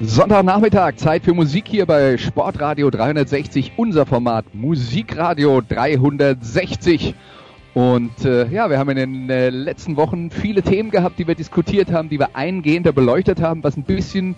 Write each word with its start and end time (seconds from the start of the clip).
Sonntagnachmittag, 0.00 0.94
Zeit 0.94 1.24
für 1.24 1.34
Musik 1.34 1.66
hier 1.66 1.84
bei 1.84 2.16
Sportradio 2.18 2.88
360, 2.88 3.72
unser 3.76 4.06
Format 4.06 4.44
Musikradio 4.54 5.60
360. 5.60 7.16
Und 7.74 8.24
äh, 8.24 8.46
ja, 8.46 8.70
wir 8.70 8.78
haben 8.78 8.90
in 8.90 8.96
den 8.96 9.28
äh, 9.28 9.50
letzten 9.50 9.96
Wochen 9.96 10.30
viele 10.30 10.62
Themen 10.62 10.92
gehabt, 10.92 11.18
die 11.18 11.26
wir 11.26 11.34
diskutiert 11.34 11.90
haben, 11.90 12.08
die 12.08 12.20
wir 12.20 12.36
eingehender 12.36 12.92
beleuchtet 12.92 13.42
haben, 13.42 13.64
was 13.64 13.76
ein 13.76 13.82
bisschen, 13.82 14.36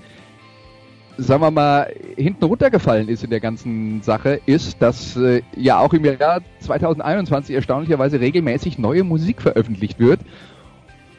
sagen 1.18 1.42
wir 1.42 1.50
mal, 1.50 1.92
hinten 2.16 2.44
runtergefallen 2.44 3.10
ist 3.10 3.22
in 3.22 3.28
der 3.28 3.40
ganzen 3.40 4.00
Sache, 4.00 4.40
ist, 4.46 4.80
dass 4.80 5.14
äh, 5.18 5.42
ja 5.54 5.78
auch 5.78 5.92
im 5.92 6.06
Jahr 6.06 6.40
2021 6.60 7.54
erstaunlicherweise 7.54 8.18
regelmäßig 8.18 8.78
neue 8.78 9.04
Musik 9.04 9.42
veröffentlicht 9.42 9.98
wird. 9.98 10.20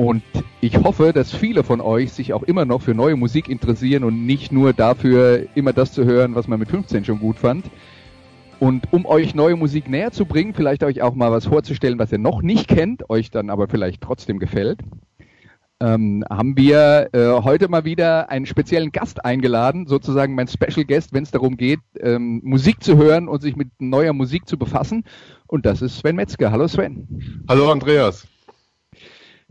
Und 0.01 0.23
ich 0.61 0.77
hoffe, 0.77 1.13
dass 1.13 1.31
viele 1.31 1.63
von 1.63 1.79
euch 1.79 2.11
sich 2.11 2.33
auch 2.33 2.41
immer 2.41 2.65
noch 2.65 2.81
für 2.81 2.95
neue 2.95 3.15
Musik 3.15 3.47
interessieren 3.47 4.03
und 4.03 4.25
nicht 4.25 4.51
nur 4.51 4.73
dafür, 4.73 5.45
immer 5.53 5.73
das 5.73 5.93
zu 5.93 6.05
hören, 6.05 6.33
was 6.33 6.47
man 6.47 6.57
mit 6.57 6.69
15 6.69 7.05
schon 7.05 7.19
gut 7.19 7.37
fand. 7.37 7.69
Und 8.59 8.91
um 8.91 9.05
euch 9.05 9.35
neue 9.35 9.55
Musik 9.55 9.87
näher 9.87 10.09
zu 10.09 10.25
bringen, 10.25 10.55
vielleicht 10.55 10.83
euch 10.83 11.03
auch 11.03 11.13
mal 11.13 11.31
was 11.31 11.45
vorzustellen, 11.45 11.99
was 11.99 12.11
ihr 12.11 12.17
noch 12.17 12.41
nicht 12.41 12.67
kennt, 12.67 13.11
euch 13.11 13.29
dann 13.29 13.51
aber 13.51 13.67
vielleicht 13.67 14.01
trotzdem 14.01 14.39
gefällt, 14.39 14.79
ähm, 15.79 16.25
haben 16.27 16.57
wir 16.57 17.09
äh, 17.11 17.43
heute 17.43 17.67
mal 17.67 17.85
wieder 17.85 18.31
einen 18.31 18.47
speziellen 18.47 18.91
Gast 18.91 19.23
eingeladen, 19.23 19.85
sozusagen 19.85 20.33
mein 20.33 20.47
Special 20.47 20.83
Guest, 20.83 21.13
wenn 21.13 21.21
es 21.21 21.29
darum 21.29 21.57
geht, 21.57 21.81
ähm, 21.99 22.41
Musik 22.43 22.81
zu 22.81 22.97
hören 22.97 23.27
und 23.27 23.43
sich 23.43 23.55
mit 23.55 23.69
neuer 23.77 24.13
Musik 24.13 24.47
zu 24.47 24.57
befassen. 24.57 25.03
Und 25.45 25.67
das 25.67 25.83
ist 25.83 25.99
Sven 25.99 26.15
Metzger. 26.15 26.51
Hallo 26.51 26.67
Sven. 26.67 27.45
Hallo 27.47 27.71
Andreas. 27.71 28.30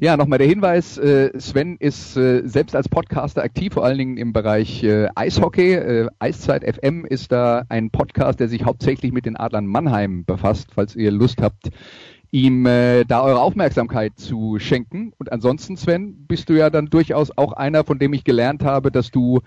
Ja, 0.02 0.16
nochmal 0.16 0.38
der 0.38 0.48
Hinweis, 0.48 0.96
äh, 0.96 1.30
Sven 1.38 1.76
ist 1.76 2.16
äh, 2.16 2.40
selbst 2.48 2.74
als 2.74 2.88
Podcaster 2.88 3.42
aktiv, 3.42 3.74
vor 3.74 3.84
allen 3.84 3.98
Dingen 3.98 4.16
im 4.16 4.32
Bereich 4.32 4.82
äh, 4.82 5.08
Eishockey. 5.14 6.08
Eiszeit 6.18 6.64
FM 6.64 7.04
ist 7.04 7.30
da 7.30 7.64
ein 7.68 7.90
Podcast, 7.90 8.40
der 8.40 8.48
sich 8.48 8.64
hauptsächlich 8.64 9.12
mit 9.12 9.26
den 9.26 9.36
Adlern 9.36 9.66
Mannheim 9.66 10.24
befasst, 10.24 10.68
falls 10.74 10.96
ihr 10.96 11.10
Lust 11.10 11.42
habt, 11.42 11.68
ihm 12.30 12.64
da 12.64 13.22
eure 13.22 13.40
Aufmerksamkeit 13.40 14.12
zu 14.16 14.58
schenken. 14.58 15.12
Und 15.18 15.32
ansonsten, 15.32 15.76
Sven, 15.76 16.24
bist 16.26 16.48
du 16.48 16.54
ja 16.54 16.70
dann 16.70 16.86
durchaus 16.86 17.36
auch 17.36 17.52
einer, 17.52 17.84
von 17.84 17.98
dem 17.98 18.14
ich 18.14 18.24
gelernt 18.24 18.64
habe, 18.64 18.90
dass 18.90 19.10
du 19.10 19.40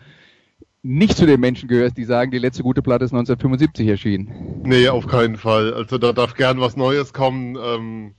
nicht 0.84 1.18
zu 1.18 1.26
den 1.26 1.40
Menschen 1.40 1.70
gehörst, 1.70 1.98
die 1.98 2.04
sagen, 2.04 2.30
die 2.30 2.40
letzte 2.40 2.62
gute 2.62 2.82
Platte 2.82 3.06
ist 3.06 3.14
1975 3.14 3.88
erschienen. 3.88 4.62
Nee, 4.66 4.90
auf 4.90 5.08
keinen 5.08 5.38
Fall. 5.38 5.74
Also 5.74 5.98
da 5.98 6.12
darf 6.12 6.36
gern 6.36 6.60
was 6.60 6.76
Neues 6.76 7.14
kommen. 7.14 7.56
Ähm 7.56 8.14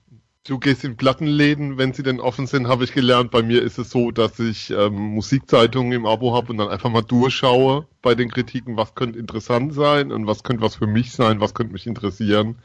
Du 0.47 0.59
gehst 0.59 0.85
in 0.85 0.99
Plattenläden, 0.99 1.79
wenn 1.79 1.95
sie 1.95 2.03
denn 2.03 2.21
offen 2.21 2.47
sind, 2.47 2.69
habe 2.69 2.85
ich 2.85 2.93
gelernt. 2.93 3.31
Bei 3.31 3.43
mir 3.43 3.63
ist 3.63 3.79
es 3.79 3.89
so, 3.89 4.11
dass 4.11 4.39
ich 4.39 4.71
ähm, 4.71 4.95
Musikzeitungen 4.95 5.93
im 5.93 6.05
Abo 6.05 6.35
habe 6.35 6.53
und 6.53 6.59
dann 6.59 6.69
einfach 6.69 6.91
mal 6.91 7.01
durchschaue 7.01 7.87
bei 8.03 8.15
den 8.15 8.31
Kritiken, 8.31 8.77
was 8.77 8.95
könnte 8.95 9.19
interessant 9.19 9.73
sein 9.73 10.13
und 10.13 10.27
was 10.27 10.43
könnte 10.43 10.63
was 10.63 10.77
für 10.77 10.87
mich 10.87 11.13
sein, 11.13 11.41
was 11.41 11.55
könnte 11.55 11.73
mich 11.73 11.87
interessieren. 11.87 12.57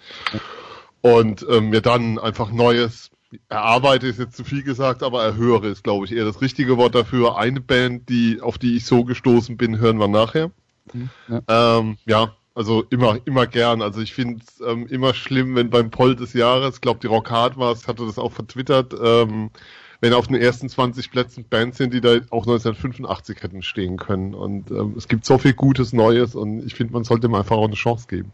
Und 1.00 1.46
ähm, 1.50 1.70
mir 1.70 1.80
dann 1.80 2.20
einfach 2.20 2.52
Neues 2.52 3.12
erarbeite 3.48 4.08
ist 4.08 4.20
jetzt 4.20 4.36
zu 4.36 4.44
viel 4.44 4.64
gesagt, 4.64 5.02
aber 5.02 5.24
erhöre 5.24 5.68
ist, 5.68 5.84
glaube 5.84 6.06
ich, 6.06 6.12
eher 6.12 6.26
das 6.26 6.42
richtige 6.42 6.76
Wort 6.76 6.96
dafür. 6.96 7.38
Eine 7.38 7.62
Band, 7.62 8.10
die, 8.10 8.42
auf 8.42 8.58
die 8.58 8.76
ich 8.76 8.86
so 8.86 9.06
gestoßen 9.06 9.56
bin, 9.56 9.78
hören 9.78 10.00
wir 10.00 10.08
nachher. 10.08 10.52
Mhm, 10.92 11.10
ja. 11.30 11.78
Ähm, 11.78 11.98
ja, 12.06 12.36
also 12.60 12.84
immer, 12.90 13.18
immer 13.24 13.48
gern. 13.48 13.82
Also 13.82 14.02
ich 14.02 14.14
finde 14.14 14.44
es 14.46 14.60
ähm, 14.60 14.86
immer 14.88 15.14
schlimm, 15.14 15.56
wenn 15.56 15.70
beim 15.70 15.92
Poll 15.92 16.18
des 16.18 16.34
Jahres, 16.34 16.76
ich 16.76 16.82
glaube 16.82 17.00
die 17.00 17.08
Rock 17.08 17.32
Hard 17.32 17.58
war 17.58 17.72
es, 17.72 17.88
hatte 17.88 18.06
das 18.06 18.20
auch 18.20 18.34
vertwittert, 18.34 18.94
ähm, 19.02 19.50
wenn 20.02 20.12
auf 20.12 20.28
den 20.28 20.36
ersten 20.36 20.68
20 20.68 21.10
Plätzen 21.10 21.46
Bands 21.50 21.78
sind, 21.78 21.94
die 21.94 22.02
da 22.02 22.16
auch 22.32 22.46
1985 22.46 23.44
hätten 23.44 23.62
stehen 23.62 23.96
können. 23.96 24.34
Und 24.34 24.72
ähm, 24.72 24.96
es 24.98 25.08
gibt 25.08 25.24
so 25.24 25.38
viel 25.38 25.54
Gutes 25.54 25.94
Neues 25.94 26.36
und 26.36 26.66
ich 26.66 26.76
finde, 26.76 26.92
man 26.92 27.06
sollte 27.06 27.28
ihm 27.28 27.34
einfach 27.34 27.56
auch 27.56 27.66
eine 27.66 27.76
Chance 27.76 28.08
geben. 28.10 28.34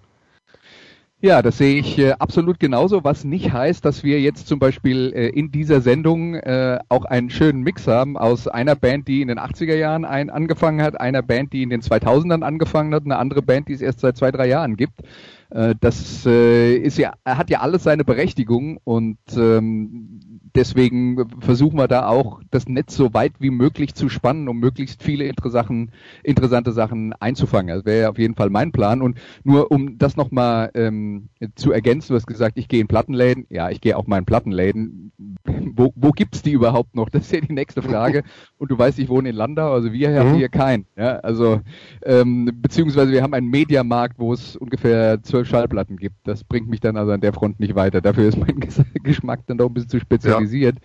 Ja, 1.22 1.42
das 1.42 1.58
sehe 1.58 1.80
ich 1.80 1.98
äh, 1.98 2.12
absolut 2.12 2.60
genauso, 2.60 3.04
was 3.04 3.24
nicht 3.24 3.52
heißt, 3.52 3.84
dass 3.84 4.04
wir 4.04 4.22
jetzt 4.22 4.48
zum 4.48 4.60
Beispiel 4.60 5.12
äh, 5.16 5.30
in 5.30 5.50
dieser 5.50 5.82
Sendung 5.82 6.36
äh, 6.36 6.78
auch 6.90 7.06
einen 7.06 7.30
schönen 7.30 7.62
Mix 7.64 7.88
haben 7.88 8.16
aus 8.18 8.48
einer 8.48 8.76
Band, 8.76 9.08
die 9.08 9.22
in 9.22 9.30
den 9.30 9.40
80er 9.40 9.76
Jahren 9.76 10.06
ein, 10.06 10.30
angefangen 10.30 10.82
hat, 10.84 11.00
einer 11.00 11.24
Band, 11.24 11.54
die 11.54 11.64
in 11.64 11.70
den 11.70 11.82
2000ern 11.82 12.44
angefangen 12.44 12.94
hat, 12.94 13.06
eine 13.06 13.18
andere 13.18 13.42
Band, 13.42 13.70
die 13.70 13.74
es 13.74 13.82
erst 13.82 14.02
seit 14.02 14.18
zwei, 14.18 14.30
drei 14.32 14.48
Jahren 14.48 14.76
gibt. 14.76 15.02
Äh, 15.50 15.74
das 15.80 16.26
äh, 16.26 16.76
ist 16.76 16.98
ja, 16.98 17.14
hat 17.26 17.50
ja 17.50 17.62
alles 17.62 17.84
seine 17.84 18.04
Berechtigung 18.04 18.78
und 18.84 19.18
ähm, 19.36 20.35
deswegen 20.56 21.28
versuchen 21.40 21.78
wir 21.78 21.88
da 21.88 22.08
auch 22.08 22.42
das 22.50 22.68
Netz 22.68 22.96
so 22.96 23.14
weit 23.14 23.34
wie 23.40 23.52
möglich 23.52 23.94
zu 23.94 24.10
spannen, 24.10 24.48
um 24.48 24.60
möglichst 24.60 25.04
viele 25.04 25.26
interessante, 25.26 26.72
Sachen 26.72 27.14
einzufangen. 27.20 27.76
Das 27.76 27.86
wäre 27.86 28.02
ja 28.04 28.10
auf 28.10 28.18
jeden 28.18 28.36
Fall 28.36 28.50
mein 28.50 28.72
Plan. 28.72 29.02
Und 29.02 29.18
nur 29.44 29.72
um 29.72 29.98
das 29.98 30.16
nochmal 30.16 30.72
ähm, 30.74 31.30
zu 31.56 31.72
ergänzen, 31.72 32.14
du 32.14 32.16
hast 32.16 32.28
gesagt, 32.28 32.58
ich 32.58 32.68
gehe 32.68 32.80
in 32.80 32.88
Plattenläden. 32.88 33.46
Ja, 33.50 33.70
ich 33.70 33.82
gehe 33.82 33.98
auch 33.98 34.08
mal 34.08 34.18
in 34.18 34.26
Plattenläden. 34.26 35.12
Wo, 35.46 35.92
wo 35.96 36.12
gibt's 36.12 36.42
die 36.42 36.52
überhaupt 36.52 36.96
noch? 36.96 37.10
Das 37.10 37.24
ist 37.24 37.32
ja 37.34 37.42
die 37.42 37.54
nächste 37.54 37.82
Frage. 37.82 38.24
Und 38.58 38.72
du 38.72 38.78
weißt, 38.78 38.98
ich 39.00 39.10
wohne 39.10 39.30
in 39.30 39.36
Landau, 39.36 39.74
also 39.74 39.92
wir 39.92 40.18
haben 40.18 40.32
mhm. 40.32 40.36
hier 40.36 40.50
keinen. 40.50 40.86
Ja, 40.96 41.18
also 41.18 41.62
ähm, 42.04 42.50
beziehungsweise 42.62 43.12
wir 43.12 43.22
haben 43.22 43.34
einen 43.34 43.50
Mediamarkt, 43.50 44.18
wo 44.18 44.34
es 44.34 44.56
ungefähr 44.56 45.22
zwölf 45.22 45.48
Schallplatten 45.48 45.98
gibt. 45.98 46.16
Das 46.24 46.44
bringt 46.44 46.70
mich 46.70 46.80
dann 46.80 46.98
also 46.98 47.12
an 47.12 47.22
der 47.22 47.34
Front 47.34 47.60
nicht 47.60 47.76
weiter. 47.76 48.02
Dafür 48.02 48.28
ist 48.28 48.38
mein 48.38 48.60
Geschmack 49.04 49.42
dann 49.48 49.58
doch 49.58 49.68
ein 49.68 49.74
bisschen 49.74 49.90
zu 49.90 50.00
spezialisiert. 50.00 50.42
Ja 50.42 50.45
organisiert. 50.46 50.78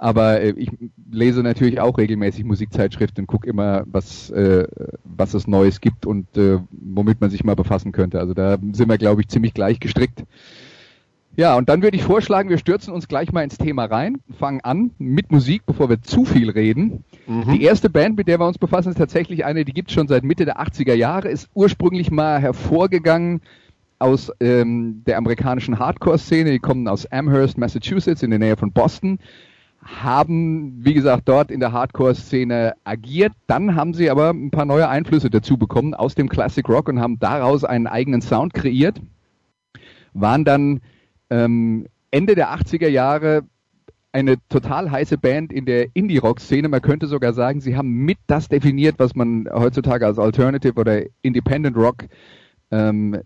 Aber 0.00 0.40
äh, 0.40 0.50
ich 0.56 0.70
lese 1.10 1.42
natürlich 1.42 1.80
auch 1.80 1.98
regelmäßig 1.98 2.44
Musikzeitschriften 2.44 3.22
und 3.22 3.26
gucke 3.26 3.48
immer, 3.48 3.82
was, 3.86 4.30
äh, 4.30 4.66
was 5.02 5.34
es 5.34 5.48
Neues 5.48 5.80
gibt 5.80 6.06
und 6.06 6.36
äh, 6.36 6.58
womit 6.70 7.20
man 7.20 7.30
sich 7.30 7.42
mal 7.42 7.56
befassen 7.56 7.90
könnte. 7.90 8.20
Also 8.20 8.32
da 8.32 8.58
sind 8.72 8.88
wir, 8.88 8.98
glaube 8.98 9.22
ich, 9.22 9.28
ziemlich 9.28 9.54
gleich 9.54 9.80
gestrickt. 9.80 10.22
Ja, 11.36 11.56
und 11.56 11.68
dann 11.68 11.82
würde 11.82 11.96
ich 11.96 12.02
vorschlagen, 12.02 12.48
wir 12.48 12.58
stürzen 12.58 12.92
uns 12.92 13.06
gleich 13.06 13.32
mal 13.32 13.42
ins 13.42 13.58
Thema 13.58 13.84
rein, 13.84 14.18
fangen 14.38 14.60
an 14.62 14.90
mit 14.98 15.30
Musik, 15.30 15.62
bevor 15.66 15.88
wir 15.88 16.02
zu 16.02 16.24
viel 16.24 16.50
reden. 16.50 17.04
Mhm. 17.26 17.52
Die 17.52 17.62
erste 17.62 17.90
Band, 17.90 18.16
mit 18.16 18.28
der 18.28 18.40
wir 18.40 18.46
uns 18.46 18.58
befassen, 18.58 18.90
ist 18.90 18.98
tatsächlich 18.98 19.44
eine, 19.44 19.64
die 19.64 19.72
gibt 19.72 19.90
es 19.90 19.94
schon 19.94 20.08
seit 20.08 20.24
Mitte 20.24 20.44
der 20.44 20.60
80er 20.60 20.94
Jahre, 20.94 21.28
ist 21.28 21.48
ursprünglich 21.54 22.10
mal 22.10 22.40
hervorgegangen 22.40 23.40
aus 23.98 24.32
ähm, 24.40 25.02
der 25.06 25.18
amerikanischen 25.18 25.78
Hardcore-Szene, 25.78 26.50
die 26.50 26.58
kommen 26.58 26.88
aus 26.88 27.06
Amherst, 27.06 27.58
Massachusetts, 27.58 28.22
in 28.22 28.30
der 28.30 28.38
Nähe 28.38 28.56
von 28.56 28.72
Boston, 28.72 29.18
haben, 29.82 30.84
wie 30.84 30.94
gesagt, 30.94 31.28
dort 31.28 31.50
in 31.50 31.60
der 31.60 31.72
Hardcore-Szene 31.72 32.74
agiert. 32.84 33.32
Dann 33.46 33.74
haben 33.74 33.94
sie 33.94 34.10
aber 34.10 34.30
ein 34.30 34.50
paar 34.50 34.64
neue 34.64 34.88
Einflüsse 34.88 35.30
dazu 35.30 35.56
bekommen 35.56 35.94
aus 35.94 36.14
dem 36.14 36.28
Classic 36.28 36.68
Rock 36.68 36.88
und 36.88 37.00
haben 37.00 37.18
daraus 37.18 37.64
einen 37.64 37.86
eigenen 37.86 38.20
Sound 38.20 38.54
kreiert. 38.54 39.00
Waren 40.12 40.44
dann 40.44 40.80
ähm, 41.30 41.86
Ende 42.10 42.34
der 42.34 42.50
80er 42.54 42.88
Jahre 42.88 43.42
eine 44.12 44.36
total 44.48 44.90
heiße 44.90 45.18
Band 45.18 45.52
in 45.52 45.66
der 45.66 45.88
Indie-Rock-Szene. 45.94 46.68
Man 46.68 46.82
könnte 46.82 47.06
sogar 47.06 47.32
sagen, 47.32 47.60
sie 47.60 47.76
haben 47.76 47.90
mit 47.90 48.18
das 48.26 48.48
definiert, 48.48 48.96
was 48.98 49.14
man 49.14 49.48
heutzutage 49.52 50.06
als 50.06 50.18
Alternative 50.18 50.74
oder 50.74 51.02
Independent 51.22 51.76
Rock 51.76 52.04
ähm, 52.70 53.18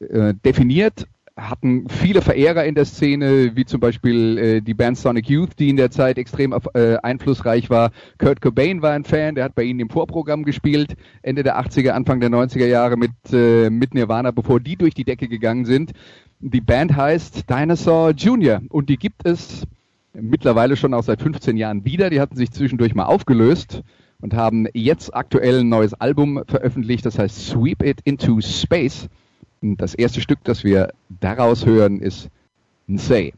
äh, 0.00 0.34
definiert, 0.44 1.06
hatten 1.36 1.88
viele 1.88 2.22
Verehrer 2.22 2.64
in 2.64 2.74
der 2.74 2.84
Szene, 2.84 3.52
wie 3.54 3.64
zum 3.64 3.80
Beispiel 3.80 4.38
äh, 4.38 4.60
die 4.60 4.74
Band 4.74 4.98
Sonic 4.98 5.28
Youth, 5.28 5.58
die 5.58 5.70
in 5.70 5.76
der 5.76 5.90
Zeit 5.90 6.18
extrem 6.18 6.54
äh, 6.74 6.96
einflussreich 6.96 7.70
war. 7.70 7.90
Kurt 8.18 8.40
Cobain 8.40 8.82
war 8.82 8.92
ein 8.92 9.04
Fan, 9.04 9.34
der 9.34 9.44
hat 9.44 9.54
bei 9.54 9.62
ihnen 9.62 9.80
im 9.80 9.90
Vorprogramm 9.90 10.44
gespielt, 10.44 10.96
Ende 11.22 11.42
der 11.42 11.58
80er, 11.58 11.90
Anfang 11.90 12.20
der 12.20 12.30
90er 12.30 12.66
Jahre 12.66 12.96
mit, 12.96 13.12
äh, 13.32 13.70
mit 13.70 13.94
Nirvana, 13.94 14.30
bevor 14.30 14.60
die 14.60 14.76
durch 14.76 14.94
die 14.94 15.04
Decke 15.04 15.28
gegangen 15.28 15.64
sind. 15.64 15.92
Die 16.40 16.60
Band 16.60 16.96
heißt 16.96 17.48
Dinosaur 17.48 18.10
Jr. 18.10 18.60
und 18.68 18.88
die 18.88 18.96
gibt 18.96 19.26
es 19.26 19.66
mittlerweile 20.12 20.76
schon 20.76 20.94
auch 20.94 21.02
seit 21.04 21.22
15 21.22 21.56
Jahren 21.56 21.84
wieder. 21.84 22.10
Die 22.10 22.20
hatten 22.20 22.36
sich 22.36 22.50
zwischendurch 22.50 22.94
mal 22.94 23.04
aufgelöst 23.04 23.82
und 24.20 24.34
haben 24.34 24.66
jetzt 24.74 25.14
aktuell 25.14 25.60
ein 25.60 25.68
neues 25.68 25.94
Album 25.94 26.42
veröffentlicht, 26.46 27.06
das 27.06 27.18
heißt 27.18 27.48
Sweep 27.48 27.82
It 27.82 28.00
Into 28.04 28.40
Space. 28.40 29.08
Das 29.62 29.94
erste 29.94 30.20
Stück, 30.20 30.42
das 30.44 30.64
wir 30.64 30.92
daraus 31.20 31.66
hören, 31.66 32.00
ist 32.00 32.30
Nsei. 32.88 33.32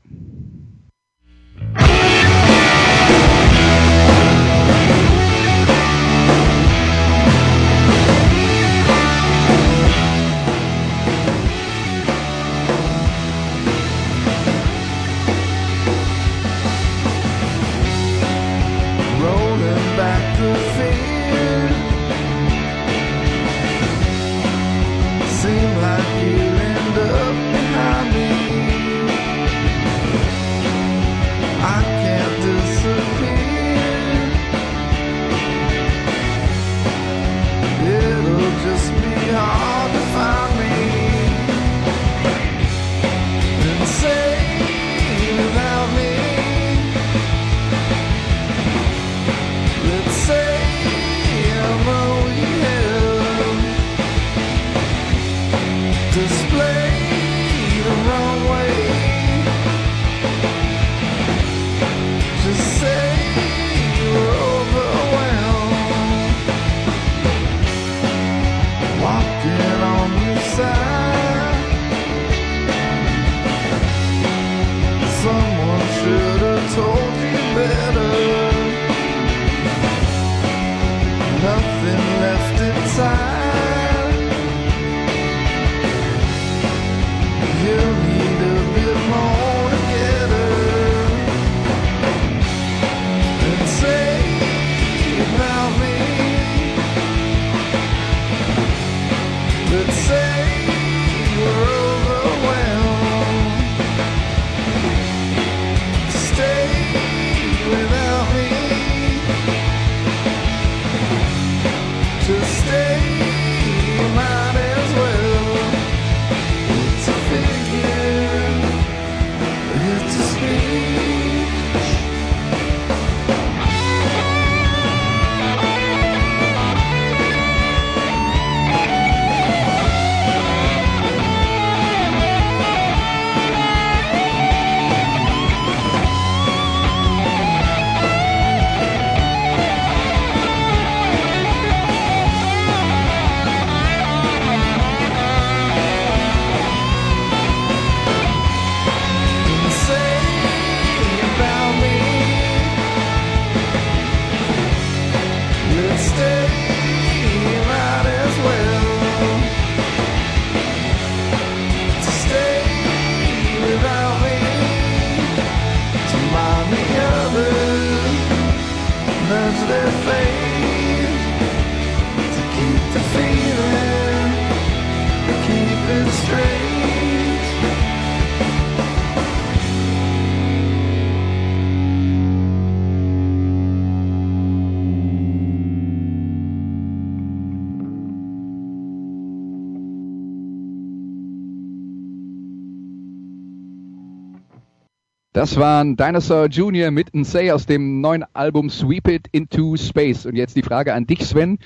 Das 195.43 195.57
waren 195.57 195.97
Dinosaur 195.97 196.47
Jr. 196.47 196.93
mit 196.93 197.09
Say 197.27 197.51
aus 197.51 197.67
dem 197.67 198.01
neuen 198.01 198.25
Album 198.33 198.71
Sweep 198.71 199.09
It 199.09 199.27
Into 199.33 199.77
Space. 199.77 200.25
Und 200.25 200.37
jetzt 200.37 200.55
die 200.55 200.63
Frage 200.63 200.95
an 200.95 201.05
dich, 201.05 201.27
Sven. 201.27 201.59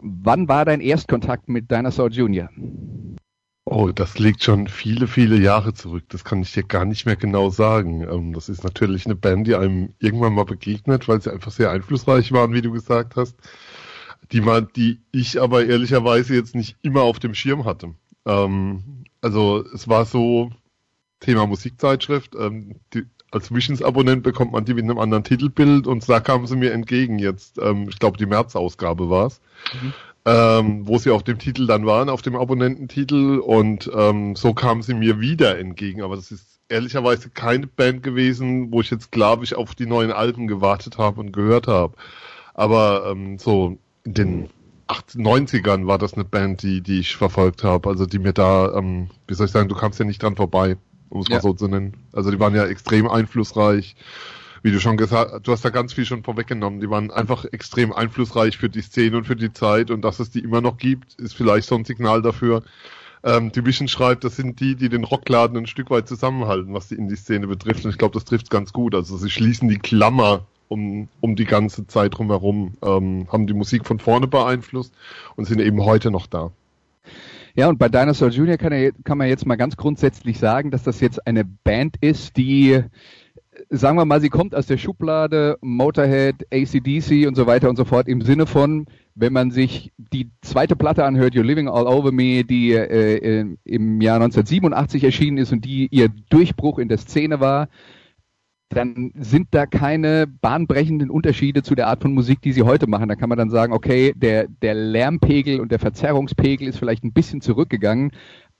Wann 0.00 0.48
war 0.48 0.64
dein 0.64 0.80
Erstkontakt 0.80 1.48
mit 1.48 1.70
Dinosaur 1.70 2.08
Jr.? 2.08 2.50
Oh, 3.64 3.92
das 3.94 4.18
liegt 4.18 4.42
schon 4.42 4.66
viele, 4.66 5.06
viele 5.06 5.36
Jahre 5.36 5.72
zurück. 5.72 6.02
Das 6.08 6.24
kann 6.24 6.42
ich 6.42 6.52
dir 6.52 6.64
gar 6.64 6.84
nicht 6.84 7.06
mehr 7.06 7.14
genau 7.14 7.48
sagen. 7.48 8.00
Ähm, 8.10 8.32
das 8.32 8.48
ist 8.48 8.64
natürlich 8.64 9.06
eine 9.06 9.14
Band, 9.14 9.46
die 9.46 9.54
einem 9.54 9.90
irgendwann 10.00 10.34
mal 10.34 10.44
begegnet, 10.44 11.06
weil 11.06 11.20
sie 11.22 11.32
einfach 11.32 11.52
sehr 11.52 11.70
einflussreich 11.70 12.32
waren, 12.32 12.54
wie 12.54 12.62
du 12.62 12.72
gesagt 12.72 13.14
hast. 13.14 13.36
Die 14.32 14.40
man, 14.40 14.66
die 14.74 15.00
ich 15.12 15.40
aber 15.40 15.64
ehrlicherweise 15.64 16.34
jetzt 16.34 16.56
nicht 16.56 16.76
immer 16.82 17.02
auf 17.02 17.20
dem 17.20 17.34
Schirm 17.34 17.66
hatte. 17.66 17.94
Ähm, 18.24 19.04
also 19.20 19.64
es 19.72 19.86
war 19.86 20.06
so, 20.06 20.50
Thema 21.20 21.46
Musikzeitschrift. 21.46 22.34
Ähm, 22.38 22.76
die, 22.94 23.04
als 23.30 23.52
Visions-Abonnent 23.54 24.22
bekommt 24.22 24.52
man 24.52 24.64
die 24.64 24.74
mit 24.74 24.84
einem 24.84 24.98
anderen 24.98 25.24
Titelbild 25.24 25.86
und 25.86 26.08
da 26.08 26.20
kamen 26.20 26.46
sie 26.46 26.56
mir 26.56 26.72
entgegen 26.72 27.18
jetzt. 27.18 27.58
Ähm, 27.58 27.88
ich 27.88 27.98
glaube, 27.98 28.18
die 28.18 28.26
März-Ausgabe 28.26 29.10
war 29.10 29.26
es. 29.26 29.40
Mhm. 29.74 29.92
Ähm, 30.28 30.88
wo 30.88 30.98
sie 30.98 31.10
auf 31.12 31.22
dem 31.22 31.38
Titel 31.38 31.68
dann 31.68 31.86
waren, 31.86 32.08
auf 32.08 32.20
dem 32.20 32.34
Abonnententitel 32.34 33.38
und 33.38 33.88
ähm, 33.94 34.34
so 34.34 34.54
kamen 34.54 34.82
sie 34.82 34.94
mir 34.94 35.20
wieder 35.20 35.56
entgegen. 35.56 36.02
Aber 36.02 36.16
das 36.16 36.32
ist 36.32 36.58
ehrlicherweise 36.68 37.30
keine 37.30 37.68
Band 37.68 38.02
gewesen, 38.02 38.72
wo 38.72 38.80
ich 38.80 38.90
jetzt, 38.90 39.12
glaube 39.12 39.44
ich, 39.44 39.54
auf 39.54 39.76
die 39.76 39.86
neuen 39.86 40.10
Alben 40.10 40.48
gewartet 40.48 40.98
habe 40.98 41.20
und 41.20 41.32
gehört 41.32 41.68
habe. 41.68 41.94
Aber 42.54 43.06
ähm, 43.08 43.38
so 43.38 43.78
in 44.02 44.14
den 44.14 44.50
90ern 44.88 45.86
war 45.86 45.98
das 45.98 46.14
eine 46.14 46.24
Band, 46.24 46.62
die, 46.62 46.80
die 46.80 47.00
ich 47.00 47.16
verfolgt 47.16 47.62
habe. 47.62 47.88
Also 47.88 48.04
die 48.06 48.18
mir 48.18 48.32
da, 48.32 48.74
ähm, 48.74 49.10
wie 49.28 49.34
soll 49.34 49.46
ich 49.46 49.52
sagen, 49.52 49.68
du 49.68 49.76
kamst 49.76 50.00
ja 50.00 50.04
nicht 50.04 50.22
dran 50.22 50.34
vorbei 50.34 50.76
um 51.08 51.20
es 51.20 51.28
ja. 51.28 51.36
mal 51.36 51.42
so 51.42 51.52
zu 51.52 51.68
nennen. 51.68 51.94
Also 52.12 52.30
die 52.30 52.40
waren 52.40 52.54
ja 52.54 52.66
extrem 52.66 53.08
einflussreich. 53.08 53.96
Wie 54.62 54.72
du 54.72 54.80
schon 54.80 54.96
gesagt 54.96 55.32
hast, 55.32 55.46
du 55.46 55.52
hast 55.52 55.64
da 55.64 55.70
ganz 55.70 55.92
viel 55.92 56.04
schon 56.04 56.24
vorweggenommen. 56.24 56.80
Die 56.80 56.90
waren 56.90 57.10
einfach 57.10 57.44
extrem 57.44 57.92
einflussreich 57.92 58.56
für 58.56 58.68
die 58.68 58.80
Szene 58.80 59.18
und 59.18 59.24
für 59.24 59.36
die 59.36 59.52
Zeit 59.52 59.90
und 59.90 60.02
dass 60.02 60.18
es 60.18 60.30
die 60.30 60.40
immer 60.40 60.60
noch 60.60 60.76
gibt, 60.76 61.14
ist 61.14 61.34
vielleicht 61.34 61.68
so 61.68 61.76
ein 61.76 61.84
Signal 61.84 62.22
dafür. 62.22 62.62
Ähm, 63.22 63.52
Division 63.52 63.88
schreibt, 63.88 64.24
das 64.24 64.36
sind 64.36 64.60
die, 64.60 64.76
die 64.76 64.88
den 64.88 65.04
Rockladen 65.04 65.56
ein 65.56 65.66
Stück 65.66 65.90
weit 65.90 66.08
zusammenhalten, 66.08 66.74
was 66.74 66.88
die 66.88 66.94
Indie-Szene 66.94 67.46
betrifft. 67.46 67.84
Und 67.84 67.90
ich 67.90 67.98
glaube, 67.98 68.14
das 68.14 68.24
trifft 68.24 68.50
ganz 68.50 68.72
gut. 68.72 68.94
Also 68.94 69.16
sie 69.16 69.30
schließen 69.30 69.68
die 69.68 69.78
Klammer 69.78 70.46
um, 70.68 71.08
um 71.20 71.36
die 71.36 71.44
ganze 71.44 71.86
Zeit 71.86 72.16
drumherum, 72.16 72.74
ähm, 72.82 73.28
haben 73.30 73.46
die 73.46 73.54
Musik 73.54 73.86
von 73.86 73.98
vorne 73.98 74.26
beeinflusst 74.26 74.92
und 75.36 75.44
sind 75.44 75.60
eben 75.60 75.84
heute 75.84 76.10
noch 76.10 76.26
da. 76.26 76.50
Ja, 77.58 77.70
und 77.70 77.78
bei 77.78 77.88
Dinosaur 77.88 78.28
Jr. 78.28 78.58
Kann, 78.58 78.72
er, 78.72 78.92
kann 79.02 79.16
man 79.16 79.28
jetzt 79.28 79.46
mal 79.46 79.56
ganz 79.56 79.78
grundsätzlich 79.78 80.38
sagen, 80.38 80.70
dass 80.70 80.82
das 80.82 81.00
jetzt 81.00 81.26
eine 81.26 81.42
Band 81.42 81.96
ist, 82.02 82.36
die, 82.36 82.82
sagen 83.70 83.96
wir 83.96 84.04
mal, 84.04 84.20
sie 84.20 84.28
kommt 84.28 84.54
aus 84.54 84.66
der 84.66 84.76
Schublade 84.76 85.56
Motorhead, 85.62 86.46
ACDC 86.52 87.26
und 87.26 87.34
so 87.34 87.46
weiter 87.46 87.70
und 87.70 87.76
so 87.76 87.86
fort 87.86 88.08
im 88.08 88.20
Sinne 88.20 88.44
von, 88.44 88.84
wenn 89.14 89.32
man 89.32 89.50
sich 89.52 89.90
die 89.96 90.28
zweite 90.42 90.76
Platte 90.76 91.06
anhört, 91.06 91.32
You're 91.32 91.44
Living 91.44 91.66
All 91.66 91.86
Over 91.86 92.12
Me, 92.12 92.44
die 92.44 92.72
äh, 92.72 93.46
im 93.64 94.02
Jahr 94.02 94.16
1987 94.16 95.04
erschienen 95.04 95.38
ist 95.38 95.50
und 95.50 95.64
die 95.64 95.88
ihr 95.90 96.10
Durchbruch 96.28 96.78
in 96.78 96.88
der 96.88 96.98
Szene 96.98 97.40
war, 97.40 97.68
dann 98.68 99.12
sind 99.14 99.48
da 99.52 99.66
keine 99.66 100.26
bahnbrechenden 100.26 101.10
Unterschiede 101.10 101.62
zu 101.62 101.74
der 101.74 101.86
Art 101.86 102.02
von 102.02 102.12
Musik, 102.12 102.42
die 102.42 102.52
sie 102.52 102.62
heute 102.62 102.86
machen. 102.88 103.08
Da 103.08 103.14
kann 103.14 103.28
man 103.28 103.38
dann 103.38 103.50
sagen, 103.50 103.72
okay, 103.72 104.12
der, 104.16 104.48
der 104.48 104.74
Lärmpegel 104.74 105.60
und 105.60 105.70
der 105.70 105.78
Verzerrungspegel 105.78 106.66
ist 106.68 106.78
vielleicht 106.78 107.04
ein 107.04 107.12
bisschen 107.12 107.40
zurückgegangen, 107.40 108.10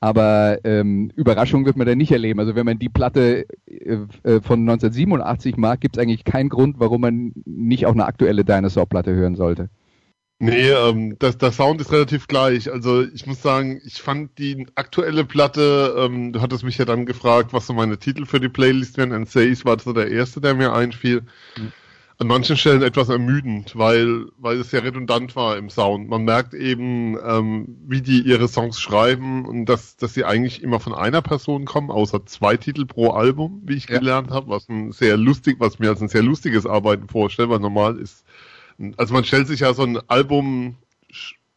aber 0.01 0.59
ähm, 0.65 1.11
Überraschung 1.17 1.65
wird 1.65 1.77
man 1.77 1.87
da 1.87 1.95
nicht 1.95 2.13
erleben. 2.13 2.39
Also 2.39 2.55
wenn 2.55 2.67
man 2.67 2.79
die 2.79 2.89
Platte 2.89 3.47
äh, 3.67 3.99
äh 4.23 4.41
von 4.41 4.61
1987 4.61 5.57
mag, 5.57 5.81
gibt 5.81 5.97
es 5.97 6.03
eigentlich 6.03 6.25
keinen 6.25 6.51
Grund, 6.51 6.79
warum 6.79 7.01
man 7.01 7.33
nicht 7.45 7.87
auch 7.87 7.93
eine 7.93 8.07
aktuelle 8.07 8.45
Dinosaur-Platte 8.45 9.15
hören 9.15 9.37
sollte. 9.37 9.71
Nee, 10.39 10.69
ähm, 10.69 11.17
das, 11.19 11.39
der 11.39 11.51
Sound 11.51 11.81
ist 11.81 11.93
relativ 11.93 12.29
gleich. 12.29 12.71
Also 12.71 13.03
ich 13.03 13.27
muss 13.27 13.41
sagen, 13.41 13.81
ich 13.85 14.03
fand 14.03 14.39
die 14.39 14.67
aktuelle 14.75 15.25
Platte, 15.25 15.95
ähm, 15.99 16.35
du 16.35 16.43
hattest 16.43 16.63
mich 16.63 16.77
ja 16.77 16.85
dann 16.85 17.07
gefragt, 17.07 17.55
was 17.55 17.67
so 17.67 17.73
meine 17.73 17.99
Titel 17.99 18.27
für 18.27 18.39
die 18.39 18.51
Playlist 18.51 18.99
wären. 18.99 19.13
And 19.13 19.29
Says 19.31 19.65
war 19.65 19.79
so 19.79 19.95
der 19.95 20.11
erste, 20.11 20.43
der 20.43 20.55
mir 20.55 20.75
einfiel. 20.75 21.23
Mhm. 21.57 21.73
An 22.19 22.29
manchen 22.29 22.57
Stellen 22.57 22.83
etwas 22.83 23.11
ermüdend, 23.11 23.77
weil, 23.77 24.27
weil 24.39 24.61
es 24.61 24.71
sehr 24.71 24.83
redundant 24.83 25.37
war 25.37 25.59
im 25.59 25.69
Sound. 25.69 26.09
Man 26.09 26.25
merkt 26.25 26.55
eben, 26.55 27.19
ähm, 27.23 27.77
wie 27.87 28.01
die 28.01 28.21
ihre 28.23 28.49
Songs 28.49 28.81
schreiben 28.81 29.45
und 29.45 29.67
dass, 29.67 29.99
dass 29.99 30.15
sie 30.15 30.25
eigentlich 30.25 30.63
immer 30.63 30.81
von 30.81 30.95
einer 30.95 31.21
Person 31.21 31.67
kommen, 31.67 31.91
außer 31.91 32.25
zwei 32.25 32.57
Titel 32.57 32.87
pro 32.87 33.11
Album, 33.11 33.63
wie 33.67 33.75
ich 33.75 33.89
ja. 33.89 33.99
gelernt 33.99 34.31
habe, 34.31 34.49
was 34.49 34.67
ein 34.71 34.93
sehr 34.93 35.19
lustig, 35.19 35.57
was 35.59 35.79
mir 35.79 35.91
als 35.91 36.01
ein 36.01 36.09
sehr 36.09 36.23
lustiges 36.23 36.65
Arbeiten 36.65 37.07
vorstelle, 37.09 37.51
weil 37.51 37.61
normal 37.61 37.99
ist 37.99 38.26
also 38.97 39.15
man 39.15 39.25
stellt 39.25 39.49
sich 39.49 39.61
ja 39.61 39.75
so 39.75 39.83
ein 39.83 39.99
Album, 40.09 40.77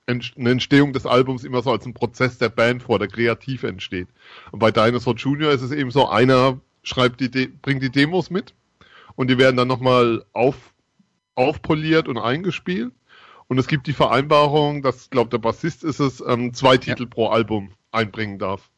eine 0.07 0.49
Entstehung 0.49 0.93
des 0.93 1.05
Albums 1.05 1.43
immer 1.43 1.61
so 1.61 1.71
als 1.71 1.85
ein 1.85 1.93
Prozess 1.93 2.37
der 2.37 2.49
Band 2.49 2.83
vor, 2.83 2.99
der 2.99 3.07
kreativ 3.07 3.63
entsteht. 3.63 4.07
Und 4.51 4.59
bei 4.59 4.71
Dinosaur 4.71 5.15
Junior 5.15 5.51
ist 5.51 5.61
es 5.61 5.71
eben 5.71 5.91
so, 5.91 6.07
einer 6.07 6.59
schreibt 6.83 7.19
die, 7.19 7.29
De 7.29 7.47
bringt 7.47 7.83
die 7.83 7.91
Demos 7.91 8.29
mit 8.29 8.53
und 9.15 9.29
die 9.29 9.37
werden 9.37 9.57
dann 9.57 9.67
nochmal 9.67 10.25
auf, 10.33 10.55
aufpoliert 11.35 12.07
und 12.07 12.17
eingespielt. 12.17 12.91
Und 13.47 13.57
es 13.57 13.67
gibt 13.67 13.87
die 13.87 13.93
Vereinbarung, 13.93 14.83
dass, 14.83 15.09
glaube 15.09 15.31
der 15.31 15.39
Bassist 15.39 15.83
ist 15.83 15.99
es, 15.99 16.23
ähm, 16.25 16.53
zwei 16.53 16.77
Titel 16.77 17.03
ja. 17.03 17.09
pro 17.09 17.27
Album 17.27 17.71
einbringen 17.91 18.37
darf. 18.37 18.69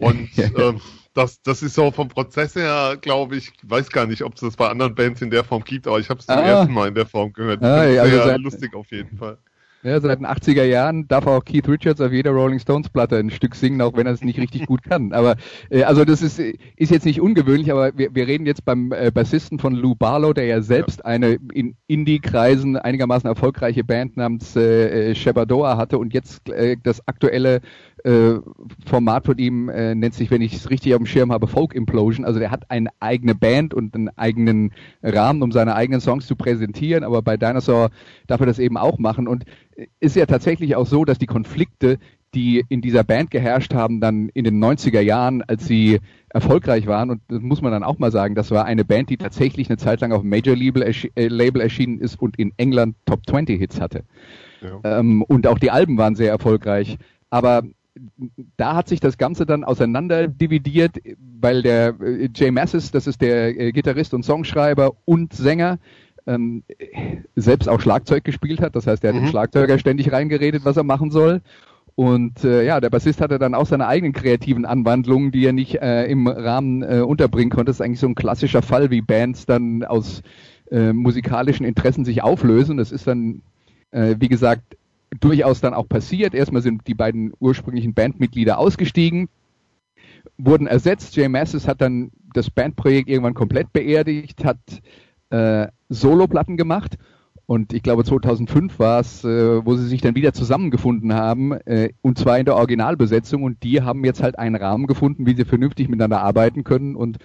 Und 0.00 0.28
ähm, 0.58 0.80
das, 1.14 1.40
das 1.42 1.62
ist 1.62 1.74
so 1.74 1.90
vom 1.90 2.08
Prozess 2.08 2.54
her, 2.54 2.96
glaube 3.00 3.36
ich, 3.36 3.52
weiß 3.62 3.90
gar 3.90 4.06
nicht, 4.06 4.22
ob 4.22 4.34
es 4.34 4.40
das 4.40 4.56
bei 4.56 4.68
anderen 4.68 4.94
Bands 4.94 5.22
in 5.22 5.30
der 5.30 5.44
Form 5.44 5.64
gibt, 5.64 5.86
aber 5.86 5.98
ich 5.98 6.10
habe 6.10 6.20
es 6.20 6.26
zum 6.26 6.36
ah. 6.36 6.42
ersten 6.42 6.72
Mal 6.72 6.88
in 6.88 6.94
der 6.94 7.06
Form 7.06 7.32
gehört. 7.32 7.62
Ah, 7.62 7.84
ja, 7.84 8.04
sehr 8.06 8.22
also 8.24 8.42
lustig 8.42 8.74
auf 8.74 8.90
jeden 8.90 9.16
Fall. 9.16 9.38
Ja, 9.86 10.00
seit 10.00 10.18
den 10.18 10.26
80er 10.26 10.64
Jahren 10.64 11.06
darf 11.06 11.28
auch 11.28 11.44
Keith 11.44 11.68
Richards 11.68 12.00
auf 12.00 12.10
jeder 12.10 12.32
Rolling 12.32 12.58
Stones 12.58 12.88
Platte 12.88 13.18
ein 13.18 13.30
Stück 13.30 13.54
singen, 13.54 13.80
auch 13.80 13.94
wenn 13.94 14.04
er 14.04 14.14
es 14.14 14.20
nicht 14.20 14.36
richtig 14.36 14.66
gut 14.66 14.82
kann. 14.82 15.12
Aber 15.12 15.36
äh, 15.70 15.84
also 15.84 16.04
das 16.04 16.22
ist, 16.22 16.40
ist 16.40 16.90
jetzt 16.90 17.04
nicht 17.04 17.20
ungewöhnlich, 17.20 17.70
aber 17.70 17.96
wir, 17.96 18.12
wir 18.12 18.26
reden 18.26 18.46
jetzt 18.46 18.64
beim 18.64 18.90
äh, 18.90 19.12
Bassisten 19.12 19.60
von 19.60 19.74
Lou 19.74 19.94
Barlow, 19.94 20.32
der 20.32 20.46
ja 20.46 20.60
selbst 20.60 20.98
ja. 20.98 21.04
eine 21.04 21.38
in 21.52 21.76
Indie-Kreisen 21.86 22.76
einigermaßen 22.76 23.28
erfolgreiche 23.28 23.84
Band 23.84 24.16
namens 24.16 24.56
äh, 24.56 25.10
äh 25.10 25.14
Shebadoa 25.14 25.76
hatte 25.76 25.98
und 25.98 26.12
jetzt 26.12 26.48
äh, 26.48 26.76
das 26.82 27.06
aktuelle 27.06 27.60
äh, 28.06 28.40
Format 28.86 29.26
von 29.26 29.36
ihm 29.36 29.68
äh, 29.68 29.94
nennt 29.96 30.14
sich, 30.14 30.30
wenn 30.30 30.40
ich 30.40 30.54
es 30.54 30.70
richtig 30.70 30.94
auf 30.94 30.98
dem 30.98 31.06
Schirm 31.06 31.32
habe, 31.32 31.48
Folk 31.48 31.74
Implosion. 31.74 32.24
Also 32.24 32.38
der 32.38 32.52
hat 32.52 32.70
eine 32.70 32.90
eigene 33.00 33.34
Band 33.34 33.74
und 33.74 33.96
einen 33.96 34.10
eigenen 34.10 34.72
Rahmen, 35.02 35.42
um 35.42 35.50
seine 35.50 35.74
eigenen 35.74 36.00
Songs 36.00 36.26
zu 36.26 36.36
präsentieren, 36.36 37.02
aber 37.02 37.20
bei 37.22 37.36
Dinosaur 37.36 37.90
darf 38.28 38.38
er 38.38 38.46
das 38.46 38.60
eben 38.60 38.76
auch 38.76 38.98
machen. 38.98 39.26
Und 39.26 39.44
ist 39.98 40.14
ja 40.14 40.26
tatsächlich 40.26 40.76
auch 40.76 40.86
so, 40.86 41.04
dass 41.04 41.18
die 41.18 41.26
Konflikte, 41.26 41.98
die 42.32 42.64
in 42.68 42.80
dieser 42.80 43.02
Band 43.02 43.32
geherrscht 43.32 43.74
haben, 43.74 44.00
dann 44.00 44.28
in 44.28 44.44
den 44.44 44.62
90er 44.62 45.00
Jahren, 45.00 45.42
als 45.42 45.66
sie 45.66 45.98
erfolgreich 46.28 46.86
waren, 46.86 47.10
und 47.10 47.22
das 47.26 47.40
muss 47.40 47.60
man 47.60 47.72
dann 47.72 47.82
auch 47.82 47.98
mal 47.98 48.12
sagen, 48.12 48.36
das 48.36 48.52
war 48.52 48.66
eine 48.66 48.84
Band, 48.84 49.10
die 49.10 49.16
tatsächlich 49.16 49.68
eine 49.68 49.78
Zeit 49.78 50.00
lang 50.00 50.12
auf 50.12 50.20
dem 50.20 50.30
Major 50.30 50.54
Label, 50.54 50.82
erschi 50.82 51.10
äh, 51.16 51.26
Label 51.26 51.60
erschienen 51.60 51.98
ist 51.98 52.20
und 52.20 52.38
in 52.38 52.52
England 52.56 52.94
Top 53.04 53.26
20 53.26 53.58
Hits 53.58 53.80
hatte. 53.80 54.04
Ja. 54.60 54.98
Ähm, 54.98 55.22
und 55.22 55.48
auch 55.48 55.58
die 55.58 55.72
Alben 55.72 55.98
waren 55.98 56.14
sehr 56.14 56.30
erfolgreich. 56.30 56.98
Aber 57.30 57.62
da 58.56 58.76
hat 58.76 58.88
sich 58.88 59.00
das 59.00 59.18
Ganze 59.18 59.46
dann 59.46 59.64
auseinander 59.64 60.28
dividiert, 60.28 60.96
weil 61.40 61.62
der 61.62 61.94
äh, 62.00 62.28
Jay 62.34 62.50
Massis, 62.50 62.90
das 62.90 63.06
ist 63.06 63.20
der 63.20 63.58
äh, 63.58 63.72
Gitarrist 63.72 64.14
und 64.14 64.24
Songschreiber 64.24 64.92
und 65.04 65.32
Sänger, 65.32 65.78
ähm, 66.26 66.64
selbst 67.36 67.68
auch 67.68 67.80
Schlagzeug 67.80 68.24
gespielt 68.24 68.60
hat. 68.60 68.76
Das 68.76 68.86
heißt, 68.86 69.04
er 69.04 69.10
hat 69.10 69.20
mhm. 69.20 69.26
dem 69.26 69.30
Schlagzeuger 69.30 69.78
ständig 69.78 70.12
reingeredet, 70.12 70.64
was 70.64 70.76
er 70.76 70.84
machen 70.84 71.10
soll. 71.10 71.40
Und 71.94 72.44
äh, 72.44 72.64
ja, 72.64 72.80
der 72.80 72.90
Bassist 72.90 73.22
hatte 73.22 73.38
dann 73.38 73.54
auch 73.54 73.66
seine 73.66 73.86
eigenen 73.86 74.12
kreativen 74.12 74.66
Anwandlungen, 74.66 75.30
die 75.30 75.46
er 75.46 75.54
nicht 75.54 75.76
äh, 75.76 76.04
im 76.04 76.26
Rahmen 76.26 76.82
äh, 76.82 77.00
unterbringen 77.00 77.50
konnte. 77.50 77.70
Das 77.70 77.76
ist 77.76 77.80
eigentlich 77.80 78.00
so 78.00 78.08
ein 78.08 78.14
klassischer 78.14 78.60
Fall, 78.60 78.90
wie 78.90 79.00
Bands 79.00 79.46
dann 79.46 79.82
aus 79.82 80.22
äh, 80.70 80.92
musikalischen 80.92 81.64
Interessen 81.64 82.04
sich 82.04 82.22
auflösen. 82.22 82.76
Das 82.76 82.92
ist 82.92 83.06
dann, 83.06 83.42
wie 83.92 84.28
gesagt, 84.28 84.76
durchaus 85.20 85.60
dann 85.60 85.74
auch 85.74 85.88
passiert. 85.88 86.34
Erstmal 86.34 86.62
sind 86.62 86.86
die 86.86 86.94
beiden 86.94 87.32
ursprünglichen 87.38 87.94
Bandmitglieder 87.94 88.58
ausgestiegen, 88.58 89.28
wurden 90.38 90.66
ersetzt. 90.66 91.16
Jay 91.16 91.28
Massis 91.28 91.68
hat 91.68 91.80
dann 91.80 92.10
das 92.34 92.50
Bandprojekt 92.50 93.08
irgendwann 93.08 93.34
komplett 93.34 93.72
beerdigt, 93.72 94.44
hat 94.44 94.58
äh, 95.30 95.68
Soloplatten 95.88 96.56
gemacht 96.56 96.98
und 97.46 97.72
ich 97.72 97.82
glaube 97.82 98.04
2005 98.04 98.78
war 98.78 99.00
es, 99.00 99.24
äh, 99.24 99.64
wo 99.64 99.76
sie 99.76 99.86
sich 99.86 100.00
dann 100.00 100.16
wieder 100.16 100.32
zusammengefunden 100.32 101.14
haben 101.14 101.52
äh, 101.52 101.90
und 102.02 102.18
zwar 102.18 102.38
in 102.38 102.44
der 102.44 102.56
Originalbesetzung 102.56 103.44
und 103.44 103.62
die 103.62 103.82
haben 103.82 104.04
jetzt 104.04 104.22
halt 104.22 104.38
einen 104.38 104.56
Rahmen 104.56 104.86
gefunden, 104.86 105.26
wie 105.26 105.34
sie 105.34 105.44
vernünftig 105.44 105.88
miteinander 105.88 106.22
arbeiten 106.22 106.64
können 106.64 106.96
und 106.96 107.18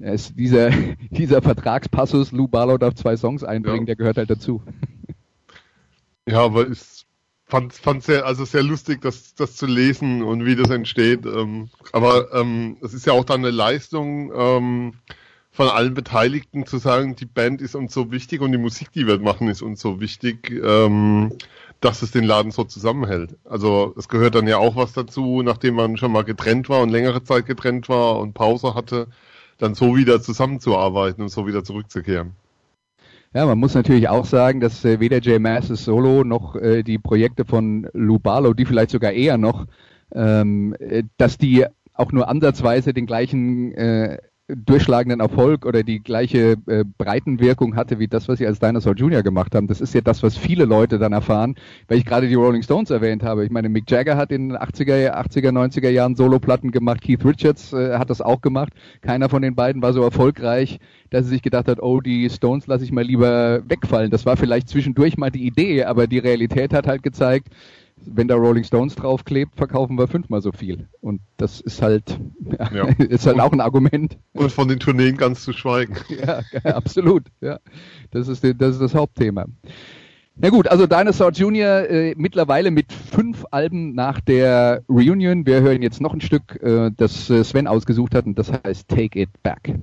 es, 0.00 0.34
dieser, 0.34 0.70
dieser 1.10 1.40
Vertragspassus, 1.40 2.32
Lou 2.32 2.48
Barlow 2.48 2.78
darf 2.78 2.94
zwei 2.94 3.16
Songs 3.16 3.44
einbringen, 3.44 3.82
ja. 3.82 3.86
der 3.86 3.96
gehört 3.96 4.16
halt 4.16 4.30
dazu. 4.30 4.60
Ja, 6.28 6.44
aber 6.44 6.66
ist 6.66 6.99
fand 7.50 7.72
fand 7.72 8.02
sehr 8.02 8.24
also 8.26 8.44
sehr 8.44 8.62
lustig, 8.62 9.00
das 9.02 9.34
das 9.34 9.56
zu 9.56 9.66
lesen 9.66 10.22
und 10.22 10.44
wie 10.46 10.56
das 10.56 10.70
entsteht. 10.70 11.26
Ähm, 11.26 11.68
aber 11.92 12.32
ähm, 12.32 12.78
es 12.82 12.94
ist 12.94 13.06
ja 13.06 13.12
auch 13.12 13.24
dann 13.24 13.40
eine 13.40 13.50
Leistung 13.50 14.32
ähm, 14.34 14.94
von 15.52 15.68
allen 15.68 15.94
Beteiligten 15.94 16.64
zu 16.66 16.78
sagen, 16.78 17.16
die 17.16 17.26
Band 17.26 17.60
ist 17.60 17.74
uns 17.74 17.92
so 17.92 18.12
wichtig 18.12 18.40
und 18.40 18.52
die 18.52 18.58
Musik, 18.58 18.92
die 18.92 19.06
wir 19.06 19.18
machen, 19.18 19.48
ist 19.48 19.62
uns 19.62 19.80
so 19.80 20.00
wichtig, 20.00 20.50
ähm, 20.50 21.32
dass 21.80 22.02
es 22.02 22.12
den 22.12 22.24
Laden 22.24 22.52
so 22.52 22.64
zusammenhält. 22.64 23.36
Also 23.44 23.94
es 23.98 24.08
gehört 24.08 24.36
dann 24.36 24.46
ja 24.46 24.58
auch 24.58 24.76
was 24.76 24.92
dazu, 24.92 25.42
nachdem 25.42 25.74
man 25.74 25.96
schon 25.96 26.12
mal 26.12 26.24
getrennt 26.24 26.68
war 26.68 26.82
und 26.82 26.90
längere 26.90 27.24
Zeit 27.24 27.46
getrennt 27.46 27.88
war 27.88 28.20
und 28.20 28.34
Pause 28.34 28.74
hatte, 28.74 29.08
dann 29.58 29.74
so 29.74 29.96
wieder 29.96 30.22
zusammenzuarbeiten 30.22 31.22
und 31.22 31.30
so 31.30 31.46
wieder 31.46 31.64
zurückzukehren. 31.64 32.36
Ja, 33.32 33.46
man 33.46 33.58
muss 33.58 33.74
natürlich 33.74 34.08
auch 34.08 34.24
sagen, 34.24 34.58
dass 34.58 34.84
äh, 34.84 34.98
weder 34.98 35.20
Jay 35.20 35.38
Masses 35.38 35.84
Solo 35.84 36.24
noch 36.24 36.56
äh, 36.56 36.82
die 36.82 36.98
Projekte 36.98 37.44
von 37.44 37.88
Lou 37.92 38.18
Barlow, 38.18 38.54
die 38.54 38.64
vielleicht 38.64 38.90
sogar 38.90 39.12
eher 39.12 39.38
noch, 39.38 39.66
ähm, 40.12 40.74
äh, 40.80 41.04
dass 41.16 41.38
die 41.38 41.64
auch 41.94 42.10
nur 42.10 42.28
ansatzweise 42.28 42.92
den 42.92 43.06
gleichen 43.06 43.72
äh, 43.72 44.18
durchschlagenden 44.56 45.20
Erfolg 45.20 45.66
oder 45.66 45.82
die 45.82 46.00
gleiche 46.00 46.56
äh, 46.66 46.84
Breitenwirkung 46.98 47.76
hatte 47.76 47.98
wie 47.98 48.08
das, 48.08 48.28
was 48.28 48.38
sie 48.38 48.46
als 48.46 48.58
Dinosaur 48.58 48.94
Jr. 48.94 49.22
gemacht 49.22 49.54
haben. 49.54 49.66
Das 49.66 49.80
ist 49.80 49.94
ja 49.94 50.00
das, 50.00 50.22
was 50.22 50.36
viele 50.36 50.64
Leute 50.64 50.98
dann 50.98 51.12
erfahren, 51.12 51.54
weil 51.88 51.98
ich 51.98 52.04
gerade 52.04 52.28
die 52.28 52.34
Rolling 52.34 52.62
Stones 52.62 52.90
erwähnt 52.90 53.22
habe. 53.22 53.44
Ich 53.44 53.50
meine, 53.50 53.68
Mick 53.68 53.90
Jagger 53.90 54.16
hat 54.16 54.32
in 54.32 54.50
den 54.50 54.58
80er, 54.58 55.12
80er 55.14 55.50
90er 55.50 55.90
Jahren 55.90 56.16
Soloplatten 56.16 56.70
gemacht, 56.70 57.02
Keith 57.02 57.24
Richards 57.24 57.72
äh, 57.72 57.98
hat 57.98 58.10
das 58.10 58.20
auch 58.20 58.40
gemacht. 58.40 58.72
Keiner 59.02 59.28
von 59.28 59.42
den 59.42 59.54
beiden 59.54 59.82
war 59.82 59.92
so 59.92 60.02
erfolgreich, 60.02 60.78
dass 61.10 61.26
er 61.26 61.30
sich 61.30 61.42
gedacht 61.42 61.68
hat, 61.68 61.82
oh, 61.82 62.00
die 62.00 62.28
Stones 62.30 62.66
lasse 62.66 62.84
ich 62.84 62.92
mal 62.92 63.04
lieber 63.04 63.62
wegfallen. 63.68 64.10
Das 64.10 64.26
war 64.26 64.36
vielleicht 64.36 64.68
zwischendurch 64.68 65.16
mal 65.16 65.30
die 65.30 65.46
Idee, 65.46 65.84
aber 65.84 66.06
die 66.06 66.18
Realität 66.18 66.72
hat 66.72 66.86
halt 66.86 67.02
gezeigt, 67.02 67.48
wenn 68.06 68.28
da 68.28 68.34
Rolling 68.34 68.64
Stones 68.64 68.94
draufklebt, 68.94 69.56
verkaufen 69.56 69.98
wir 69.98 70.08
fünfmal 70.08 70.42
so 70.42 70.52
viel. 70.52 70.88
Und 71.00 71.20
das 71.36 71.60
ist 71.60 71.82
halt, 71.82 72.18
ja, 72.58 72.72
ja. 72.72 72.84
ist 72.98 73.26
halt 73.26 73.36
und, 73.36 73.42
auch 73.42 73.52
ein 73.52 73.60
Argument. 73.60 74.18
Und 74.32 74.52
von 74.52 74.68
den 74.68 74.78
Tourneen 74.78 75.16
ganz 75.16 75.42
zu 75.42 75.52
schweigen. 75.52 75.96
Ja, 76.20 76.42
absolut. 76.64 77.24
Ja, 77.40 77.60
das 78.10 78.28
ist, 78.28 78.44
das 78.44 78.72
ist 78.72 78.80
das 78.80 78.94
Hauptthema. 78.94 79.46
Na 80.36 80.48
gut, 80.48 80.68
also 80.68 80.86
Dinosaur 80.86 81.30
Jr. 81.30 81.88
Äh, 81.88 82.14
mittlerweile 82.16 82.70
mit 82.70 82.92
fünf 82.92 83.44
Alben 83.50 83.94
nach 83.94 84.20
der 84.20 84.82
Reunion. 84.88 85.46
Wir 85.46 85.60
hören 85.60 85.82
jetzt 85.82 86.00
noch 86.00 86.14
ein 86.14 86.20
Stück, 86.20 86.60
äh, 86.62 86.90
das 86.96 87.30
äh, 87.30 87.44
Sven 87.44 87.66
ausgesucht 87.66 88.14
hat 88.14 88.26
und 88.26 88.38
das 88.38 88.50
heißt 88.52 88.88
Take 88.88 89.20
It 89.20 89.30
Back. 89.42 89.74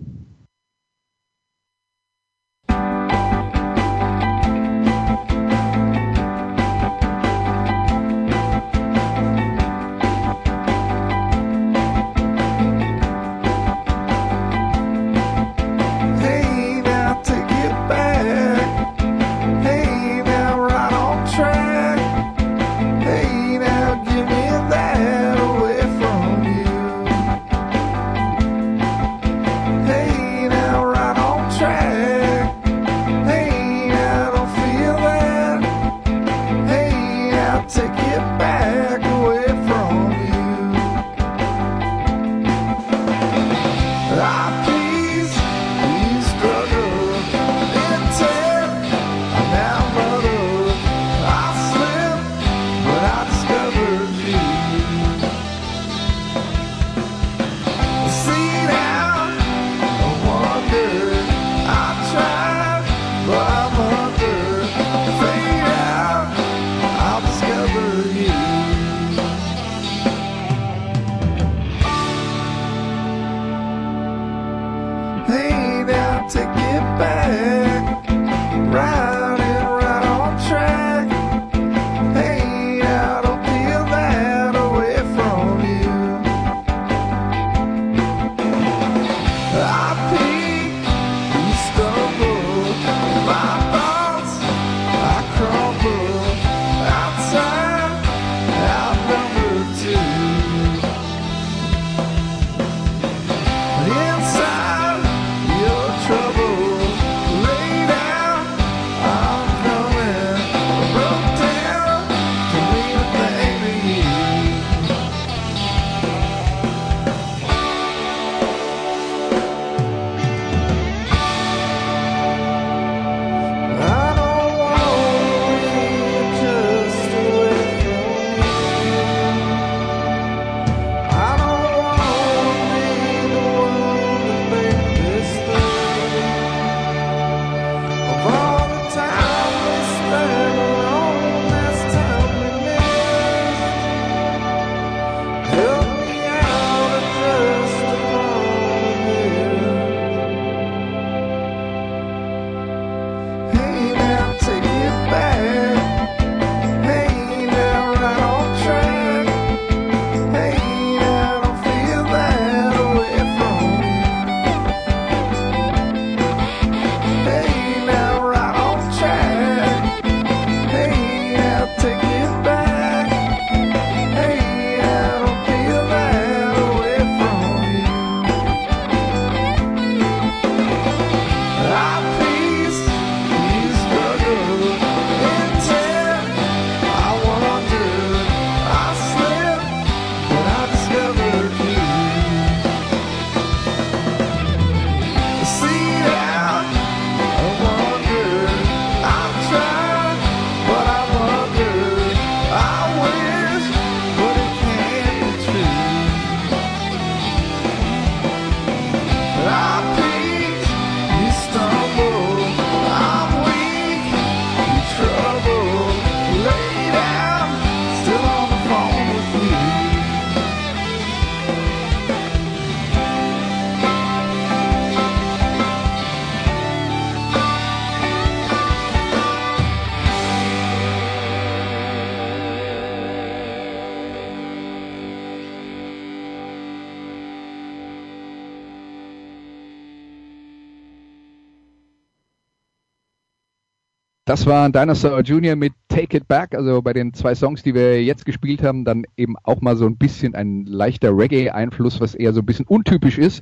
Das 244.28 244.46
war 244.46 244.70
Dinosaur 244.70 245.22
Junior 245.22 245.56
mit 245.56 245.72
Take 245.88 246.18
It 246.18 246.28
Back, 246.28 246.54
also 246.54 246.82
bei 246.82 246.92
den 246.92 247.14
zwei 247.14 247.34
Songs, 247.34 247.64
die 247.64 247.74
wir 247.74 248.04
jetzt 248.04 248.26
gespielt 248.26 248.62
haben, 248.62 248.84
dann 248.84 249.06
eben 249.16 249.36
auch 249.44 249.62
mal 249.62 249.78
so 249.78 249.86
ein 249.86 249.96
bisschen 249.96 250.36
ein 250.36 250.66
leichter 250.66 251.18
Reggae-Einfluss, 251.18 252.02
was 252.02 252.14
eher 252.14 252.34
so 252.34 252.42
ein 252.42 252.46
bisschen 252.46 252.66
untypisch 252.68 253.18
ist. 253.18 253.42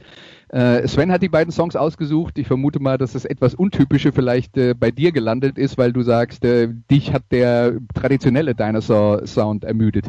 Äh, 0.49 0.87
Sven 0.87 1.11
hat 1.11 1.23
die 1.23 1.29
beiden 1.29 1.51
Songs 1.51 1.75
ausgesucht. 1.75 2.37
Ich 2.37 2.45
vermute 2.45 2.79
mal, 2.79 2.99
dass 2.99 3.13
das 3.13 3.25
etwas 3.25 3.55
Untypische 3.55 4.11
vielleicht 4.11 4.57
äh, 4.57 4.75
bei 4.75 4.91
dir 4.91 5.11
gelandet 5.11 5.57
ist, 5.57 5.79
weil 5.79 5.91
du 5.91 6.03
sagst, 6.03 6.45
äh, 6.45 6.69
dich 6.91 7.11
hat 7.11 7.23
der 7.31 7.79
traditionelle 7.95 8.53
Dinosaur-Sound 8.53 9.63
ermüdet. 9.63 10.05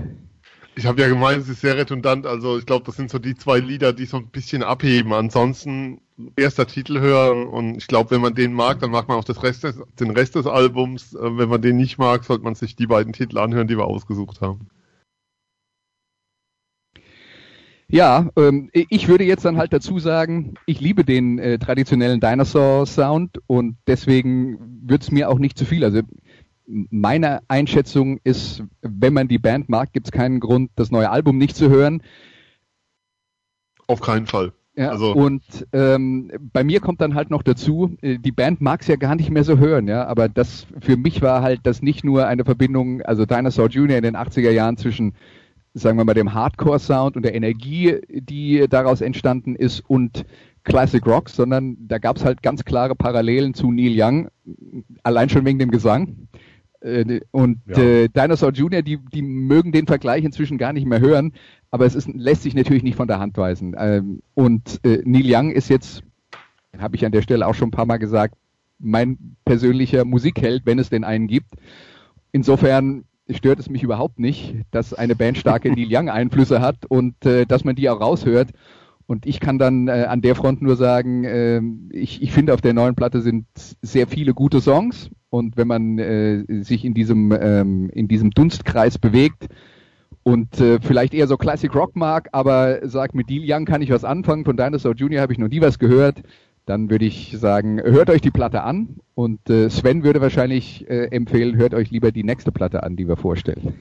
Ich 0.79 0.85
habe 0.85 1.01
ja 1.01 1.09
gemeint, 1.09 1.43
es 1.43 1.49
ist 1.49 1.63
sehr 1.63 1.77
redundant. 1.77 2.27
Also 2.27 2.59
ich 2.59 2.67
glaube, 2.67 2.85
das 2.85 2.97
sind 2.97 3.11
so 3.11 3.19
die 3.19 3.35
zwei 3.35 3.61
Lieder, 3.61 3.95
die 3.95 4.05
so 4.05 4.19
ein 4.19 4.29
bisschen 4.29 4.63
abheben. 4.63 5.15
Ansonsten 5.15 6.03
erster 6.37 6.67
Titel 6.67 7.01
hören 7.01 7.47
und 7.47 7.77
ich 7.77 7.87
glaube, 7.87 8.11
wenn 8.11 8.21
man 8.21 8.35
den 8.35 8.53
mag, 8.53 8.81
dann 8.81 8.91
mag 8.91 9.09
man 9.09 9.17
auch 9.19 9.25
das 9.25 9.43
Rest 9.43 9.65
des, 9.65 9.83
den 9.99 10.11
Rest 10.11 10.35
des 10.35 10.47
Albums. 10.47 11.15
Äh, 11.15 11.39
wenn 11.39 11.49
man 11.49 11.63
den 11.63 11.79
nicht 11.79 11.97
mag, 11.97 12.25
sollte 12.25 12.45
man 12.45 12.55
sich 12.55 12.77
die 12.77 12.87
beiden 12.87 13.15
Titel 13.15 13.39
anhören, 13.39 13.69
die 13.69 13.79
wir 13.79 13.87
ausgesucht 13.87 14.43
haben. 14.43 14.69
Ja, 17.89 18.31
ähm, 18.37 18.69
ich 18.73 19.07
würde 19.07 19.25
jetzt 19.25 19.45
dann 19.45 19.59
halt 19.59 19.73
dazu 19.73 19.99
sagen, 20.01 20.55
ich 20.67 20.81
liebe 20.81 21.05
den 21.05 21.39
äh, 21.39 21.59
traditionellen 21.59 22.21
Dinosaur-Sound 22.21 23.41
und 23.47 23.77
deswegen 23.87 24.83
wird 24.85 25.03
es 25.03 25.13
mir 25.13 25.31
auch 25.31 25.39
nicht 25.39 25.57
zu 25.57 25.65
viel. 25.65 25.85
Also 25.85 26.03
meine 26.67 27.41
Einschätzung 27.49 28.19
ist, 28.25 28.63
wenn 28.83 29.13
man 29.13 29.29
die 29.29 29.39
Band 29.39 29.69
mag, 29.69 29.93
gibt 29.93 30.09
es 30.09 30.13
keinen 30.13 30.41
Grund, 30.41 30.71
das 30.77 30.91
neue 30.91 31.11
Album 31.11 31.39
nicht 31.39 31.57
zu 31.57 31.71
hören. 31.71 32.03
Auf 33.87 34.01
keinen 34.01 34.27
Fall. 34.27 34.53
Ja, 34.77 34.91
also. 34.91 35.15
Und 35.15 35.43
ähm, 35.73 36.31
bei 36.53 36.63
mir 36.63 36.81
kommt 36.81 37.01
dann 37.01 37.15
halt 37.15 37.31
noch 37.31 37.43
dazu, 37.43 37.97
äh, 38.03 38.19
die 38.19 38.33
Band 38.33 38.61
mag 38.61 38.83
es 38.83 38.89
ja 38.89 38.97
gar 38.97 39.15
nicht 39.15 39.31
mehr 39.31 39.45
so 39.45 39.59
hören, 39.59 39.89
ja, 39.89 40.07
aber 40.07 40.29
das 40.29 40.67
für 40.81 40.99
mich 40.99 41.23
war 41.23 41.41
halt 41.41 41.61
das 41.63 41.81
nicht 41.81 42.05
nur 42.05 42.27
eine 42.27 42.45
Verbindung, 42.45 43.01
also 43.03 43.25
Dinosaur 43.25 43.69
Jr. 43.69 43.97
in 43.97 44.03
den 44.03 44.17
80er 44.17 44.51
Jahren 44.51 44.77
zwischen, 44.77 45.15
sagen 45.73 45.97
wir 45.97 46.05
mal, 46.05 46.13
dem 46.13 46.35
Hardcore-Sound 46.35 47.17
und 47.17 47.23
der 47.23 47.35
Energie, 47.35 47.97
die 48.09 48.67
daraus 48.69 49.01
entstanden 49.01 49.57
ist 49.57 49.81
und 49.89 50.27
Classic 50.65 51.05
Rock, 51.07 51.31
sondern 51.31 51.77
da 51.81 51.97
gab 51.97 52.17
es 52.17 52.25
halt 52.25 52.43
ganz 52.43 52.65
klare 52.65 52.95
Parallelen 52.95 53.55
zu 53.55 53.73
Neil 53.73 53.95
Young, 53.97 54.29
allein 55.05 55.31
schon 55.31 55.47
wegen 55.47 55.59
dem 55.59 55.71
Gesang. 55.71 56.29
Äh, 56.81 57.21
und 57.31 57.61
ja. 57.67 57.79
äh, 57.79 58.09
Dinosaur 58.09 58.53
Jr., 58.53 58.83
die, 58.83 58.99
die 58.99 59.23
mögen 59.23 59.73
den 59.73 59.87
Vergleich 59.87 60.25
inzwischen 60.25 60.59
gar 60.59 60.73
nicht 60.73 60.87
mehr 60.87 61.01
hören, 61.01 61.33
aber 61.71 61.87
es 61.87 61.95
ist, 61.95 62.09
lässt 62.09 62.43
sich 62.43 62.55
natürlich 62.55 62.83
nicht 62.83 62.97
von 62.97 63.09
der 63.09 63.19
Hand 63.19 63.37
weisen. 63.37 63.75
Ähm, 63.79 64.23
und 64.35 64.81
äh, 64.85 65.03
Neil 65.05 65.25
Young 65.27 65.51
ist 65.51 65.69
jetzt, 65.69 66.03
habe 66.79 66.97
ich 66.97 67.05
an 67.05 67.13
der 67.13 67.23
Stelle 67.23 67.47
auch 67.47 67.55
schon 67.55 67.69
ein 67.69 67.73
paar 67.73 67.87
Mal 67.87 67.99
gesagt, 67.99 68.35
mein 68.79 69.37
persönlicher 69.45 70.05
Musikheld, 70.05 70.67
wenn 70.67 70.79
es 70.79 70.91
denn 70.91 71.05
einen 71.05 71.29
gibt. 71.29 71.55
Insofern 72.33 73.05
stört 73.31 73.59
es 73.59 73.71
mich 73.71 73.83
überhaupt 73.83 74.19
nicht, 74.19 74.55
dass 74.71 74.95
eine 74.95 75.17
Band 75.17 75.39
starke 75.39 75.71
Neil 75.75 75.89
Young 75.91 76.09
Einflüsse 76.09 76.61
hat 76.61 76.87
und 76.87 77.25
äh, 77.25 77.47
dass 77.47 77.65
man 77.65 77.77
die 77.77 77.89
auch 77.89 78.01
raushört. 78.01 78.51
Und 79.07 79.25
ich 79.25 79.39
kann 79.39 79.59
dann 79.59 79.87
äh, 79.87 80.07
an 80.09 80.21
der 80.21 80.35
Front 80.35 80.63
nur 80.63 80.77
sagen, 80.77 81.25
äh, 81.25 81.61
ich, 81.91 82.23
ich 82.23 82.33
finde 82.33 82.55
auf 82.55 82.61
der 82.61 82.75
neuen 82.75 82.97
Platte 82.97 83.21
sind 83.21 83.47
sehr 83.81 84.09
viele 84.09 84.35
gute 84.35 84.61
Songs 84.61 85.11
und 85.37 85.59
wenn 85.59 85.69
man 85.69 85.99
äh, 85.99 86.45
sich 86.63 86.85
in 86.85 86.95
diesem, 86.95 87.31
ähm, 87.31 87.91
in 87.91 88.09
diesem 88.09 88.31
Dunstkreis 88.31 88.97
bewegt 88.97 89.49
und 90.23 90.59
äh, 90.61 90.81
vielleicht 90.81 91.13
eher 91.13 91.27
so 91.27 91.37
Classic 91.37 91.73
Rock 91.75 91.95
mag, 91.95 92.31
aber 92.33 92.89
sagt, 92.89 93.15
mit 93.15 93.29
Deal 93.29 93.45
Young 93.47 93.67
kann 93.67 93.83
ich 93.83 93.91
was 93.91 94.05
anfangen, 94.05 94.47
von 94.47 94.57
Dinosaur 94.57 94.95
Jr. 94.95 95.21
habe 95.21 95.35
ich 95.35 95.39
noch 95.39 95.49
nie 95.49 95.61
was 95.61 95.79
gehört, 95.79 96.23
dann 96.65 96.89
würde 96.89 97.05
ich 97.05 97.37
sagen, 97.39 97.81
hört 97.83 98.09
euch 98.09 98.23
die 98.23 98.31
Platte 98.31 98.63
an 98.63 98.97
und 99.15 99.51
äh, 99.51 99.69
Sven 99.69 100.05
würde 100.05 100.23
wahrscheinlich 100.23 100.89
äh, 100.89 101.09
empfehlen, 101.11 101.57
hört 101.57 101.75
euch 101.75 101.91
lieber 101.91 102.13
die 102.13 102.25
nächste 102.25 102.51
Platte 102.51 102.83
an, 102.83 102.97
die 102.97 103.07
wir 103.07 103.17
vorstellen. 103.17 103.75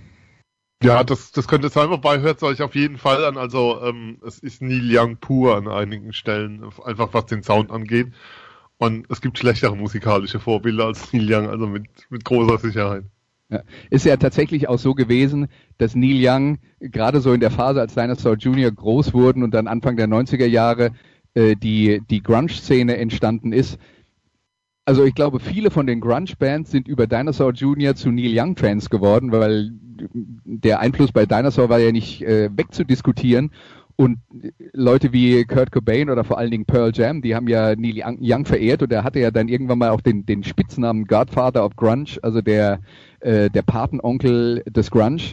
Ja, 0.84 1.06
das, 1.06 1.32
das 1.32 1.48
könnte 1.48 1.70
sein, 1.70 1.90
wobei 1.90 2.20
hört 2.20 2.38
es 2.38 2.44
euch 2.44 2.62
auf 2.62 2.76
jeden 2.76 2.98
Fall 2.98 3.24
an. 3.24 3.38
Also 3.38 3.82
ähm, 3.82 4.18
es 4.28 4.40
ist 4.40 4.62
Neil 4.62 4.86
Young 4.86 5.18
pur 5.18 5.56
an 5.56 5.70
einigen 5.70 6.12
Stellen, 6.12 6.66
einfach 6.84 7.14
was 7.14 7.28
den 7.28 7.44
Sound 7.44 7.72
angeht. 7.72 8.12
Und 8.78 9.10
es 9.10 9.22
gibt 9.22 9.38
schlechtere 9.38 9.76
musikalische 9.76 10.40
Vorbilder 10.40 10.86
als 10.86 11.14
Neil 11.14 11.34
Young, 11.34 11.50
also 11.50 11.68
mit, 11.68 11.86
mit 12.10 12.26
großer 12.26 12.58
Sicherheit. 12.58 13.06
Ja. 13.50 13.62
Ist 13.90 14.06
ja 14.06 14.18
tatsächlich 14.18 14.68
auch 14.68 14.80
so 14.80 14.94
gewesen, 14.96 15.48
dass 15.78 15.96
Neil 15.96 16.20
Young 16.20 16.58
gerade 16.80 17.22
so 17.22 17.32
in 17.32 17.40
der 17.40 17.52
Phase, 17.52 17.80
als 17.80 17.94
Dinosaur 17.94 18.36
Jr. 18.36 18.72
groß 18.72 19.14
wurden 19.14 19.44
und 19.44 19.54
dann 19.54 19.68
Anfang 19.68 19.98
der 19.98 20.08
90er 20.08 20.48
Jahre 20.48 20.92
äh, 21.36 21.56
die, 21.56 22.02
die 22.10 22.24
Grunge-Szene 22.24 22.98
entstanden 22.98 23.54
ist. 23.54 23.78
Also 24.84 25.04
ich 25.04 25.16
glaube, 25.16 25.40
viele 25.40 25.72
von 25.72 25.88
den 25.88 26.02
Grunge-Bands 26.02 26.72
sind 26.72 26.88
über 26.88 27.08
Dinosaur 27.08 27.52
Jr. 27.54 27.96
zu 27.96 28.12
Neil 28.12 28.34
Young-Fans 28.38 28.90
geworden, 28.90 29.32
weil 29.32 29.72
der 30.44 30.80
Einfluss 30.80 31.12
bei 31.12 31.26
Dinosaur 31.26 31.70
war 31.70 31.80
ja 31.80 31.92
nicht 31.92 32.22
äh, 32.24 32.50
wegzudiskutieren. 32.56 33.52
Und 33.98 34.20
Leute 34.74 35.14
wie 35.14 35.46
Kurt 35.46 35.72
Cobain 35.72 36.10
oder 36.10 36.26
vor 36.26 36.38
allen 36.38 36.52
Dingen 36.52 36.66
Pearl 36.66 36.92
Jam, 36.94 37.22
die 37.22 37.34
haben 37.34 37.48
ja 37.48 37.76
Neil 37.76 38.04
Young 38.20 38.46
verehrt 38.46 38.84
und 38.84 38.92
er 38.92 39.06
hatte 39.06 39.20
ja 39.20 39.32
dann 39.32 39.48
irgendwann 39.48 39.80
mal 39.80 39.90
auch 39.90 40.02
den, 40.02 40.26
den 40.26 40.44
Spitznamen 40.44 41.06
Godfather 41.06 41.66
of 41.66 41.76
Grunge, 41.78 42.18
also 42.22 42.42
der, 42.42 42.82
äh, 43.22 43.50
der 43.50 43.62
Patenonkel 43.62 44.64
des 44.68 44.92
Grunge. 44.92 45.32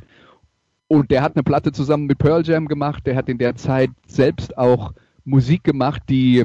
Und 0.86 1.10
der 1.10 1.22
hat 1.22 1.34
eine 1.34 1.42
Platte 1.42 1.72
zusammen 1.72 2.06
mit 2.06 2.18
Pearl 2.18 2.44
Jam 2.44 2.68
gemacht, 2.68 3.04
der 3.06 3.16
hat 3.16 3.28
in 3.28 3.38
der 3.38 3.56
Zeit 3.56 3.90
selbst 4.06 4.56
auch 4.56 4.92
Musik 5.24 5.64
gemacht, 5.64 6.02
die, 6.08 6.44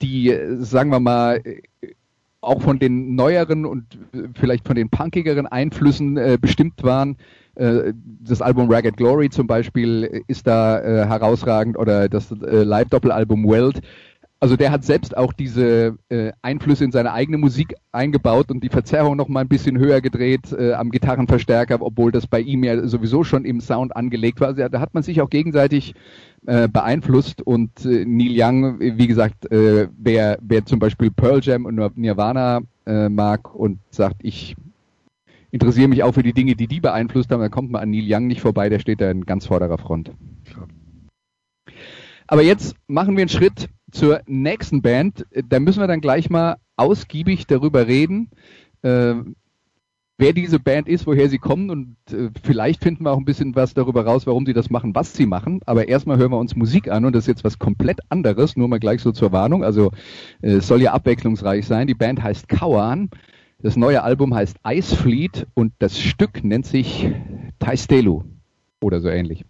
die, 0.00 0.34
sagen 0.60 0.90
wir 0.90 1.00
mal, 1.00 1.42
auch 2.40 2.62
von 2.62 2.78
den 2.78 3.14
neueren 3.14 3.66
und 3.66 3.98
vielleicht 4.34 4.66
von 4.66 4.76
den 4.76 4.88
punkigeren 4.88 5.46
Einflüssen 5.46 6.16
äh, 6.16 6.38
bestimmt 6.40 6.82
waren. 6.82 7.16
Äh, 7.58 7.92
das 8.20 8.40
Album 8.40 8.70
Ragged 8.70 8.96
Glory 8.96 9.30
zum 9.30 9.46
Beispiel 9.48 10.22
ist 10.28 10.46
da 10.46 10.78
äh, 10.80 11.06
herausragend 11.06 11.76
oder 11.76 12.08
das 12.08 12.30
äh, 12.30 12.62
Live-Doppelalbum 12.62 13.48
Welt. 13.48 13.80
Also 14.40 14.54
der 14.54 14.70
hat 14.70 14.84
selbst 14.84 15.16
auch 15.16 15.32
diese 15.32 15.96
Einflüsse 16.42 16.84
in 16.84 16.92
seine 16.92 17.12
eigene 17.12 17.38
Musik 17.38 17.74
eingebaut 17.90 18.52
und 18.52 18.62
die 18.62 18.68
Verzerrung 18.68 19.16
noch 19.16 19.26
mal 19.26 19.40
ein 19.40 19.48
bisschen 19.48 19.76
höher 19.78 20.00
gedreht 20.00 20.56
am 20.56 20.90
Gitarrenverstärker, 20.90 21.78
obwohl 21.80 22.12
das 22.12 22.28
bei 22.28 22.38
ihm 22.38 22.62
ja 22.62 22.86
sowieso 22.86 23.24
schon 23.24 23.44
im 23.44 23.60
Sound 23.60 23.96
angelegt 23.96 24.40
war. 24.40 24.46
Also 24.46 24.68
da 24.68 24.78
hat 24.78 24.94
man 24.94 25.02
sich 25.02 25.20
auch 25.20 25.28
gegenseitig 25.28 25.96
beeinflusst 26.42 27.42
und 27.42 27.84
Neil 27.84 28.36
Young, 28.36 28.78
wie 28.78 29.08
gesagt, 29.08 29.48
wer, 29.50 30.38
wer 30.40 30.64
zum 30.64 30.78
Beispiel 30.78 31.10
Pearl 31.10 31.40
Jam 31.42 31.64
und 31.64 31.96
Nirvana 31.96 32.60
mag 33.08 33.52
und 33.52 33.80
sagt, 33.90 34.18
ich 34.22 34.54
interessiere 35.50 35.88
mich 35.88 36.02
auch 36.02 36.12
für 36.12 36.22
die 36.22 36.32
Dinge, 36.32 36.54
die 36.54 36.66
die 36.66 36.80
beeinflusst 36.80 37.30
haben, 37.30 37.40
dann 37.40 37.50
kommt 37.50 37.70
man 37.70 37.82
an 37.82 37.90
Neil 37.90 38.06
Young 38.06 38.26
nicht 38.26 38.40
vorbei, 38.40 38.68
der 38.68 38.78
steht 38.78 39.00
da 39.00 39.10
in 39.10 39.24
ganz 39.24 39.46
vorderer 39.46 39.78
Front. 39.78 40.12
Aber 42.26 42.42
jetzt 42.42 42.76
machen 42.86 43.16
wir 43.16 43.22
einen 43.22 43.30
Schritt 43.30 43.70
zur 43.90 44.20
nächsten 44.26 44.82
Band. 44.82 45.26
Da 45.48 45.60
müssen 45.60 45.80
wir 45.80 45.86
dann 45.86 46.02
gleich 46.02 46.28
mal 46.28 46.56
ausgiebig 46.76 47.46
darüber 47.46 47.86
reden, 47.86 48.30
äh, 48.82 49.14
wer 50.18 50.32
diese 50.32 50.58
Band 50.58 50.88
ist, 50.88 51.06
woher 51.06 51.28
sie 51.28 51.38
kommen 51.38 51.70
und 51.70 51.96
äh, 52.12 52.30
vielleicht 52.42 52.82
finden 52.82 53.04
wir 53.04 53.12
auch 53.12 53.18
ein 53.18 53.24
bisschen 53.24 53.54
was 53.54 53.72
darüber 53.72 54.04
raus, 54.04 54.26
warum 54.26 54.44
sie 54.46 54.52
das 54.52 54.68
machen, 54.68 54.94
was 54.94 55.14
sie 55.14 55.26
machen. 55.26 55.60
Aber 55.64 55.88
erstmal 55.88 56.18
hören 56.18 56.32
wir 56.32 56.38
uns 56.38 56.56
Musik 56.56 56.90
an 56.90 57.04
und 57.04 57.14
das 57.14 57.24
ist 57.24 57.28
jetzt 57.28 57.44
was 57.44 57.58
komplett 57.58 58.00
anderes, 58.10 58.56
nur 58.56 58.68
mal 58.68 58.80
gleich 58.80 59.00
so 59.00 59.12
zur 59.12 59.32
Warnung. 59.32 59.64
Also 59.64 59.92
äh, 60.42 60.54
es 60.54 60.66
soll 60.66 60.82
ja 60.82 60.92
abwechslungsreich 60.92 61.66
sein. 61.66 61.86
Die 61.86 61.94
Band 61.94 62.22
heißt 62.22 62.48
Kauan. 62.48 63.10
Das 63.60 63.76
neue 63.76 64.04
Album 64.04 64.36
heißt 64.36 64.56
Ice 64.64 64.94
Fleet 64.94 65.48
und 65.54 65.72
das 65.80 65.98
Stück 65.98 66.44
nennt 66.44 66.64
sich 66.64 67.10
Taistelu 67.58 68.22
oder 68.80 69.00
so 69.00 69.08
ähnlich. 69.08 69.44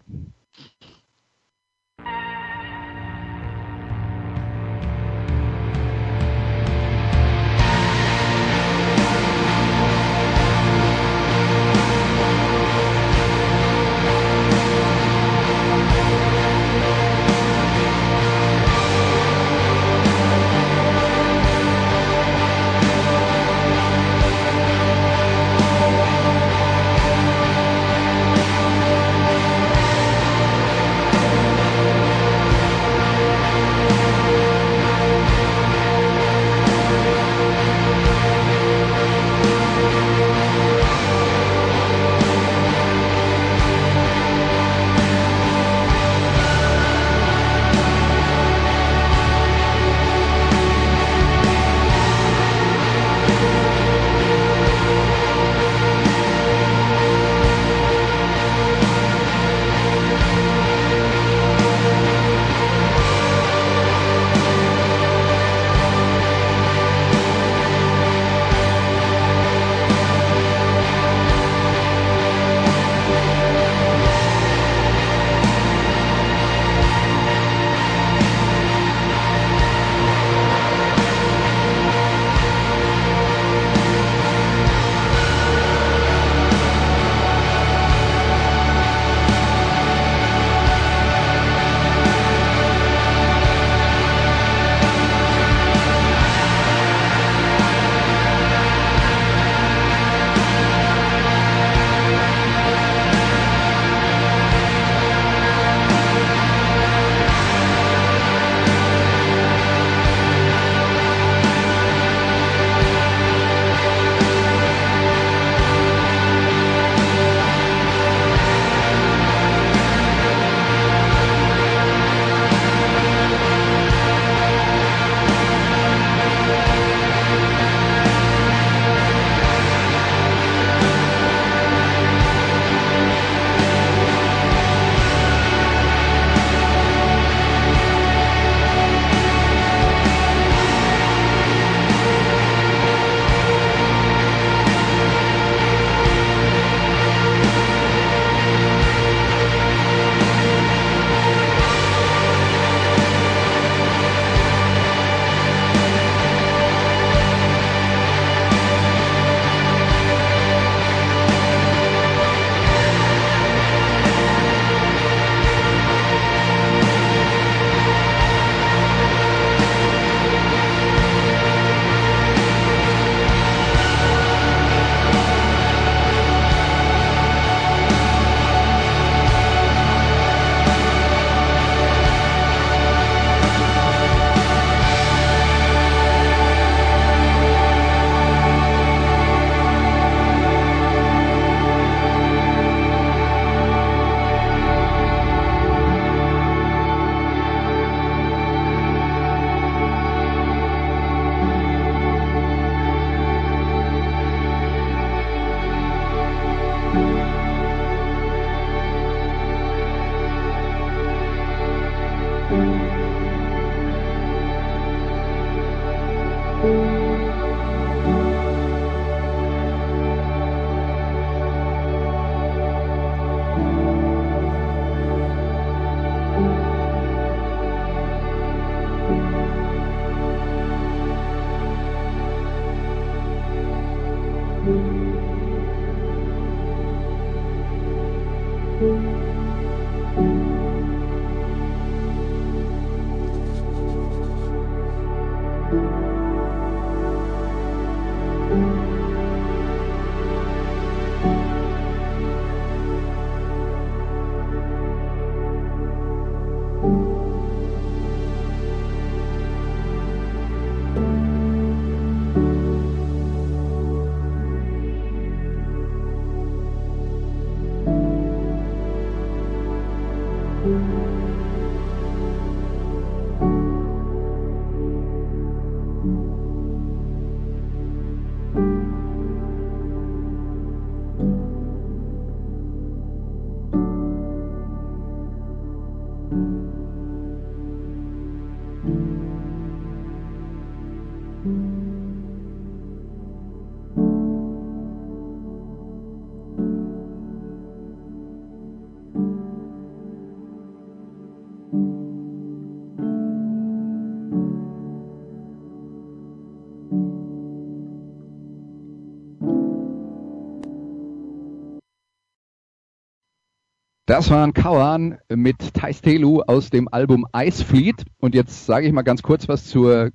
Das 314.09 314.31
waren 314.31 314.53
Kauan 314.53 315.19
mit 315.31 315.75
Thais 315.75 316.01
Telu 316.01 316.41
aus 316.41 316.71
dem 316.71 316.87
Album 316.91 317.27
Ice 317.31 317.63
Fleet. 317.63 318.05
Und 318.17 318.33
jetzt 318.33 318.65
sage 318.65 318.87
ich 318.87 318.91
mal 318.91 319.03
ganz 319.03 319.21
kurz 319.21 319.47
was 319.47 319.65
zur 319.65 320.09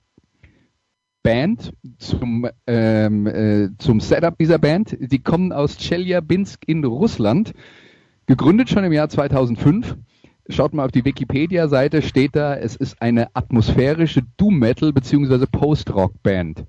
Band, 1.23 1.73
zum, 1.99 2.49
ähm, 2.67 3.29
äh, 3.29 3.69
zum 3.79 4.01
Setup 4.01 4.37
dieser 4.37 4.59
Band. 4.59 4.97
Die 4.99 5.23
kommen 5.23 5.53
aus 5.53 5.77
Chelyabinsk 5.77 6.65
in 6.67 6.85
Russland, 6.85 7.53
gegründet 8.27 8.69
schon 8.69 8.83
im 8.83 8.93
Jahr 8.93 9.09
2005. 9.11 9.97
Schaut 10.49 10.75
mal 10.75 10.87
auf 10.87 10.91
die 10.91 11.05
Wikipedia-Seite, 11.05 12.03
steht 12.03 12.35
da, 12.35 12.57
es 12.57 12.75
ist 12.75 13.01
eine 13.01 13.29
atmosphärische 13.37 14.23
Doom-Metal 14.39 14.93
bzw. 14.93 15.47
Post-Rock-Band. 15.47 16.65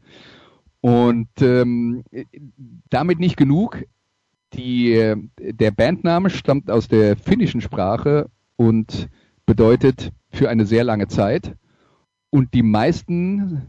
Und 0.79 1.29
ähm, 1.41 2.03
damit 2.91 3.19
nicht 3.19 3.35
genug. 3.35 3.83
Die, 4.55 5.13
der 5.39 5.71
Bandname 5.71 6.29
stammt 6.29 6.71
aus 6.71 6.87
der 6.87 7.17
finnischen 7.17 7.61
Sprache 7.61 8.29
und 8.55 9.09
bedeutet 9.45 10.11
für 10.29 10.49
eine 10.49 10.65
sehr 10.65 10.83
lange 10.83 11.07
Zeit. 11.07 11.55
Und 12.29 12.53
die 12.53 12.63
meisten 12.63 13.67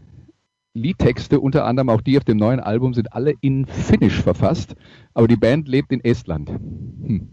Liedtexte, 0.74 1.40
unter 1.40 1.64
anderem 1.64 1.88
auch 1.88 2.00
die 2.00 2.18
auf 2.18 2.24
dem 2.24 2.36
neuen 2.36 2.60
Album, 2.60 2.94
sind 2.94 3.12
alle 3.12 3.34
in 3.40 3.66
Finnisch 3.66 4.20
verfasst. 4.20 4.76
Aber 5.14 5.26
die 5.28 5.36
Band 5.36 5.68
lebt 5.68 5.90
in 5.92 6.04
Estland. 6.04 6.48
Hm. 6.50 7.28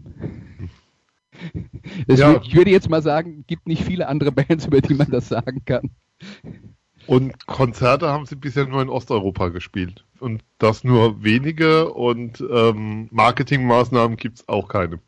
Ja. 2.08 2.40
Ich 2.44 2.54
würde 2.54 2.70
jetzt 2.70 2.88
mal 2.88 3.02
sagen, 3.02 3.44
gibt 3.46 3.66
nicht 3.66 3.82
viele 3.82 4.06
andere 4.08 4.32
Bands, 4.32 4.66
über 4.66 4.80
die 4.80 4.94
man 4.94 5.10
das 5.10 5.28
sagen 5.28 5.62
kann. 5.64 5.90
Und 7.06 7.46
Konzerte 7.46 8.08
haben 8.08 8.26
sie 8.26 8.36
bisher 8.36 8.66
nur 8.66 8.82
in 8.82 8.88
Osteuropa 8.88 9.48
gespielt. 9.48 10.04
Und 10.20 10.42
das 10.58 10.84
nur 10.84 11.22
wenige 11.22 11.92
und 11.92 12.42
ähm, 12.50 13.08
Marketingmaßnahmen 13.10 14.16
gibt 14.16 14.38
es 14.38 14.48
auch 14.48 14.68
keine. 14.68 15.00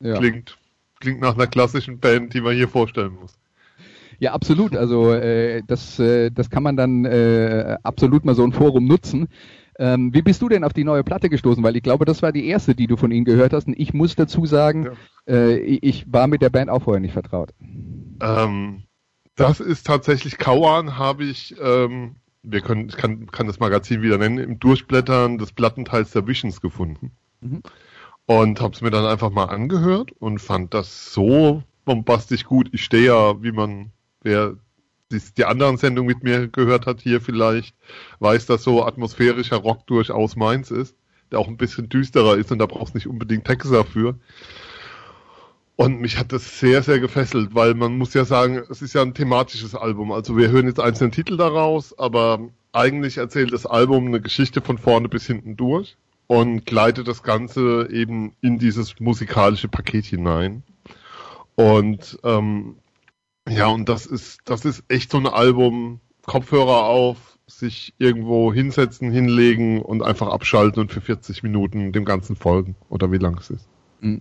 Ja. 0.00 0.18
Klingt, 0.18 0.58
klingt 1.00 1.20
nach 1.20 1.34
einer 1.34 1.46
klassischen 1.46 1.98
Band, 1.98 2.34
die 2.34 2.40
man 2.40 2.54
hier 2.54 2.68
vorstellen 2.68 3.16
muss. 3.20 3.38
Ja, 4.18 4.32
absolut. 4.32 4.76
Also 4.76 5.12
äh, 5.12 5.62
das, 5.66 5.98
äh, 5.98 6.30
das 6.30 6.50
kann 6.50 6.62
man 6.62 6.76
dann 6.76 7.04
äh, 7.04 7.76
absolut 7.82 8.24
mal 8.24 8.34
so 8.34 8.44
ein 8.44 8.52
Forum 8.52 8.86
nutzen. 8.86 9.28
Ähm, 9.78 10.14
wie 10.14 10.22
bist 10.22 10.40
du 10.40 10.48
denn 10.48 10.62
auf 10.62 10.72
die 10.72 10.84
neue 10.84 11.02
Platte 11.02 11.28
gestoßen? 11.28 11.62
Weil 11.64 11.76
ich 11.76 11.82
glaube, 11.82 12.04
das 12.04 12.22
war 12.22 12.32
die 12.32 12.46
erste, 12.46 12.74
die 12.74 12.86
du 12.86 12.96
von 12.96 13.10
ihnen 13.10 13.24
gehört 13.24 13.52
hast. 13.52 13.66
Und 13.66 13.78
ich 13.78 13.92
muss 13.92 14.14
dazu 14.14 14.46
sagen, 14.46 14.90
ja. 15.26 15.34
äh, 15.34 15.56
ich 15.56 16.12
war 16.12 16.28
mit 16.28 16.42
der 16.42 16.50
Band 16.50 16.70
auch 16.70 16.82
vorher 16.82 17.00
nicht 17.00 17.12
vertraut. 17.12 17.52
Ähm, 18.20 18.84
das 19.36 19.60
ist 19.60 19.86
tatsächlich 19.86 20.38
Kauan, 20.38 20.96
habe 20.96 21.24
ich, 21.24 21.54
ähm, 21.60 22.16
wir 22.42 22.60
können, 22.60 22.88
ich 22.88 22.96
kann, 22.96 23.26
kann 23.30 23.46
das 23.46 23.58
Magazin 23.58 24.02
wieder 24.02 24.18
nennen, 24.18 24.38
im 24.38 24.58
Durchblättern 24.58 25.38
des 25.38 25.52
Plattenteils 25.52 26.12
der 26.12 26.26
Visions 26.26 26.60
gefunden. 26.60 27.12
Mhm. 27.40 27.62
Und 28.26 28.60
habe 28.60 28.74
es 28.74 28.80
mir 28.80 28.90
dann 28.90 29.04
einfach 29.04 29.30
mal 29.30 29.46
angehört 29.46 30.12
und 30.12 30.38
fand 30.38 30.72
das 30.72 31.12
so 31.12 31.62
bombastisch 31.84 32.44
gut. 32.44 32.70
Ich 32.72 32.84
stehe 32.84 33.06
ja, 33.06 33.42
wie 33.42 33.52
man, 33.52 33.92
wer 34.22 34.56
die 35.10 35.44
anderen 35.44 35.76
Sendungen 35.76 36.08
mit 36.08 36.24
mir 36.24 36.48
gehört 36.48 36.86
hat, 36.86 37.00
hier 37.00 37.20
vielleicht, 37.20 37.76
weiß, 38.20 38.46
dass 38.46 38.62
so 38.62 38.84
atmosphärischer 38.84 39.56
Rock 39.56 39.86
durchaus 39.86 40.36
meins 40.36 40.70
ist, 40.70 40.96
der 41.30 41.38
auch 41.38 41.48
ein 41.48 41.56
bisschen 41.56 41.88
düsterer 41.88 42.36
ist 42.36 42.50
und 42.50 42.58
da 42.58 42.66
brauchst 42.66 42.94
du 42.94 42.98
nicht 42.98 43.06
unbedingt 43.06 43.44
Texte 43.44 43.72
dafür. 43.72 44.18
Und 45.76 46.00
mich 46.00 46.18
hat 46.18 46.32
das 46.32 46.60
sehr, 46.60 46.82
sehr 46.82 47.00
gefesselt, 47.00 47.54
weil 47.54 47.74
man 47.74 47.98
muss 47.98 48.14
ja 48.14 48.24
sagen, 48.24 48.62
es 48.70 48.80
ist 48.80 48.94
ja 48.94 49.02
ein 49.02 49.14
thematisches 49.14 49.74
Album. 49.74 50.12
Also 50.12 50.36
wir 50.36 50.50
hören 50.50 50.66
jetzt 50.66 50.78
einzelne 50.78 51.10
Titel 51.10 51.36
daraus, 51.36 51.98
aber 51.98 52.48
eigentlich 52.72 53.18
erzählt 53.18 53.52
das 53.52 53.66
Album 53.66 54.06
eine 54.06 54.20
Geschichte 54.20 54.60
von 54.60 54.78
vorne 54.78 55.08
bis 55.08 55.26
hinten 55.26 55.56
durch 55.56 55.96
und 56.28 56.64
gleitet 56.64 57.08
das 57.08 57.22
Ganze 57.22 57.88
eben 57.90 58.34
in 58.40 58.58
dieses 58.58 59.00
musikalische 59.00 59.68
Paket 59.68 60.04
hinein. 60.04 60.62
Und 61.56 62.18
ähm, 62.22 62.76
ja, 63.48 63.66
und 63.66 63.88
das 63.88 64.06
ist, 64.06 64.40
das 64.44 64.64
ist 64.64 64.84
echt 64.88 65.10
so 65.10 65.18
ein 65.18 65.26
Album, 65.26 66.00
Kopfhörer 66.24 66.84
auf, 66.84 67.38
sich 67.46 67.94
irgendwo 67.98 68.52
hinsetzen, 68.52 69.10
hinlegen 69.10 69.82
und 69.82 70.02
einfach 70.02 70.28
abschalten 70.28 70.80
und 70.80 70.92
für 70.92 71.00
40 71.00 71.42
Minuten 71.42 71.92
dem 71.92 72.04
Ganzen 72.04 72.36
folgen 72.36 72.76
oder 72.88 73.12
wie 73.12 73.18
lang 73.18 73.36
es 73.38 73.50
ist. 73.50 73.68
Mhm. 74.04 74.20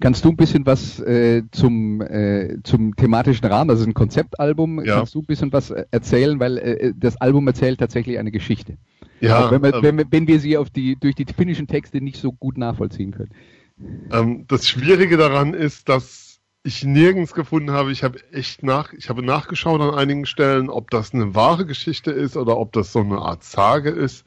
Kannst 0.00 0.24
du 0.24 0.30
ein 0.30 0.36
bisschen 0.36 0.66
was 0.66 0.98
äh, 1.00 1.42
zum, 1.52 2.00
äh, 2.00 2.58
zum 2.64 2.96
thematischen 2.96 3.46
Rahmen, 3.46 3.68
das 3.68 3.80
ist 3.80 3.86
ein 3.86 3.94
Konzeptalbum, 3.94 4.84
ja. 4.84 4.96
kannst 4.96 5.14
du 5.14 5.20
ein 5.20 5.26
bisschen 5.26 5.52
was 5.52 5.70
erzählen, 5.70 6.40
weil 6.40 6.58
äh, 6.58 6.92
das 6.96 7.16
Album 7.16 7.46
erzählt 7.46 7.78
tatsächlich 7.78 8.18
eine 8.18 8.32
Geschichte. 8.32 8.76
Ja, 9.20 9.50
wenn 9.50 9.62
wir, 9.62 9.74
ähm, 9.74 9.98
wenn, 9.98 10.06
wenn 10.10 10.26
wir 10.26 10.40
sie 10.40 10.56
auf 10.56 10.70
die, 10.70 10.96
durch 10.96 11.14
die 11.14 11.26
finnischen 11.26 11.66
Texte 11.66 12.00
nicht 12.00 12.16
so 12.16 12.32
gut 12.32 12.58
nachvollziehen 12.58 13.12
können. 13.12 13.30
Ähm, 14.10 14.46
das 14.48 14.68
Schwierige 14.68 15.16
daran 15.16 15.54
ist, 15.54 15.88
dass 15.88 16.40
ich 16.62 16.84
nirgends 16.84 17.32
gefunden 17.32 17.70
habe, 17.70 17.92
ich 17.92 18.02
habe 18.02 18.18
echt 18.32 18.62
nach, 18.62 18.92
ich 18.92 19.08
habe 19.08 19.22
nachgeschaut 19.22 19.80
an 19.80 19.94
einigen 19.94 20.26
Stellen, 20.26 20.68
ob 20.68 20.90
das 20.90 21.14
eine 21.14 21.34
wahre 21.34 21.66
Geschichte 21.66 22.10
ist 22.10 22.36
oder 22.36 22.58
ob 22.58 22.72
das 22.72 22.92
so 22.92 23.00
eine 23.00 23.18
Art 23.18 23.44
Sage 23.44 23.90
ist. 23.90 24.26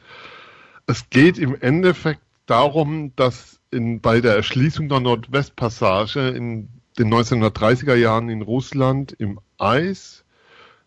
Es 0.87 1.09
geht 1.09 1.37
im 1.37 1.55
Endeffekt 1.59 2.21
darum, 2.45 3.15
dass 3.15 3.59
in, 3.71 4.01
bei 4.01 4.21
der 4.21 4.35
Erschließung 4.35 4.89
der 4.89 4.99
Nordwestpassage 4.99 6.29
in 6.29 6.69
den 6.97 7.13
1930er 7.13 7.95
Jahren 7.95 8.29
in 8.29 8.41
Russland 8.41 9.13
im 9.13 9.39
Eis 9.57 10.23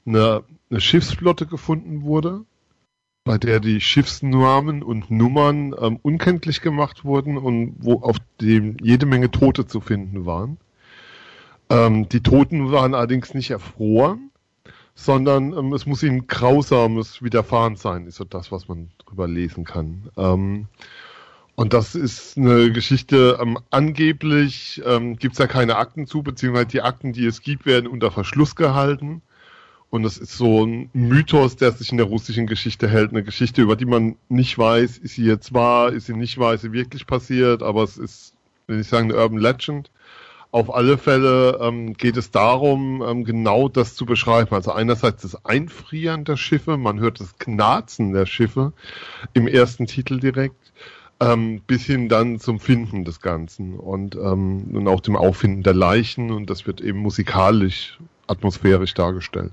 eine, 0.07 0.45
eine 0.71 0.81
Schiffsflotte 0.81 1.47
gefunden 1.47 2.03
wurde, 2.03 2.45
bei 3.25 3.39
der 3.39 3.59
die 3.59 3.81
Schiffsnamen 3.81 4.83
und 4.85 5.11
Nummern 5.11 5.75
ähm, 5.79 5.99
unkenntlich 6.01 6.61
gemacht 6.61 7.05
wurden 7.05 7.37
und 7.37 7.75
wo 7.81 7.95
auf 7.95 8.19
dem 8.41 8.77
jede 8.81 9.07
Menge 9.07 9.31
Tote 9.33 9.67
zu 9.67 9.81
finden 9.81 10.27
waren. 10.27 10.59
Ähm, 11.69 12.09
die 12.09 12.23
Toten 12.23 12.71
waren 12.71 12.95
allerdings 12.95 13.35
nicht 13.35 13.51
erfroren, 13.51 14.31
sondern 14.95 15.53
ähm, 15.53 15.73
es 15.73 15.87
muss 15.87 16.05
ihnen 16.05 16.29
grausames 16.29 17.21
widerfahren 17.21 17.75
sein, 17.75 18.07
ist 18.07 18.17
so 18.17 18.25
das, 18.25 18.53
was 18.53 18.69
man 18.69 18.91
drüber 19.05 19.27
lesen 19.27 19.65
kann. 19.65 20.09
Und 21.57 21.73
das 21.73 21.95
ist 21.95 22.37
eine 22.37 22.71
Geschichte, 22.71 23.39
ähm, 23.41 23.59
angeblich 23.71 24.83
ähm, 24.85 25.17
gibt 25.17 25.33
es 25.33 25.39
ja 25.39 25.47
keine 25.47 25.77
Akten 25.77 26.07
zu, 26.07 26.23
beziehungsweise 26.23 26.67
die 26.67 26.83
Akten, 26.83 27.15
die 27.15 27.25
es 27.25 27.41
gibt, 27.41 27.65
werden 27.65 27.87
unter 27.87 28.11
Verschluss 28.11 28.57
gehalten. 28.57 29.23
Und 29.89 30.03
das 30.03 30.19
ist 30.19 30.37
so 30.37 30.67
ein 30.67 30.91
Mythos, 30.93 31.57
der 31.57 31.73
sich 31.73 31.91
in 31.91 31.97
der 31.97 32.09
russischen 32.09 32.47
Geschichte 32.47 32.89
hält. 32.89 33.11
Eine 33.11 33.23
Geschichte, 33.23 33.63
über 33.63 33.75
die 33.75 33.87
man 33.87 34.17
nicht 34.29 34.59
weiß, 34.59 34.99
ist 34.99 35.15
sie 35.15 35.25
jetzt 35.25 35.55
wahr, 35.55 35.93
ist 35.93 36.07
sie 36.07 36.15
nicht 36.15 36.37
wahr, 36.37 36.53
ist 36.53 36.61
sie 36.61 36.73
wirklich 36.73 37.07
passiert, 37.07 37.63
aber 37.63 37.85
es 37.85 37.97
ist, 37.97 38.35
wenn 38.67 38.79
ich 38.81 38.89
sagen, 38.89 39.11
eine 39.11 39.19
Urban 39.19 39.39
Legend. 39.39 39.91
Auf 40.51 40.75
alle 40.75 40.99
Fälle 40.99 41.59
ähm, 41.63 41.95
geht 41.95 42.19
es 42.19 42.31
darum, 42.31 43.03
ähm, 43.03 43.25
genau 43.25 43.71
das 43.71 43.95
zu 43.95 44.05
beschreiben. 44.05 44.55
Also 44.55 44.73
einerseits 44.73 45.23
das 45.23 45.47
Einfrieren 45.47 46.25
der 46.25 46.37
Schiffe, 46.37 46.77
man 46.77 47.01
hört 47.01 47.19
das 47.21 47.39
Knarzen 47.39 48.13
der 48.13 48.27
Schiffe 48.27 48.75
im 49.33 49.49
ersten 49.49 49.87
Titel 49.87 50.21
direkt 50.21 50.73
ähm, 51.21 51.61
bis 51.67 51.85
hin 51.85 52.09
dann 52.09 52.39
zum 52.39 52.61
Finden 52.61 53.05
des 53.05 53.21
Ganzen 53.21 53.79
und, 53.79 54.17
ähm, 54.17 54.71
und 54.73 54.89
auch 54.89 55.01
dem 55.01 55.17
Auffinden 55.17 55.63
der 55.63 55.75
Leichen 55.75 56.31
und 56.31 56.51
das 56.51 56.67
wird 56.67 56.81
eben 56.81 56.99
musikalisch, 56.99 57.99
atmosphärisch 58.27 58.95
dargestellt. 58.95 59.53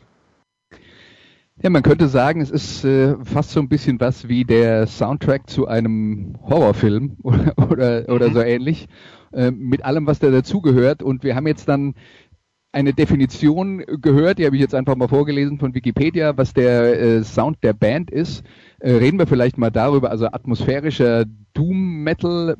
Ja, 1.61 1.69
man 1.69 1.83
könnte 1.83 2.07
sagen, 2.07 2.41
es 2.41 2.49
ist 2.49 2.83
äh, 2.83 3.15
fast 3.23 3.51
so 3.51 3.59
ein 3.59 3.69
bisschen 3.69 3.99
was 3.99 4.27
wie 4.27 4.43
der 4.43 4.87
Soundtrack 4.87 5.49
zu 5.49 5.67
einem 5.67 6.35
Horrorfilm 6.41 7.17
oder, 7.23 7.53
oder, 7.57 8.09
oder 8.09 8.31
so 8.31 8.39
mhm. 8.39 8.45
ähnlich, 8.45 8.87
äh, 9.31 9.51
mit 9.51 9.85
allem, 9.85 10.07
was 10.07 10.19
da 10.19 10.31
dazugehört. 10.31 11.03
Und 11.03 11.23
wir 11.23 11.35
haben 11.35 11.45
jetzt 11.45 11.67
dann 11.69 11.93
eine 12.73 12.93
Definition 12.93 13.83
gehört, 14.01 14.39
die 14.39 14.45
habe 14.45 14.55
ich 14.55 14.61
jetzt 14.61 14.75
einfach 14.75 14.95
mal 14.95 15.07
vorgelesen 15.07 15.59
von 15.59 15.75
Wikipedia, 15.75 16.35
was 16.35 16.53
der 16.53 16.99
äh, 16.99 17.23
Sound 17.23 17.57
der 17.63 17.73
Band 17.73 18.11
ist. 18.11 18.43
Äh, 18.79 18.93
reden 18.93 19.19
wir 19.19 19.27
vielleicht 19.27 19.57
mal 19.57 19.69
darüber, 19.69 20.09
also 20.09 20.25
atmosphärischer 20.25 21.25
Doom 21.53 22.03
Metal 22.03 22.57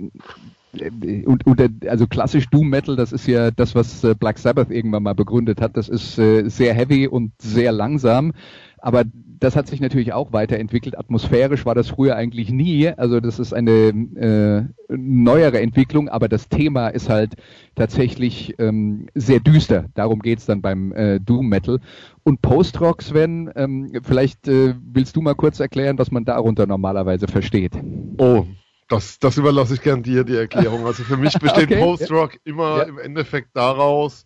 äh, 0.78 1.26
und, 1.26 1.46
und 1.48 1.88
also 1.88 2.08
klassisch 2.08 2.48
Doom 2.50 2.70
Metal, 2.70 2.96
das 2.96 3.12
ist 3.12 3.28
ja 3.28 3.50
das, 3.50 3.74
was 3.74 4.04
äh, 4.04 4.14
Black 4.14 4.38
Sabbath 4.38 4.70
irgendwann 4.70 5.04
mal 5.04 5.16
begründet 5.16 5.60
hat. 5.60 5.76
Das 5.76 5.90
ist 5.90 6.18
äh, 6.20 6.48
sehr 6.48 6.76
heavy 6.76 7.08
und 7.08 7.32
sehr 7.40 7.72
langsam. 7.72 8.34
Aber 8.84 9.06
das 9.40 9.56
hat 9.56 9.68
sich 9.68 9.80
natürlich 9.80 10.12
auch 10.12 10.34
weiterentwickelt. 10.34 10.98
Atmosphärisch 10.98 11.66
war 11.66 11.74
das 11.74 11.88
früher 11.88 12.18
eigentlich 12.18 12.52
nie. 12.52 12.90
Also 12.90 13.22
das 13.22 13.40
ist 13.40 13.54
eine 13.54 13.72
äh, 13.72 14.64
neuere 14.90 15.62
Entwicklung, 15.62 16.10
aber 16.10 16.28
das 16.28 16.50
Thema 16.50 16.90
ist 16.90 17.08
halt 17.08 17.36
tatsächlich 17.76 18.56
ähm, 18.60 19.08
sehr 19.16 19.40
düster. 19.40 19.86
Darum 19.96 20.20
geht's 20.20 20.46
dann 20.48 20.62
beim 20.62 20.92
äh, 20.92 21.22
Doom 21.22 21.48
Metal. 21.48 21.80
Und 22.24 22.42
Post-Rock, 22.42 23.02
Sven, 23.02 23.50
ähm, 23.56 23.94
vielleicht 24.04 24.50
äh, 24.50 24.76
willst 24.84 25.16
du 25.16 25.22
mal 25.22 25.36
kurz 25.36 25.62
erklären, 25.62 25.98
was 25.98 26.12
man 26.12 26.26
darunter 26.26 26.68
normalerweise 26.68 27.28
versteht. 27.28 27.72
Oh, 28.18 28.46
das, 28.90 29.18
das 29.18 29.38
überlasse 29.38 29.76
ich 29.76 29.82
gern 29.82 30.04
dir, 30.04 30.26
die 30.26 30.36
Erklärung. 30.36 30.86
Also 30.86 31.04
für 31.04 31.16
mich 31.16 31.34
besteht 31.40 31.72
okay. 31.72 31.80
Post-Rock 31.80 32.38
immer 32.44 32.80
ja. 32.80 32.84
im 32.84 32.98
Endeffekt 32.98 33.56
daraus, 33.56 34.26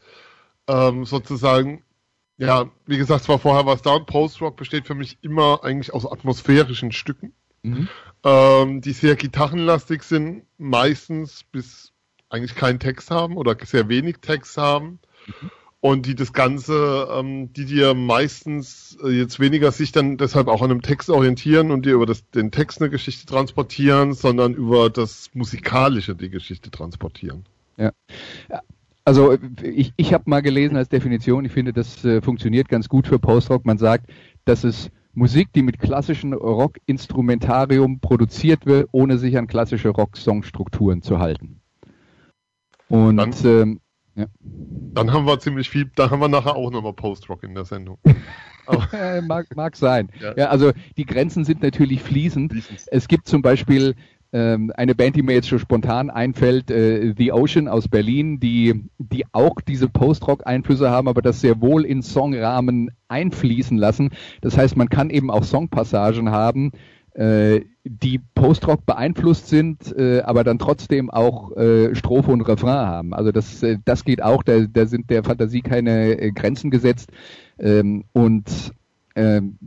ähm, 0.67 1.05
sozusagen 1.05 1.83
ja, 2.37 2.69
wie 2.85 2.97
gesagt, 2.97 3.23
zwar 3.23 3.39
vorher 3.39 3.65
war 3.65 3.75
es 3.75 3.81
da 3.81 3.95
und 3.95 4.05
Post-Rock 4.05 4.55
besteht 4.55 4.85
für 4.85 4.95
mich 4.95 5.17
immer 5.21 5.63
eigentlich 5.63 5.93
aus 5.93 6.09
atmosphärischen 6.09 6.91
Stücken, 6.91 7.33
mhm. 7.63 7.87
ähm, 8.23 8.81
die 8.81 8.93
sehr 8.93 9.15
gitarrenlastig 9.15 10.03
sind, 10.03 10.43
meistens 10.57 11.43
bis 11.43 11.93
eigentlich 12.29 12.55
keinen 12.55 12.79
Text 12.79 13.09
haben 13.09 13.37
oder 13.37 13.55
sehr 13.63 13.89
wenig 13.89 14.17
Text 14.21 14.57
haben. 14.57 14.99
Mhm. 15.25 15.51
Und 15.79 16.05
die 16.07 16.15
das 16.15 16.33
Ganze, 16.33 17.07
ähm, 17.11 17.53
die 17.53 17.65
dir 17.65 17.93
meistens 17.93 18.97
äh, 19.03 19.09
jetzt 19.09 19.39
weniger 19.39 19.71
sich 19.71 19.91
dann 19.91 20.17
deshalb 20.17 20.47
auch 20.47 20.63
an 20.63 20.71
einem 20.71 20.81
Text 20.81 21.09
orientieren 21.09 21.69
und 21.69 21.85
dir 21.85 21.93
über 21.93 22.07
das, 22.07 22.27
den 22.31 22.51
Text 22.51 22.81
eine 22.81 22.89
Geschichte 22.89 23.27
transportieren, 23.27 24.13
sondern 24.13 24.55
über 24.55 24.89
das 24.89 25.29
Musikalische 25.35 26.15
die 26.15 26.31
Geschichte 26.31 26.71
transportieren. 26.71 27.45
Ja. 27.77 27.91
Also 29.07 29.37
ich, 29.63 29.93
ich 29.95 30.13
habe 30.13 30.25
mal 30.27 30.41
gelesen 30.41 30.75
als 30.75 30.89
Definition, 30.89 31.45
ich 31.45 31.53
finde, 31.53 31.71
das 31.71 32.03
äh, 32.03 32.21
funktioniert 32.21 32.67
ganz 32.67 32.89
gut 32.89 33.07
für 33.07 33.19
Post-Rock. 33.19 33.65
Man 33.65 33.77
sagt, 33.77 34.07
dass 34.43 34.65
es 34.65 34.91
Musik, 35.13 35.53
die 35.53 35.61
mit 35.61 35.79
klassischen 35.79 36.33
Rock-Instrumentarium 36.33 38.01
produziert 38.01 38.65
wird, 38.65 38.89
ohne 38.91 39.17
sich 39.17 39.37
an 39.37 39.47
klassische 39.47 39.87
Rock-Song-Strukturen 39.91 41.03
zu 41.03 41.19
halten. 41.19 41.61
Und 42.89 43.15
dann, 43.15 43.33
ähm, 43.45 43.79
ja. 44.15 44.25
dann 44.41 45.13
haben 45.13 45.25
wir 45.25 45.39
ziemlich 45.39 45.69
viel, 45.69 45.89
da 45.95 46.11
haben 46.11 46.19
wir 46.19 46.27
nachher 46.27 46.57
auch 46.57 46.69
nochmal 46.69 46.91
Post-Rock 46.91 47.43
in 47.43 47.55
der 47.55 47.63
Sendung. 47.63 47.99
mag, 49.25 49.55
mag 49.55 49.77
sein. 49.77 50.09
Ja. 50.19 50.33
ja. 50.35 50.47
also 50.49 50.73
die 50.97 51.05
Grenzen 51.05 51.45
sind 51.45 51.63
natürlich 51.63 52.03
fließend. 52.03 52.51
fließend. 52.51 52.81
Es 52.87 53.07
gibt 53.07 53.29
zum 53.29 53.41
Beispiel 53.41 53.95
ähm, 54.37 54.71
eine 54.75 54.93
Band, 54.93 55.15
die 55.15 55.23
mir 55.23 55.33
jetzt 55.33 55.49
schon 55.49 55.57
spontan 55.57 56.11
einfällt, 56.11 56.69
äh, 56.69 57.15
The 57.17 57.31
Ocean 57.31 57.67
aus 57.67 57.87
Berlin, 57.87 58.39
die, 58.39 58.83
die 58.99 59.25
auch 59.31 59.55
diese 59.61 59.89
Post-Rock-Einflüsse 59.89 60.91
haben, 60.91 61.07
aber 61.07 61.23
das 61.23 61.41
sehr 61.41 61.59
wohl 61.59 61.85
in 61.85 62.03
Songrahmen 62.03 62.91
einfließen 63.07 63.77
lassen. 63.77 64.11
Das 64.41 64.55
heißt, 64.55 64.77
man 64.77 64.89
kann 64.89 65.09
eben 65.09 65.31
auch 65.31 65.43
Songpassagen 65.43 66.29
haben, 66.29 66.71
äh, 67.15 67.61
die 67.83 68.19
Post-Rock 68.35 68.85
beeinflusst 68.85 69.47
sind, 69.47 69.95
äh, 69.97 70.21
aber 70.21 70.43
dann 70.43 70.59
trotzdem 70.59 71.09
auch 71.09 71.57
äh, 71.57 71.95
Strophe 71.95 72.29
und 72.31 72.41
Refrain 72.41 72.87
haben. 72.87 73.13
Also 73.15 73.31
das, 73.31 73.63
äh, 73.63 73.77
das 73.85 74.05
geht 74.05 74.21
auch, 74.21 74.43
da, 74.43 74.59
da 74.71 74.85
sind 74.85 75.09
der 75.09 75.23
Fantasie 75.23 75.61
keine 75.61 76.19
äh, 76.19 76.31
Grenzen 76.31 76.69
gesetzt. 76.69 77.09
Ähm, 77.57 78.03
und 78.13 78.71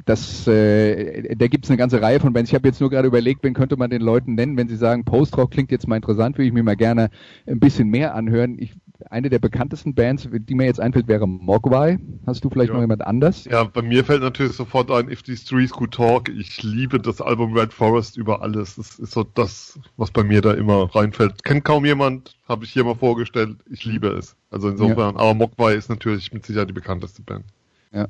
das, 0.05 0.47
äh, 0.47 1.35
da 1.35 1.49
gibt 1.49 1.65
es 1.65 1.71
eine 1.71 1.77
ganze 1.77 2.01
Reihe 2.01 2.21
von 2.21 2.33
Bands. 2.33 2.51
Ich 2.51 2.55
habe 2.55 2.69
jetzt 2.69 2.81
nur 2.81 2.89
gerade 2.89 3.09
überlegt, 3.09 3.43
wen 3.43 3.53
könnte 3.53 3.77
man 3.77 3.91
den 3.91 4.01
Leuten 4.01 4.35
nennen, 4.35 4.57
wenn 4.57 4.69
sie 4.69 4.77
sagen, 4.77 5.05
Post-Rock 5.05 5.51
klingt 5.51 5.73
jetzt 5.73 5.89
mal 5.89 5.97
interessant, 5.97 6.39
würde 6.39 6.47
ich 6.47 6.53
mir 6.53 6.63
mal 6.63 6.77
gerne 6.77 7.11
ein 7.47 7.59
bisschen 7.59 7.89
mehr 7.89 8.15
anhören. 8.15 8.59
Ich, 8.61 8.75
eine 9.11 9.29
der 9.29 9.41
bekanntesten 9.41 9.95
Bands, 9.95 10.29
die 10.31 10.55
mir 10.55 10.67
jetzt 10.67 10.79
einfällt, 10.79 11.09
wäre 11.09 11.27
Mogwai. 11.27 11.99
Hast 12.27 12.45
du 12.45 12.51
vielleicht 12.51 12.69
ja. 12.69 12.75
noch 12.75 12.83
jemand 12.83 13.05
anders? 13.05 13.45
Ja, 13.47 13.65
bei 13.65 13.83
mir 13.83 14.05
fällt 14.05 14.23
natürlich 14.23 14.53
sofort 14.53 14.89
ein 14.93 15.11
If 15.11 15.23
These 15.23 15.45
Trees 15.45 15.73
Could 15.73 15.95
Talk. 15.95 16.29
Ich 16.29 16.63
liebe 16.63 17.01
das 17.01 17.21
Album 17.21 17.57
Red 17.57 17.73
Forest 17.73 18.17
über 18.17 18.43
alles. 18.43 18.77
Das 18.77 19.01
ist 19.01 19.13
so 19.13 19.25
das, 19.25 19.81
was 19.97 20.13
bei 20.13 20.23
mir 20.23 20.43
da 20.43 20.53
immer 20.53 20.95
reinfällt. 20.95 21.43
Kennt 21.43 21.65
kaum 21.65 21.85
jemand, 21.85 22.37
habe 22.47 22.65
ich 22.65 22.73
hier 22.73 22.85
mal 22.85 22.95
vorgestellt. 22.95 23.57
Ich 23.69 23.85
liebe 23.85 24.09
es. 24.09 24.37
Also 24.51 24.69
insofern, 24.69 25.17
ja. 25.17 25.21
aber 25.21 25.35
Mogwai 25.35 25.75
ist 25.75 25.89
natürlich 25.89 26.33
mit 26.33 26.47
Sicherheit 26.47 26.69
die 26.69 26.75
bekannteste 26.75 27.23
Band. 27.23 27.47
Ja. 27.93 28.07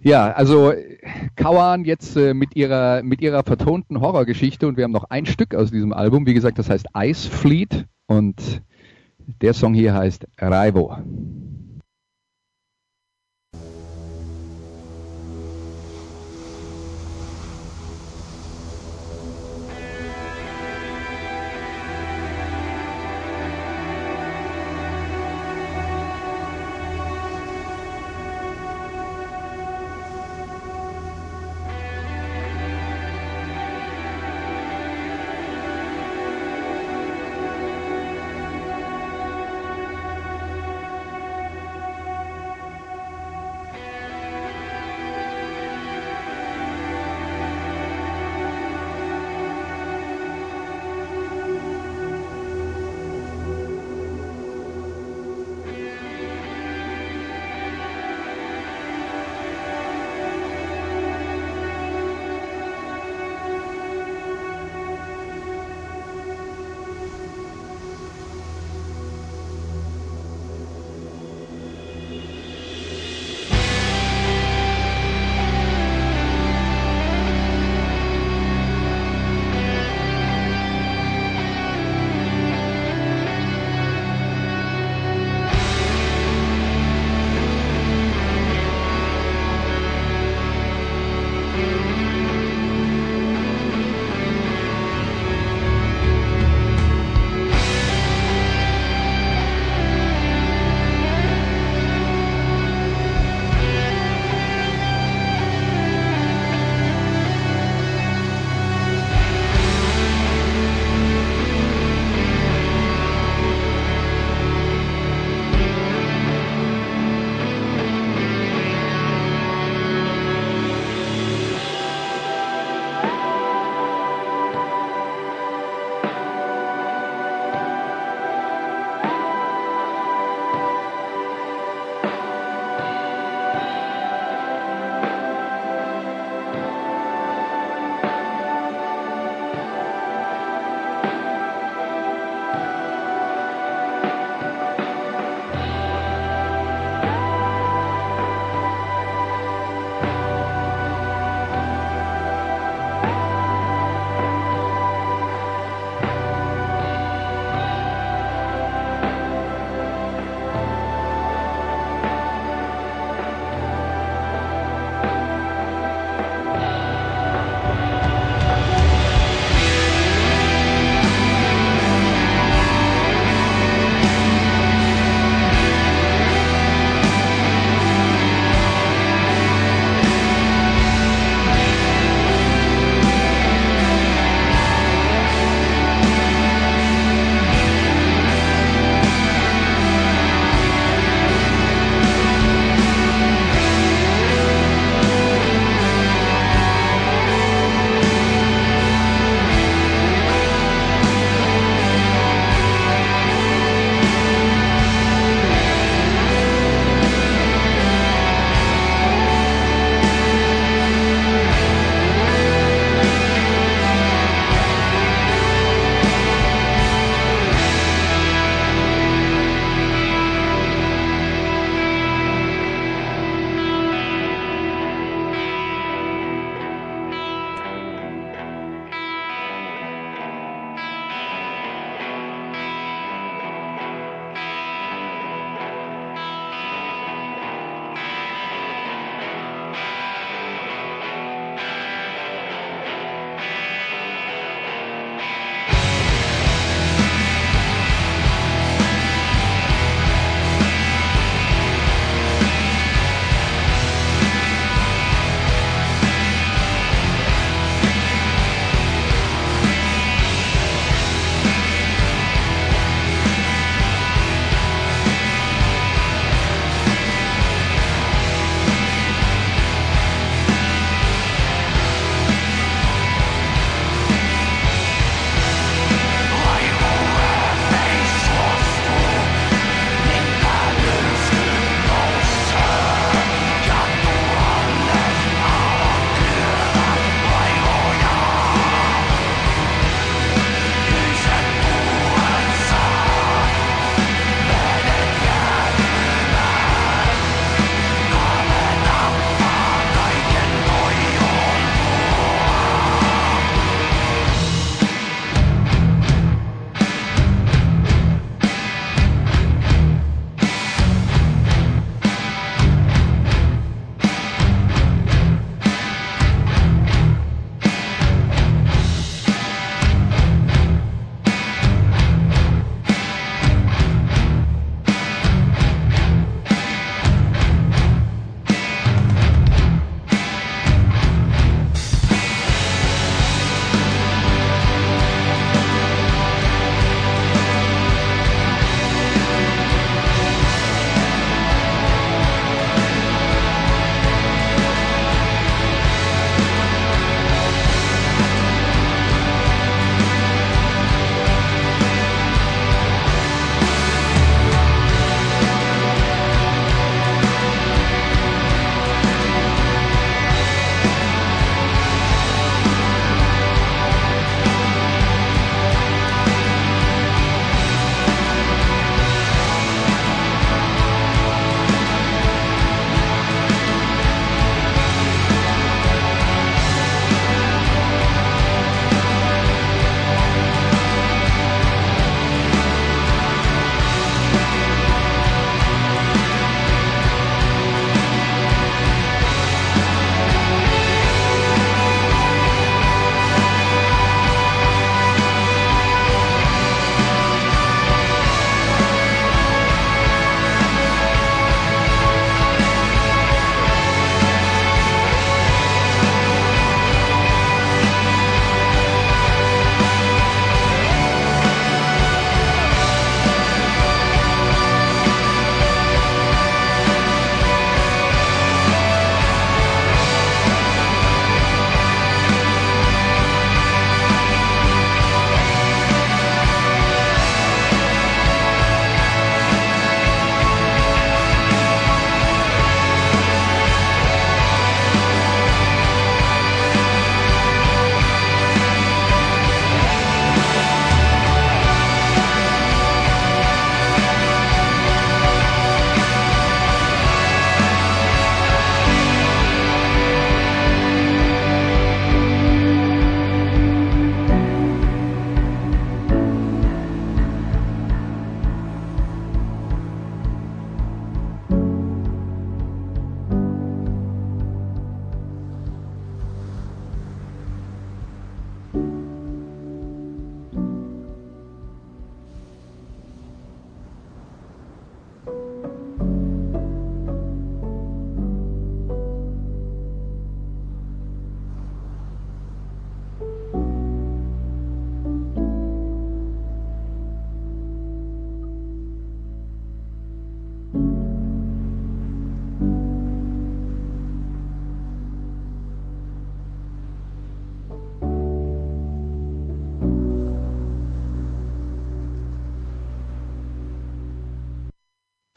Ja, 0.00 0.30
also 0.32 0.72
Kauan 1.34 1.84
jetzt 1.84 2.16
äh, 2.16 2.32
mit 2.32 2.54
ihrer 2.54 3.02
mit 3.02 3.20
ihrer 3.20 3.42
vertonten 3.42 4.00
Horrorgeschichte 4.00 4.68
und 4.68 4.76
wir 4.76 4.84
haben 4.84 4.92
noch 4.92 5.10
ein 5.10 5.26
Stück 5.26 5.54
aus 5.54 5.70
diesem 5.70 5.92
Album, 5.92 6.26
wie 6.26 6.34
gesagt, 6.34 6.58
das 6.58 6.70
heißt 6.70 6.86
Ice 6.96 7.28
Fleet 7.28 7.86
und 8.06 8.62
der 9.42 9.54
Song 9.54 9.74
hier 9.74 9.94
heißt 9.94 10.26
Raivo. 10.38 10.96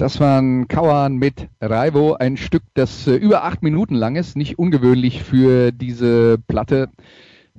Das 0.02 0.20
waren 0.20 0.68
Kauan 0.68 1.18
mit 1.18 1.48
Raivo, 1.62 2.14
ein 2.16 2.36
Stück, 2.36 2.64
das 2.74 3.06
äh, 3.06 3.14
über 3.14 3.44
acht 3.44 3.62
Minuten 3.62 3.94
lang 3.94 4.16
ist, 4.16 4.36
nicht 4.36 4.58
ungewöhnlich 4.58 5.22
für 5.22 5.72
diese 5.72 6.40
Platte. 6.48 6.90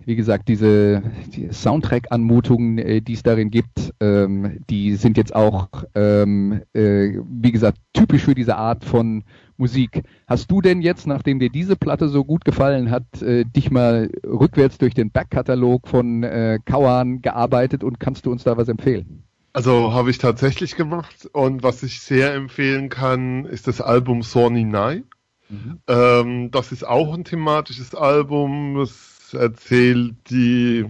Wie 0.05 0.17
gesagt, 0.17 0.49
diese 0.49 1.05
die 1.37 1.53
Soundtrack-Anmutungen, 1.53 2.79
äh, 2.79 3.01
die 3.01 3.13
es 3.13 3.23
darin 3.23 3.53
gibt, 3.53 3.95
ähm, 4.01 4.59
die 4.69 4.97
sind 4.97 5.17
jetzt 5.19 5.37
auch, 5.37 5.69
ähm, 5.95 6.63
äh, 6.73 7.13
wie 7.31 7.53
gesagt, 7.53 7.79
typisch 7.93 8.25
für 8.25 8.35
diese 8.35 8.57
Art 8.57 8.85
von 8.85 9.23
Musik. 9.57 10.03
Hast 10.27 10.51
du 10.51 10.61
denn 10.61 10.83
jetzt, 10.83 11.07
nachdem 11.07 11.39
dir 11.39 11.49
diese 11.49 11.77
Platte 11.77 12.09
so 12.09 12.25
gut 12.25 12.45
gefallen 12.45 12.91
hat, 12.91 13.23
äh, 13.23 13.45
dich 13.45 13.71
mal 13.71 14.11
rückwärts 14.27 14.79
durch 14.79 14.95
den 14.95 15.13
Backkatalog 15.13 15.87
von 15.87 16.27
Kauan 16.67 17.23
gearbeitet 17.23 17.85
und 17.85 18.01
kannst 18.01 18.27
du 18.27 18.33
uns 18.33 18.43
da 18.43 18.57
was 18.57 18.67
empfehlen? 18.67 19.23
Also 19.53 19.93
habe 19.93 20.11
ich 20.11 20.19
tatsächlich 20.19 20.77
gemacht 20.77 21.29
und 21.33 21.63
was 21.63 21.83
ich 21.83 22.01
sehr 22.01 22.35
empfehlen 22.35 22.89
kann, 22.89 23.45
ist 23.45 23.67
das 23.67 23.81
Album 23.83 24.23
Sorny 24.23 24.65
Night. 24.65 25.05
Mhm. 25.51 25.81
Ähm, 25.87 26.51
das 26.51 26.73
ist 26.73 26.85
auch 26.85 27.13
ein 27.13 27.25
thematisches 27.25 27.95
Album. 27.95 28.79
Es 28.81 29.35
erzählt 29.35 30.15
die 30.31 30.87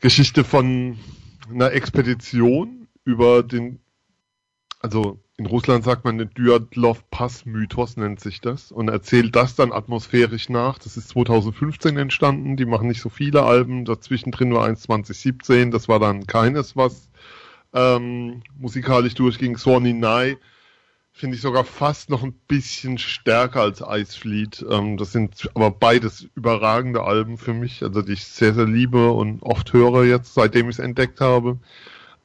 Geschichte 0.00 0.44
von 0.44 0.98
einer 1.50 1.72
Expedition 1.72 2.88
über 3.04 3.42
den, 3.42 3.80
also 4.80 5.20
in 5.36 5.46
Russland 5.46 5.84
sagt 5.84 6.04
man 6.04 6.18
den 6.18 6.30
Dyatlov-Pass-Mythos 6.30 7.96
nennt 7.96 8.20
sich 8.20 8.40
das 8.40 8.72
und 8.72 8.88
erzählt 8.88 9.34
das 9.34 9.54
dann 9.54 9.72
atmosphärisch 9.72 10.48
nach. 10.48 10.78
Das 10.78 10.96
ist 10.96 11.08
2015 11.10 11.96
entstanden. 11.96 12.56
Die 12.56 12.64
machen 12.64 12.88
nicht 12.88 13.00
so 13.00 13.08
viele 13.08 13.42
Alben. 13.42 13.84
Dazwischen 13.84 14.30
drin 14.30 14.54
war 14.54 14.64
eins 14.64 14.82
2017. 14.82 15.70
Das 15.70 15.88
war 15.88 15.98
dann 15.98 16.26
keines, 16.26 16.76
was 16.76 17.10
ähm, 17.72 18.42
musikalisch 18.58 19.14
durchging. 19.14 19.56
Swanee 19.56 19.92
Nye 19.92 20.36
finde 21.12 21.36
ich 21.36 21.42
sogar 21.42 21.64
fast 21.64 22.10
noch 22.10 22.22
ein 22.22 22.32
bisschen 22.48 22.98
stärker 22.98 23.60
als 23.60 23.82
Icefleet. 23.86 24.64
Ähm, 24.68 24.96
das 24.96 25.12
sind 25.12 25.50
aber 25.54 25.70
beides 25.70 26.26
überragende 26.34 27.02
Alben 27.02 27.36
für 27.38 27.52
mich, 27.52 27.82
also 27.82 28.02
die 28.02 28.12
ich 28.12 28.24
sehr, 28.24 28.54
sehr 28.54 28.66
liebe 28.66 29.10
und 29.10 29.42
oft 29.42 29.72
höre 29.72 30.04
jetzt, 30.04 30.34
seitdem 30.34 30.68
ich 30.68 30.76
es 30.76 30.84
entdeckt 30.84 31.20
habe. 31.20 31.58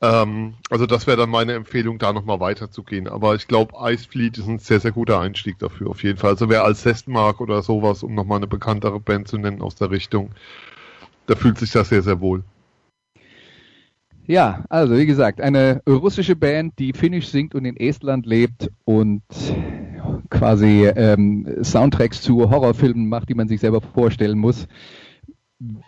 Ähm, 0.02 0.54
also 0.70 0.86
das 0.86 1.08
wäre 1.08 1.18
dann 1.18 1.30
meine 1.30 1.54
Empfehlung, 1.54 1.98
da 2.00 2.14
nochmal 2.14 2.40
weiterzugehen. 2.40 3.08
Aber 3.08 3.36
ich 3.36 3.48
glaube, 3.48 3.74
Icefleet 3.80 4.38
ist 4.38 4.48
ein 4.48 4.60
sehr, 4.60 4.80
sehr 4.80 4.92
guter 4.92 5.20
Einstieg 5.20 5.60
dafür 5.60 5.90
auf 5.90 6.04
jeden 6.04 6.18
Fall. 6.18 6.32
Also 6.32 6.50
wer 6.50 6.64
Alcest 6.64 7.08
mag 7.08 7.42
oder 7.42 7.62
sowas, 7.64 8.04
um 8.04 8.16
nochmal 8.16 8.38
eine 8.38 8.48
bekanntere 8.48 9.00
Band 9.00 9.28
zu 9.28 9.38
nennen 9.38 9.62
aus 9.62 9.76
der 9.76 9.92
Richtung, 9.92 10.32
da 11.26 11.36
fühlt 11.36 11.58
sich 11.58 11.72
das 11.72 11.90
sehr, 11.90 12.04
sehr 12.04 12.22
wohl. 12.22 12.44
Ja, 14.28 14.66
also 14.68 14.98
wie 14.98 15.06
gesagt, 15.06 15.40
eine 15.40 15.82
russische 15.88 16.36
Band, 16.36 16.78
die 16.80 16.92
Finnisch 16.92 17.30
singt 17.30 17.56
und 17.56 17.64
in 17.64 17.78
Estland 17.78 18.26
lebt 18.26 18.70
und 18.84 19.22
quasi 20.30 20.86
ähm, 20.86 21.48
Soundtracks 21.64 22.22
zu 22.22 22.50
Horrorfilmen 22.50 23.08
macht, 23.08 23.30
die 23.30 23.36
man 23.36 23.48
sich 23.48 23.62
selber 23.62 23.80
vorstellen 23.80 24.38
muss. 24.38 24.68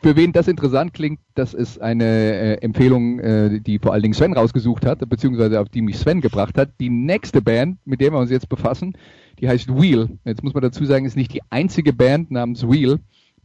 Für 0.02 0.16
wen 0.16 0.32
das 0.32 0.48
interessant 0.48 0.94
klingt, 0.94 1.20
das 1.36 1.54
ist 1.54 1.82
eine 1.82 2.06
äh, 2.06 2.54
Empfehlung, 2.62 3.20
äh, 3.20 3.60
die 3.60 3.78
vor 3.78 3.92
allen 3.92 4.04
Dingen 4.04 4.14
Sven 4.14 4.34
rausgesucht 4.34 4.86
hat, 4.86 5.08
beziehungsweise 5.10 5.60
auf 5.60 5.68
die 5.68 5.82
mich 5.82 5.98
Sven 5.98 6.22
gebracht 6.22 6.58
hat. 6.58 6.70
Die 6.80 6.90
nächste 6.90 7.42
Band, 7.42 7.78
mit 7.86 8.00
der 8.00 8.12
wir 8.14 8.20
uns 8.20 8.32
jetzt 8.32 8.48
befassen, 8.48 8.94
die 9.40 9.50
heißt 9.50 9.70
Wheel. 9.80 10.18
Jetzt 10.24 10.44
muss 10.44 10.54
man 10.54 10.64
dazu 10.64 10.86
sagen, 10.86 11.06
ist 11.06 11.18
nicht 11.18 11.34
die 11.34 11.42
einzige 11.50 11.92
Band 11.92 12.32
namens 12.32 12.68
Wheel, 12.68 13.00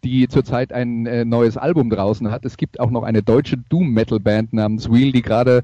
die 0.04 0.28
zurzeit 0.28 0.72
ein 0.72 1.06
äh, 1.06 1.24
neues 1.24 1.56
Album 1.56 1.90
draußen 1.90 2.30
hat. 2.30 2.44
Es 2.44 2.56
gibt 2.56 2.78
auch 2.78 2.90
noch 2.90 3.02
eine 3.02 3.22
deutsche 3.22 3.56
Doom-Metal-Band 3.56 4.52
namens 4.52 4.92
Wheel, 4.92 5.12
die 5.12 5.22
gerade 5.22 5.62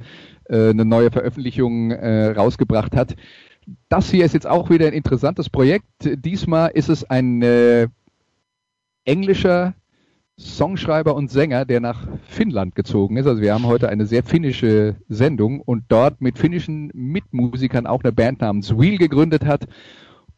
äh, 0.48 0.70
eine 0.70 0.84
neue 0.84 1.10
Veröffentlichung 1.10 1.90
äh, 1.90 2.30
rausgebracht 2.32 2.96
hat. 2.96 3.14
Das 3.88 4.10
hier 4.10 4.24
ist 4.24 4.34
jetzt 4.34 4.46
auch 4.46 4.70
wieder 4.70 4.86
ein 4.86 4.94
interessantes 4.94 5.50
Projekt. 5.50 5.86
Diesmal 6.02 6.70
ist 6.70 6.88
es 6.88 7.08
ein 7.08 7.42
äh, 7.42 7.88
englischer 9.04 9.74
Songschreiber 10.38 11.14
und 11.14 11.30
Sänger, 11.30 11.66
der 11.66 11.80
nach 11.80 12.08
Finnland 12.26 12.74
gezogen 12.74 13.18
ist. 13.18 13.26
Also 13.26 13.42
wir 13.42 13.52
haben 13.52 13.66
heute 13.66 13.90
eine 13.90 14.06
sehr 14.06 14.22
finnische 14.22 14.96
Sendung 15.08 15.60
und 15.60 15.84
dort 15.88 16.22
mit 16.22 16.38
finnischen 16.38 16.90
Mitmusikern 16.94 17.86
auch 17.86 18.02
eine 18.02 18.12
Band 18.12 18.40
namens 18.40 18.76
Wheel 18.76 18.96
gegründet 18.96 19.44
hat. 19.44 19.66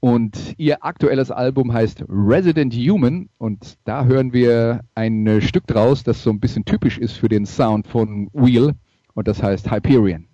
Und 0.04 0.56
ihr 0.58 0.84
aktuelles 0.84 1.30
Album 1.30 1.72
heißt 1.72 2.06
Resident 2.08 2.74
Human 2.74 3.28
und 3.38 3.78
da 3.84 4.04
hören 4.04 4.32
wir 4.32 4.80
ein 4.96 5.40
Stück 5.40 5.68
draus, 5.68 6.02
das 6.02 6.24
so 6.24 6.30
ein 6.30 6.40
bisschen 6.40 6.64
typisch 6.64 6.98
ist 6.98 7.12
für 7.12 7.28
den 7.28 7.46
Sound 7.46 7.86
von 7.86 8.28
Wheel 8.32 8.72
und 9.14 9.28
das 9.28 9.40
heißt 9.40 9.70
Hyperion. 9.70 10.26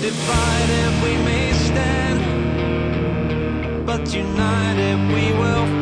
Divided 0.00 1.02
we 1.02 1.12
may 1.24 1.52
stand, 1.52 2.20
but 3.84 4.14
united 4.14 4.98
we 5.14 5.30
will. 5.38 5.79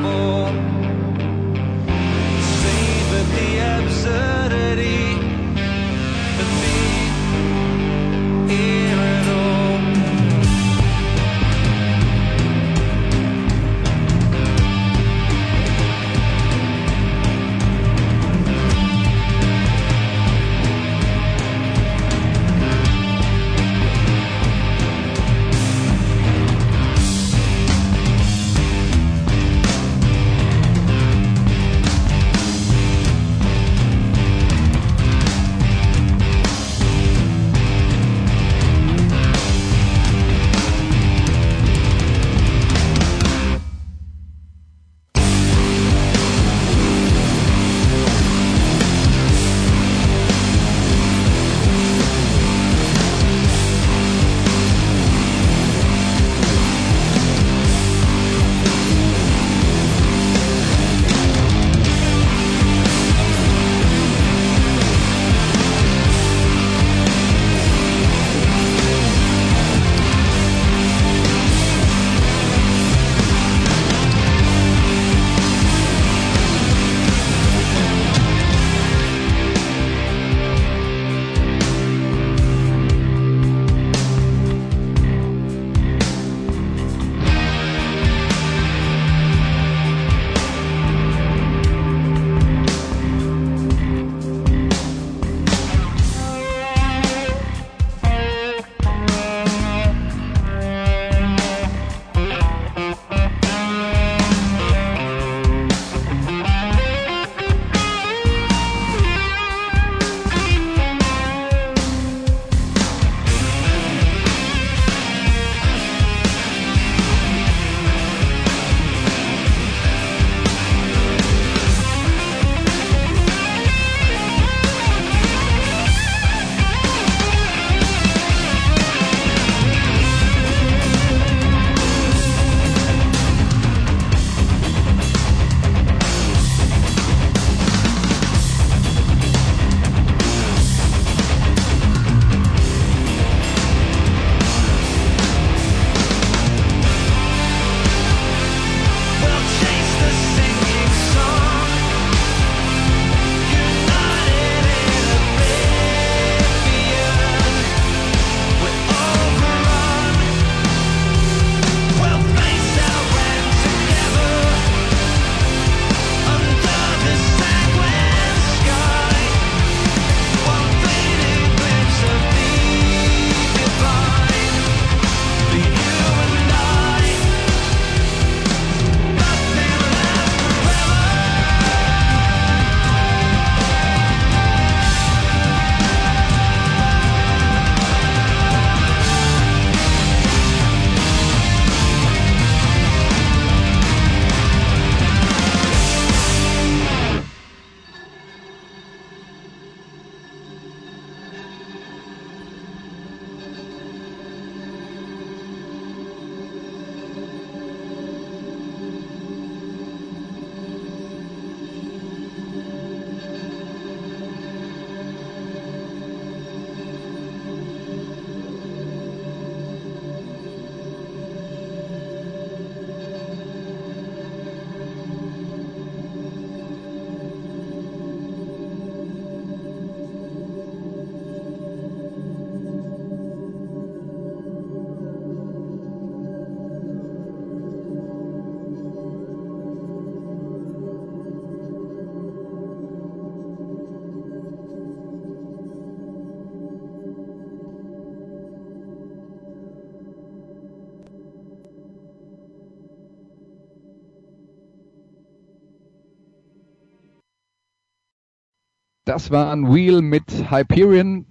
Das 259.08 259.30
war 259.30 259.50
ein 259.50 259.74
Wheel 259.74 260.02
mit 260.02 260.50
Hyperion, 260.50 261.24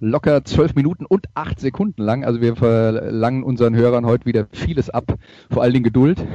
locker 0.00 0.46
zwölf 0.46 0.74
Minuten 0.74 1.04
und 1.04 1.26
acht 1.34 1.60
Sekunden 1.60 2.00
lang. 2.00 2.24
Also 2.24 2.40
wir 2.40 2.56
verlangen 2.56 3.42
unseren 3.42 3.76
Hörern 3.76 4.06
heute 4.06 4.24
wieder 4.24 4.46
vieles 4.50 4.88
ab, 4.88 5.12
vor 5.50 5.62
allen 5.62 5.74
Dingen 5.74 5.84
Geduld. 5.84 6.26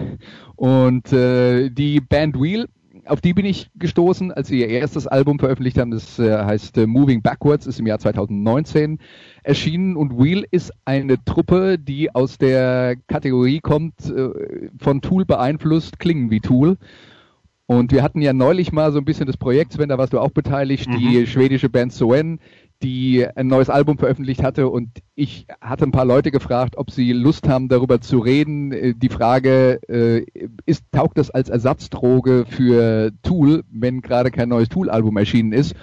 Und 0.56 1.12
äh, 1.12 1.72
die 1.72 2.00
Band 2.00 2.39
Wheel, 2.39 2.68
auf 3.08 3.22
die 3.22 3.34
bin 3.34 3.44
ich 3.44 3.72
gestoßen, 3.74 4.32
als 4.32 4.50
sie 4.50 4.60
ihr 4.60 4.68
erstes 4.68 5.08
Album 5.08 5.39
veröffentlicht 5.39 5.80
haben. 5.80 5.89
Das 5.89 6.20
äh, 6.20 6.32
heißt 6.32 6.78
äh, 6.78 6.86
Moving 6.86 7.24
Backwards, 7.24 7.66
ist 7.66 7.80
im 7.80 7.88
Jahr 7.88 7.98
2019 7.98 9.00
erschienen. 9.41 9.96
Und 9.96 10.20
Wheel 10.20 10.46
ist 10.52 10.74
eine 10.86 11.18
Truppe, 11.26 11.80
die 11.80 12.14
aus 12.14 12.38
der 12.38 12.98
Kategorie 13.08 13.62
kommt, 13.62 13.96
äh, 14.12 14.70
von 14.78 15.02
Tool 15.02 15.26
beeinflusst, 15.26 15.98
klingen 15.98 16.30
wie 16.30 16.39
Tool. 16.39 16.78
Und 17.66 17.91
wir 17.91 18.03
hatten 18.03 18.22
ja 18.22 18.34
neulich 18.34 18.72
mal 18.72 18.91
so 18.91 18.99
ein 18.99 19.05
bisschen 19.05 19.26
das 19.26 19.38
Projekt, 19.38 19.74
Sven, 19.74 19.89
da 19.89 19.97
warst 19.97 20.14
du 20.14 20.20
auch 20.20 20.32
beteiligt, 20.32 20.89
mhm. 20.89 20.97
die 20.97 21.28
schwedische 21.28 21.70
Band 21.70 21.93
Soen, 21.93 22.39
die 22.82 23.26
ein 23.36 23.47
neues 23.47 23.70
Album 23.70 23.97
veröffentlicht 23.97 24.43
hatte 24.43 24.68
und 24.68 24.89
ich 25.16 25.47
hatte 25.61 25.86
ein 25.86 25.93
paar 25.93 26.03
Leute 26.03 26.32
gefragt, 26.32 26.78
ob 26.78 26.91
sie 26.91 27.14
Lust 27.14 27.47
haben, 27.47 27.70
darüber 27.70 28.01
zu 28.01 28.20
reden. 28.20 28.74
Äh, 28.74 28.93
die 28.93 29.09
Frage 29.09 29.80
äh, 29.88 30.26
ist, 30.66 30.84
taugt 30.91 31.18
das 31.18 31.30
als 31.32 31.49
Ersatzdroge 31.49 32.45
für 32.47 33.11
Tool, 33.24 33.64
wenn 33.72 34.01
gerade 34.01 34.32
kein 34.32 34.49
neues 34.49 34.68
Tool-Album 34.68 35.16
erschienen 35.16 35.53
ist? 35.53 35.76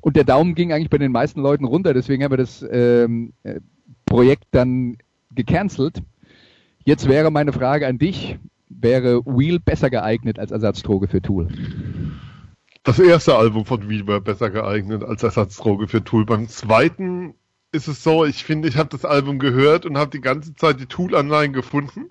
Und 0.00 0.16
der 0.16 0.24
Daumen 0.24 0.54
ging 0.54 0.72
eigentlich 0.72 0.90
bei 0.90 0.98
den 0.98 1.12
meisten 1.12 1.40
Leuten 1.40 1.64
runter, 1.64 1.92
deswegen 1.94 2.22
haben 2.22 2.32
wir 2.32 2.36
das 2.36 2.64
ähm, 2.70 3.32
äh, 3.42 3.60
Projekt 4.06 4.44
dann 4.52 4.98
gecancelt. 5.34 6.02
Jetzt 6.84 7.08
wäre 7.08 7.32
meine 7.32 7.52
Frage 7.52 7.86
an 7.86 7.98
dich, 7.98 8.38
wäre 8.80 9.24
Wheel 9.24 9.60
besser 9.60 9.90
geeignet 9.90 10.38
als 10.38 10.50
Ersatzdroge 10.50 11.08
für 11.08 11.22
Tool? 11.22 11.48
Das 12.82 12.98
erste 12.98 13.36
Album 13.36 13.64
von 13.64 13.88
Wheel 13.88 14.06
wäre 14.06 14.20
besser 14.20 14.50
geeignet 14.50 15.02
als 15.02 15.22
Ersatzdroge 15.22 15.88
für 15.88 16.04
Tool. 16.04 16.26
Beim 16.26 16.48
zweiten 16.48 17.34
ist 17.72 17.88
es 17.88 18.02
so, 18.02 18.24
ich 18.24 18.44
finde, 18.44 18.68
ich 18.68 18.76
habe 18.76 18.90
das 18.90 19.04
Album 19.04 19.38
gehört 19.38 19.86
und 19.86 19.98
habe 19.98 20.10
die 20.10 20.20
ganze 20.20 20.54
Zeit 20.54 20.80
die 20.80 20.86
Tool-Anleihen 20.86 21.52
gefunden 21.52 22.10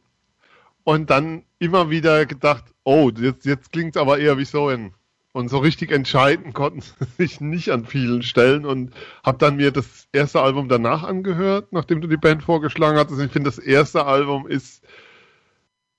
und 0.83 1.09
dann 1.09 1.43
immer 1.59 1.89
wieder 1.89 2.25
gedacht, 2.25 2.65
oh, 2.83 3.11
jetzt, 3.15 3.45
jetzt 3.45 3.71
klingt 3.71 3.95
es 3.95 4.01
aber 4.01 4.17
eher 4.17 4.37
wie 4.37 4.45
so 4.45 4.67
ein 4.67 4.93
und 5.31 5.49
so 5.49 5.57
richtig 5.57 5.91
entscheiden 5.91 6.53
konnten 6.53 6.81
sie 6.99 7.05
sich 7.17 7.41
nicht 7.41 7.69
an 7.69 7.85
vielen 7.85 8.23
Stellen 8.23 8.65
und 8.65 8.93
habe 9.23 9.37
dann 9.39 9.57
mir 9.57 9.71
das 9.71 10.07
erste 10.11 10.41
Album 10.41 10.69
danach 10.69 11.03
angehört, 11.03 11.71
nachdem 11.71 12.01
du 12.01 12.07
die 12.07 12.17
Band 12.17 12.43
vorgeschlagen 12.43 12.97
hattest. 12.97 13.19
Ich 13.21 13.31
finde, 13.31 13.49
das 13.49 13.57
erste 13.57 14.05
Album 14.05 14.47
ist 14.47 14.83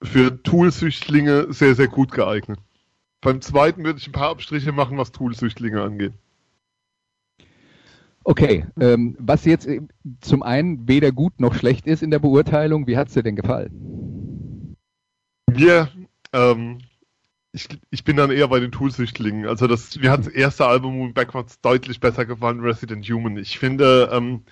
für 0.04 0.42
Tool-Süchtlinge 0.42 1.52
sehr, 1.52 1.74
sehr 1.74 1.88
gut 1.88 2.12
geeignet. 2.12 2.58
Beim 3.20 3.40
zweiten 3.40 3.84
würde 3.84 3.98
ich 3.98 4.06
ein 4.06 4.12
paar 4.12 4.30
Abstriche 4.30 4.72
machen, 4.72 4.98
was 4.98 5.12
Tool-Süchtlinge 5.12 5.82
angeht. 5.82 6.12
Okay, 8.22 8.66
ähm, 8.80 9.16
was 9.18 9.44
jetzt 9.44 9.66
äh, 9.66 9.82
zum 10.20 10.42
einen 10.42 10.88
weder 10.88 11.12
gut 11.12 11.40
noch 11.40 11.54
schlecht 11.54 11.86
ist 11.86 12.02
in 12.02 12.10
der 12.10 12.18
Beurteilung, 12.18 12.86
wie 12.86 12.96
hat 12.96 13.08
es 13.08 13.14
dir 13.14 13.22
denn 13.22 13.36
gefallen? 13.36 14.76
Mir, 15.50 15.90
ähm, 16.32 16.78
ich, 17.52 17.68
ich 17.90 18.04
bin 18.04 18.16
dann 18.16 18.30
eher 18.30 18.48
bei 18.48 18.60
den 18.60 18.72
Tool-Süchtlingen. 18.72 19.46
Also 19.46 19.66
das, 19.66 19.96
mir 19.98 20.10
hat 20.10 20.20
das 20.20 20.28
erste 20.28 20.66
Album 20.66 21.12
Backwards 21.12 21.60
deutlich 21.60 22.00
besser 22.00 22.24
gefallen, 22.24 22.60
Resident 22.60 23.06
Human. 23.08 23.36
Ich 23.36 23.58
finde, 23.58 24.10
ähm, 24.12 24.42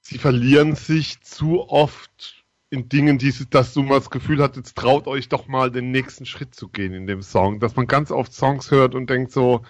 sie 0.00 0.18
verlieren 0.18 0.74
sich 0.74 1.20
zu 1.22 1.68
oft 1.68 2.43
in 2.74 2.88
Dingen, 2.88 3.18
die, 3.18 3.32
dass 3.50 3.72
du 3.72 3.82
mal 3.82 3.98
das 4.00 4.10
Gefühl 4.10 4.42
hast, 4.42 4.56
jetzt 4.56 4.76
traut 4.76 5.06
euch 5.06 5.28
doch 5.28 5.46
mal 5.46 5.70
den 5.70 5.90
nächsten 5.92 6.26
Schritt 6.26 6.54
zu 6.54 6.68
gehen 6.68 6.92
in 6.92 7.06
dem 7.06 7.22
Song. 7.22 7.60
Dass 7.60 7.76
man 7.76 7.86
ganz 7.86 8.10
oft 8.10 8.32
Songs 8.34 8.70
hört 8.70 8.94
und 8.94 9.08
denkt 9.08 9.32
so, 9.32 9.62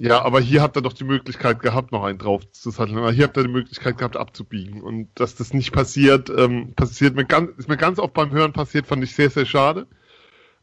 ja, 0.00 0.22
aber 0.22 0.40
hier 0.40 0.62
habt 0.62 0.76
ihr 0.76 0.82
doch 0.82 0.92
die 0.92 1.04
Möglichkeit 1.04 1.60
gehabt, 1.60 1.90
noch 1.90 2.04
einen 2.04 2.18
drauf 2.18 2.48
zu 2.52 2.70
satteln. 2.70 3.12
Hier 3.12 3.24
habt 3.24 3.36
ihr 3.36 3.44
die 3.44 3.48
Möglichkeit 3.48 3.98
gehabt, 3.98 4.16
abzubiegen. 4.16 4.80
Und 4.82 5.08
dass 5.14 5.34
das 5.34 5.52
nicht 5.52 5.72
passiert, 5.72 6.30
ähm, 6.30 6.74
passiert 6.74 7.16
mir 7.16 7.24
ganz, 7.24 7.50
ist 7.56 7.68
mir 7.68 7.76
ganz 7.76 7.98
oft 7.98 8.14
beim 8.14 8.30
Hören 8.30 8.52
passiert, 8.52 8.86
fand 8.86 9.02
ich 9.02 9.14
sehr, 9.14 9.30
sehr 9.30 9.46
schade. 9.46 9.86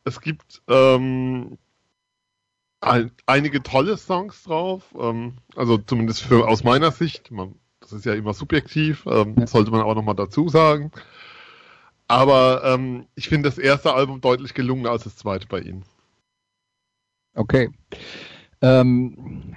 Es 0.06 0.22
gibt 0.22 0.62
ähm, 0.68 1.58
ein, 2.80 3.12
einige 3.26 3.64
tolle 3.64 3.98
Songs 3.98 4.44
drauf, 4.44 4.84
ähm, 5.00 5.34
also 5.56 5.78
zumindest 5.80 6.22
für, 6.24 6.48
aus 6.48 6.64
meiner 6.64 6.92
Sicht. 6.92 7.32
Man, 7.32 7.56
das 7.82 7.92
ist 7.92 8.06
ja 8.06 8.14
immer 8.14 8.34
subjektiv, 8.34 9.06
ähm, 9.06 9.36
sollte 9.48 9.72
man 9.72 9.82
aber 9.82 9.96
nochmal 9.96 10.16
dazu 10.16 10.48
sagen. 10.48 10.92
Aber 12.08 12.62
ähm, 12.64 13.08
ich 13.16 13.28
finde 13.28 13.50
das 13.50 13.58
erste 13.58 13.94
Album 13.94 14.22
deutlich 14.22 14.54
gelungener 14.54 14.92
als 14.92 15.04
das 15.04 15.16
zweite 15.16 15.48
bei 15.48 15.60
ihnen. 15.60 15.84
Okay. 17.34 17.70
Ähm, 18.62 19.56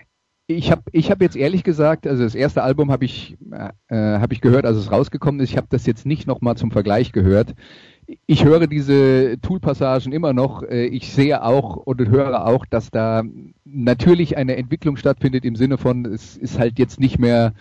ich 0.50 0.70
habe 0.70 0.82
ich 0.92 1.10
hab 1.10 1.20
jetzt 1.20 1.36
ehrlich 1.36 1.62
gesagt, 1.62 2.06
also 2.06 2.22
das 2.22 2.34
erste 2.34 2.62
Album 2.62 2.90
habe 2.90 3.04
ich, 3.04 3.36
äh, 3.50 3.68
hab 3.94 4.32
ich 4.32 4.40
gehört, 4.40 4.64
als 4.64 4.78
es 4.78 4.90
rausgekommen 4.90 5.40
ist. 5.42 5.50
Ich 5.50 5.56
habe 5.58 5.66
das 5.68 5.84
jetzt 5.84 6.06
nicht 6.06 6.26
nochmal 6.26 6.56
zum 6.56 6.70
Vergleich 6.70 7.12
gehört. 7.12 7.54
Ich 8.26 8.46
höre 8.46 8.66
diese 8.66 9.38
Tool-Passagen 9.42 10.12
immer 10.12 10.32
noch. 10.32 10.62
Äh, 10.62 10.86
ich 10.86 11.12
sehe 11.12 11.44
auch 11.44 11.76
und 11.76 12.00
höre 12.08 12.46
auch, 12.46 12.64
dass 12.64 12.90
da 12.90 13.24
natürlich 13.66 14.38
eine 14.38 14.56
Entwicklung 14.56 14.96
stattfindet 14.96 15.44
im 15.44 15.54
Sinne 15.54 15.76
von, 15.76 16.06
es 16.06 16.38
ist 16.38 16.58
halt 16.58 16.78
jetzt 16.78 16.98
nicht 16.98 17.18
mehr 17.18 17.52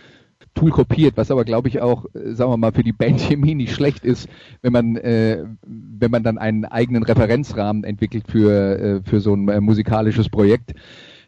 Tool 0.57 0.71
kopiert, 0.71 1.17
was 1.17 1.31
aber 1.31 1.45
glaube 1.45 1.67
ich 1.69 1.81
auch, 1.81 2.05
äh, 2.13 2.33
sagen 2.33 2.51
wir 2.51 2.57
mal, 2.57 2.71
für 2.71 2.83
die 2.83 2.93
Bandchemie 2.93 3.55
nicht 3.55 3.73
schlecht 3.73 4.03
ist, 4.03 4.27
wenn 4.61 4.73
man 4.73 4.95
äh, 4.97 5.45
wenn 5.65 6.11
man 6.11 6.23
dann 6.23 6.37
einen 6.37 6.65
eigenen 6.65 7.03
Referenzrahmen 7.03 7.83
entwickelt 7.83 8.25
für 8.27 8.79
äh, 8.79 9.01
für 9.03 9.21
so 9.21 9.33
ein 9.33 9.47
äh, 9.49 9.61
musikalisches 9.61 10.29
Projekt. 10.29 10.73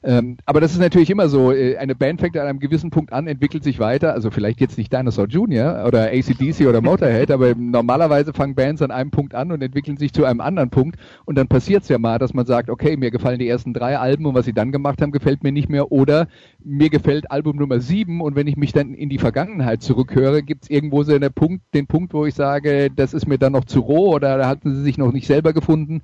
Ähm, 0.02 0.38
aber 0.46 0.62
das 0.62 0.72
ist 0.72 0.80
natürlich 0.80 1.10
immer 1.10 1.28
so. 1.28 1.52
Äh, 1.52 1.78
eine 1.78 1.96
Band 1.96 2.22
fängt 2.22 2.38
an 2.38 2.48
einem 2.48 2.60
gewissen 2.60 2.90
Punkt 2.90 3.12
an, 3.12 3.28
entwickelt 3.28 3.64
sich 3.64 3.80
weiter. 3.80 4.14
Also 4.14 4.32
vielleicht 4.32 4.62
jetzt 4.62 4.78
nicht 4.78 4.94
Dinosaur 4.94 5.28
Jr. 5.28 5.84
oder 5.86 6.08
ACDC 6.12 6.68
oder 6.68 6.82
Motorhead, 6.82 7.32
aber 7.32 7.54
normalerweise 7.56 8.34
fangen 8.34 8.56
Bands 8.56 8.82
an 8.82 8.92
einem 8.92 9.12
Punkt 9.12 9.36
an 9.36 9.52
und 9.52 9.62
entwickeln 9.62 9.98
sich 9.98 10.14
zu 10.14 10.26
einem 10.26 10.42
anderen 10.42 10.70
Punkt. 10.70 10.98
Und 11.26 11.38
dann 11.38 11.48
passiert 11.48 11.84
es 11.84 11.90
ja 11.90 11.98
mal, 11.98 12.18
dass 12.18 12.34
man 12.34 12.46
sagt, 12.46 12.70
okay, 12.70 12.96
mir 12.96 13.12
gefallen 13.12 13.40
die 13.40 13.48
ersten 13.50 13.74
drei 13.74 13.98
Alben 13.98 14.26
und 14.26 14.36
was 14.36 14.46
sie 14.46 14.54
dann 14.54 14.72
gemacht 14.72 15.02
haben, 15.02 15.12
gefällt 15.12 15.44
mir 15.44 15.52
nicht 15.52 15.70
mehr. 15.70 15.92
Oder 15.92 16.28
mir 16.64 16.90
gefällt 16.90 17.30
Album 17.30 17.58
Nummer 17.58 17.82
sieben 17.82 18.22
und 18.22 18.36
wenn 18.36 18.48
ich 18.48 18.56
mich 18.56 18.72
dann 18.72 18.94
in 18.94 19.10
die 19.10 19.20
Vergangenheit 19.20 19.82
zurückhöre, 19.82 20.44
gibt 20.44 20.64
es 20.64 20.70
irgendwo 20.70 21.04
so 21.04 21.18
Punkt, 21.36 21.74
den 21.74 21.88
Punkt, 21.88 22.14
wo 22.14 22.26
ich 22.26 22.36
sage, 22.36 22.90
das 22.90 23.14
ist 23.14 23.28
mir 23.28 23.38
dann 23.38 23.54
noch 23.54 23.66
zu 23.66 23.82
roh 23.82 24.14
oder 24.14 24.38
da 24.38 24.48
hatten 24.48 24.74
sie 24.74 24.82
sich 24.82 24.98
noch 24.98 25.12
nicht 25.12 25.28
selber 25.28 25.54
gefunden. 25.54 26.02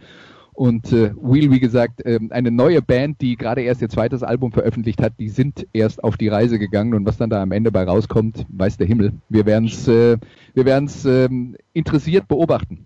Und 0.56 0.94
äh, 0.94 1.12
Wheel, 1.16 1.52
wie 1.52 1.60
gesagt, 1.60 2.06
äh, 2.06 2.20
eine 2.30 2.50
neue 2.50 2.82
Band, 2.82 3.20
die 3.20 3.36
gerade 3.36 3.62
erst 3.62 3.82
ihr 3.82 3.90
zweites 3.90 4.24
Album 4.24 4.54
veröffentlicht 4.54 5.02
hat, 5.02 5.14
die 5.20 5.28
sind 5.28 5.68
erst 5.74 6.02
auf 6.04 6.16
die 6.16 6.30
Reise 6.30 6.60
gegangen 6.60 6.94
und 6.94 7.06
was 7.06 7.18
dann 7.18 7.30
da 7.30 7.42
am 7.42 7.52
Ende 7.52 7.72
bei 7.72 7.84
rauskommt, 7.84 8.46
weiß 8.50 8.78
der 8.78 8.88
Himmel. 8.88 9.14
Wir 9.28 9.46
werden 9.46 9.66
es 9.66 9.88
äh, 9.88 10.18
wir 10.56 10.66
werden's, 10.66 11.06
ähm, 11.06 11.58
interessiert 11.74 12.28
beobachten. 12.28 12.86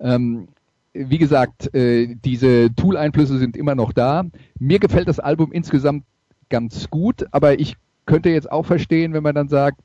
Ähm, 0.00 0.48
wie 0.94 1.18
gesagt, 1.18 1.72
äh, 1.74 2.16
diese 2.24 2.74
Tool-Einflüsse 2.74 3.38
sind 3.38 3.56
immer 3.56 3.74
noch 3.74 3.92
da. 3.92 4.24
Mir 4.58 4.78
gefällt 4.78 5.08
das 5.08 5.20
Album 5.20 5.52
insgesamt 5.52 6.04
ganz 6.48 6.88
gut, 6.88 7.26
aber 7.30 7.60
ich 7.60 7.76
könnte 8.06 8.30
jetzt 8.30 8.50
auch 8.50 8.64
verstehen, 8.64 9.12
wenn 9.12 9.22
man 9.22 9.34
dann 9.34 9.48
sagt, 9.48 9.80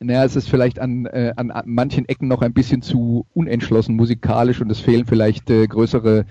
naja, 0.00 0.24
es 0.24 0.36
ist 0.36 0.48
vielleicht 0.48 0.78
an, 0.78 1.06
äh, 1.06 1.32
an, 1.36 1.50
an 1.50 1.64
manchen 1.66 2.08
Ecken 2.08 2.28
noch 2.28 2.42
ein 2.42 2.52
bisschen 2.52 2.82
zu 2.82 3.26
unentschlossen 3.34 3.96
musikalisch 3.96 4.60
und 4.60 4.70
es 4.70 4.80
fehlen 4.80 5.06
vielleicht 5.06 5.50
äh, 5.50 5.66
größere 5.66 6.26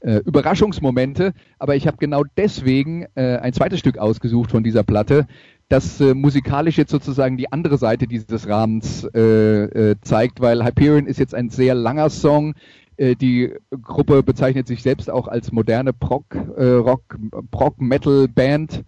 äh, 0.00 0.16
Überraschungsmomente. 0.24 1.32
Aber 1.58 1.76
ich 1.76 1.86
habe 1.86 1.96
genau 1.98 2.22
deswegen 2.36 3.06
äh, 3.14 3.38
ein 3.38 3.52
zweites 3.52 3.78
Stück 3.78 3.98
ausgesucht 3.98 4.50
von 4.50 4.62
dieser 4.62 4.84
Platte, 4.84 5.26
das 5.68 6.00
äh, 6.00 6.14
musikalisch 6.14 6.78
jetzt 6.78 6.92
sozusagen 6.92 7.36
die 7.36 7.52
andere 7.52 7.78
Seite 7.78 8.06
dieses 8.06 8.46
Rahmens 8.46 9.04
äh, 9.04 9.96
zeigt, 10.02 10.40
weil 10.40 10.64
Hyperion 10.64 11.06
ist 11.06 11.18
jetzt 11.18 11.34
ein 11.34 11.50
sehr 11.50 11.74
langer 11.74 12.10
Song. 12.10 12.54
Die 12.98 13.52
Gruppe 13.82 14.22
bezeichnet 14.22 14.66
sich 14.66 14.82
selbst 14.82 15.10
auch 15.10 15.28
als 15.28 15.52
moderne 15.52 15.92
Prog, 15.92 16.24
Rock, 16.34 17.18
Prog 17.50 17.78
Metal 17.78 18.26
Band 18.26 18.84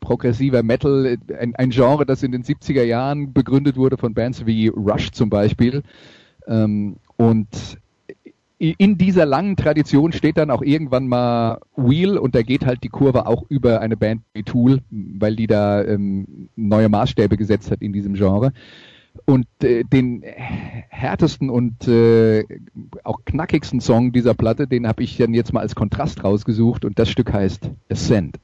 progressiver 0.00 0.62
Metal, 0.62 1.18
ein, 1.38 1.54
ein, 1.54 1.70
Genre, 1.70 2.06
das 2.06 2.22
in 2.22 2.32
den 2.32 2.42
70er 2.42 2.82
Jahren 2.82 3.32
begründet 3.32 3.76
wurde 3.76 3.96
von 3.96 4.14
Bands 4.14 4.46
wie 4.46 4.68
Rush 4.68 5.10
zum 5.12 5.30
Beispiel. 5.30 5.82
Ähm, 6.46 6.96
und 7.16 7.78
in 8.58 8.98
dieser 8.98 9.24
langen 9.24 9.56
Tradition 9.56 10.12
steht 10.12 10.36
dann 10.36 10.50
auch 10.50 10.60
irgendwann 10.60 11.08
mal 11.08 11.60
Wheel 11.76 12.18
und 12.18 12.34
da 12.34 12.42
geht 12.42 12.66
halt 12.66 12.82
die 12.84 12.90
Kurve 12.90 13.26
auch 13.26 13.44
über 13.48 13.80
eine 13.80 13.96
Band 13.96 14.22
wie 14.34 14.42
Tool, 14.42 14.80
weil 14.90 15.34
die 15.34 15.46
da 15.46 15.82
ähm, 15.82 16.50
neue 16.56 16.90
Maßstäbe 16.90 17.38
gesetzt 17.38 17.70
hat 17.70 17.80
in 17.80 17.94
diesem 17.94 18.14
Genre. 18.14 18.52
Und 19.24 19.46
äh, 19.62 19.84
den 19.84 20.22
härtesten 20.22 21.48
und 21.48 21.88
äh, 21.88 22.44
auch 23.02 23.24
knackigsten 23.24 23.80
Song 23.80 24.12
dieser 24.12 24.34
Platte, 24.34 24.66
den 24.66 24.86
habe 24.86 25.02
ich 25.02 25.16
dann 25.16 25.32
jetzt 25.32 25.54
mal 25.54 25.60
als 25.60 25.74
Kontrast 25.74 26.22
rausgesucht 26.22 26.84
und 26.84 26.98
das 26.98 27.08
Stück 27.08 27.32
heißt 27.32 27.70
Ascent. 27.90 28.38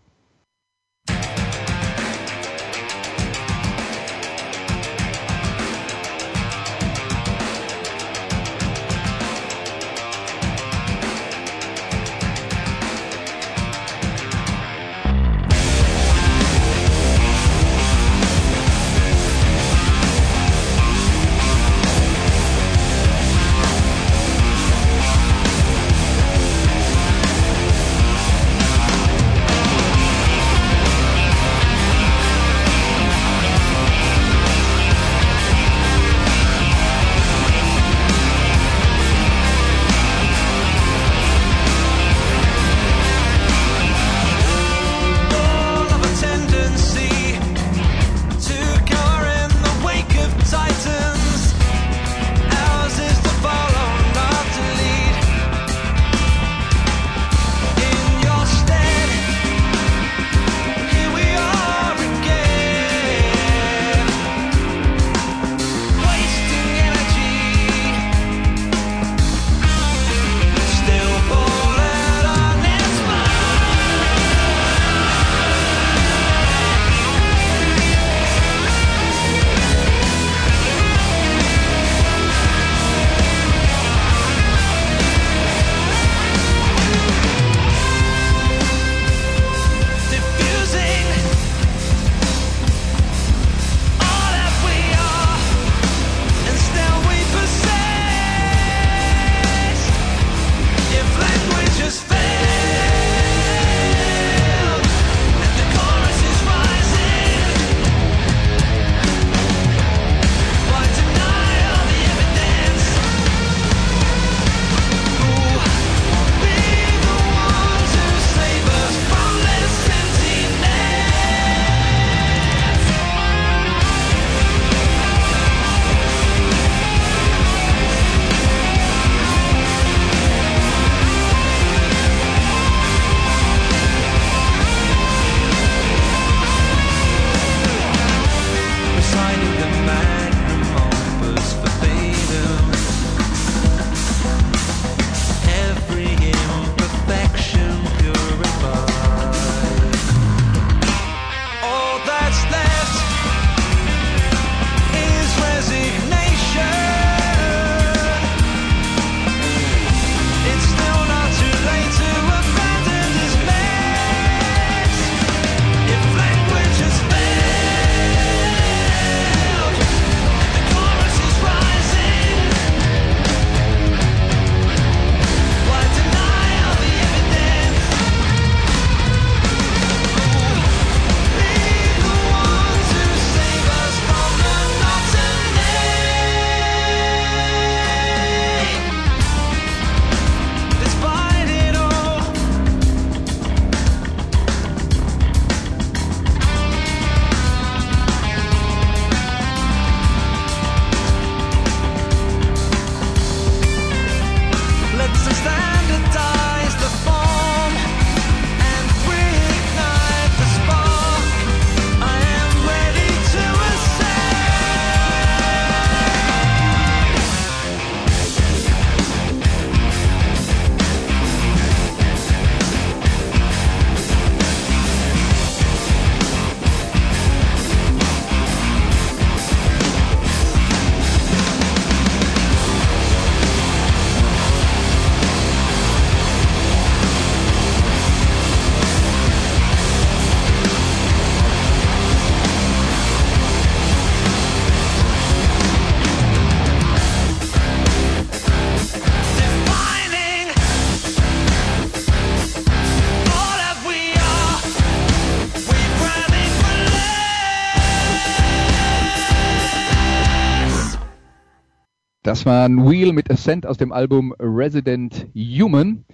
War 262.47 262.64
ein 262.64 262.88
Wheel 262.88 263.12
mit 263.12 263.28
Ascent 263.28 263.66
aus 263.66 263.76
dem 263.76 263.90
Album 263.90 264.32
Resident 264.38 265.26
Human. 265.34 266.05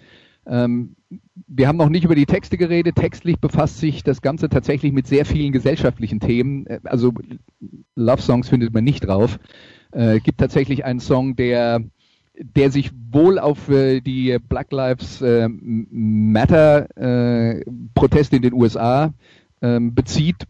Ähm, 0.47 0.97
wir 1.47 1.69
haben 1.69 1.77
noch 1.77 1.91
nicht 1.91 2.05
über 2.07 2.15
die 2.15 2.25
Texte 2.25 2.57
geredet. 2.57 2.97
Textlich 2.97 3.39
befasst 3.39 3.81
sich 3.81 4.03
das 4.03 4.23
Ganze 4.23 4.49
tatsächlich 4.49 4.95
mit 4.95 5.07
sehr 5.07 5.27
vielen 5.27 5.53
gesellschaftlichen 5.53 6.21
Themen. 6.21 6.67
Äh, 6.67 6.81
also 6.85 7.13
Love 7.97 8.23
Songs 8.23 8.49
findet 8.49 8.73
man 8.73 8.83
nicht 8.83 9.07
drauf. 9.07 9.39
Äh, 9.91 10.21
gibt 10.21 10.41
tatsächlich 10.41 10.87
einen 10.87 11.01
Song, 11.01 11.37
der 11.37 11.83
der 12.35 12.71
sich 12.71 12.93
wohl 13.11 13.39
auf 13.39 13.69
äh, 13.69 14.01
die 14.01 14.39
Black 14.49 14.73
Lives 14.73 15.21
äh, 15.21 15.51
Matter 15.51 16.89
äh, 16.97 17.63
Proteste 17.95 18.37
in 18.37 18.43
den 18.43 18.55
USA 18.55 19.13
ähm, 19.61 19.95
bezieht, 19.95 20.47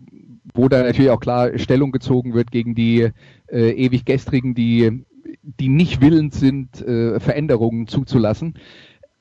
wo 0.55 0.69
da 0.69 0.85
natürlich 0.85 1.11
auch 1.11 1.19
klar 1.19 1.59
Stellung 1.59 1.91
gezogen 1.91 2.35
wird 2.35 2.53
gegen 2.53 2.77
die 2.77 3.11
äh, 3.51 3.71
ewig 3.73 4.05
gestrigen, 4.05 4.55
die 4.55 5.05
die 5.43 5.69
nicht 5.69 6.01
willens 6.01 6.39
sind, 6.39 6.81
äh, 6.81 7.19
Veränderungen 7.21 7.87
zuzulassen. 7.87 8.55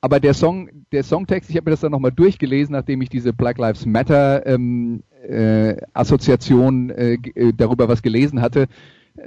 Aber 0.02 0.20
der 0.20 0.34
Song, 0.34 0.70
der 0.92 1.04
Songtext, 1.04 1.50
ich 1.50 1.56
habe 1.58 1.70
mir 1.70 1.72
das 1.72 1.82
dann 1.82 1.92
nochmal 1.92 2.12
durchgelesen, 2.12 2.74
nachdem 2.74 3.02
ich 3.02 3.10
diese 3.10 3.34
Black 3.34 3.60
Lives 3.60 3.86
Matter 3.86 4.46
ähm, 4.48 5.04
äh, 5.28 5.76
Assoziation 5.94 6.90
äh, 6.90 7.14
äh, 7.14 7.54
darüber 7.56 7.88
was 7.88 8.02
gelesen 8.02 8.42
hatte. 8.42 8.68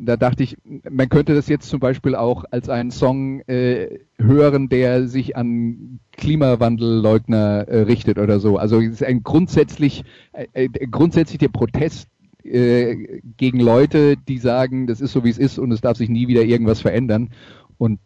Da 0.00 0.16
dachte 0.16 0.42
ich, 0.42 0.56
man 0.64 1.08
könnte 1.10 1.34
das 1.34 1.46
jetzt 1.46 1.68
zum 1.68 1.78
Beispiel 1.78 2.16
auch 2.16 2.44
als 2.50 2.68
einen 2.68 2.90
Song 2.90 3.40
äh, 3.42 4.00
hören, 4.18 4.68
der 4.68 5.06
sich 5.06 5.36
an 5.36 6.00
Klimawandelleugner 6.12 7.68
äh, 7.68 7.80
richtet 7.82 8.18
oder 8.18 8.40
so. 8.40 8.56
Also 8.56 8.80
es 8.80 8.94
ist 8.94 9.04
ein 9.04 9.22
grundsätzlich, 9.22 10.04
äh, 10.32 10.46
äh 10.54 10.68
grundsätzlich 10.68 11.38
der 11.38 11.48
Protest 11.48 12.08
äh, 12.44 13.20
gegen 13.36 13.60
Leute, 13.60 14.16
die 14.16 14.38
sagen, 14.38 14.86
das 14.86 15.00
ist 15.00 15.12
so 15.12 15.24
wie 15.24 15.30
es 15.30 15.38
ist 15.38 15.58
und 15.58 15.72
es 15.72 15.80
darf 15.80 15.96
sich 15.96 16.08
nie 16.08 16.28
wieder 16.28 16.44
irgendwas 16.44 16.80
verändern. 16.80 17.30
Und 17.78 18.00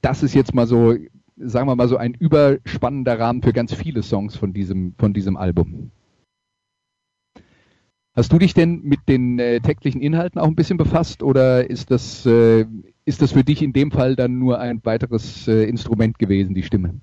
das 0.00 0.22
ist 0.22 0.34
jetzt 0.34 0.54
mal 0.54 0.66
so, 0.66 0.94
sagen 1.36 1.68
wir 1.68 1.76
mal 1.76 1.88
so 1.88 1.96
ein 1.96 2.14
überspannender 2.14 3.18
Rahmen 3.18 3.42
für 3.42 3.52
ganz 3.52 3.74
viele 3.74 4.02
Songs 4.02 4.36
von 4.36 4.52
diesem, 4.52 4.94
von 4.98 5.12
diesem 5.12 5.36
Album. 5.36 5.90
Hast 8.14 8.30
du 8.32 8.38
dich 8.38 8.52
denn 8.52 8.82
mit 8.82 9.00
den 9.08 9.38
äh, 9.38 9.60
textlichen 9.60 10.02
Inhalten 10.02 10.38
auch 10.38 10.46
ein 10.46 10.54
bisschen 10.54 10.76
befasst 10.76 11.22
oder 11.22 11.68
ist 11.70 11.90
das, 11.90 12.26
äh, 12.26 12.66
ist 13.06 13.22
das 13.22 13.32
für 13.32 13.42
dich 13.42 13.62
in 13.62 13.72
dem 13.72 13.90
Fall 13.90 14.16
dann 14.16 14.38
nur 14.38 14.58
ein 14.58 14.84
weiteres 14.84 15.48
äh, 15.48 15.64
Instrument 15.64 16.18
gewesen, 16.18 16.54
die 16.54 16.62
Stimme? 16.62 17.00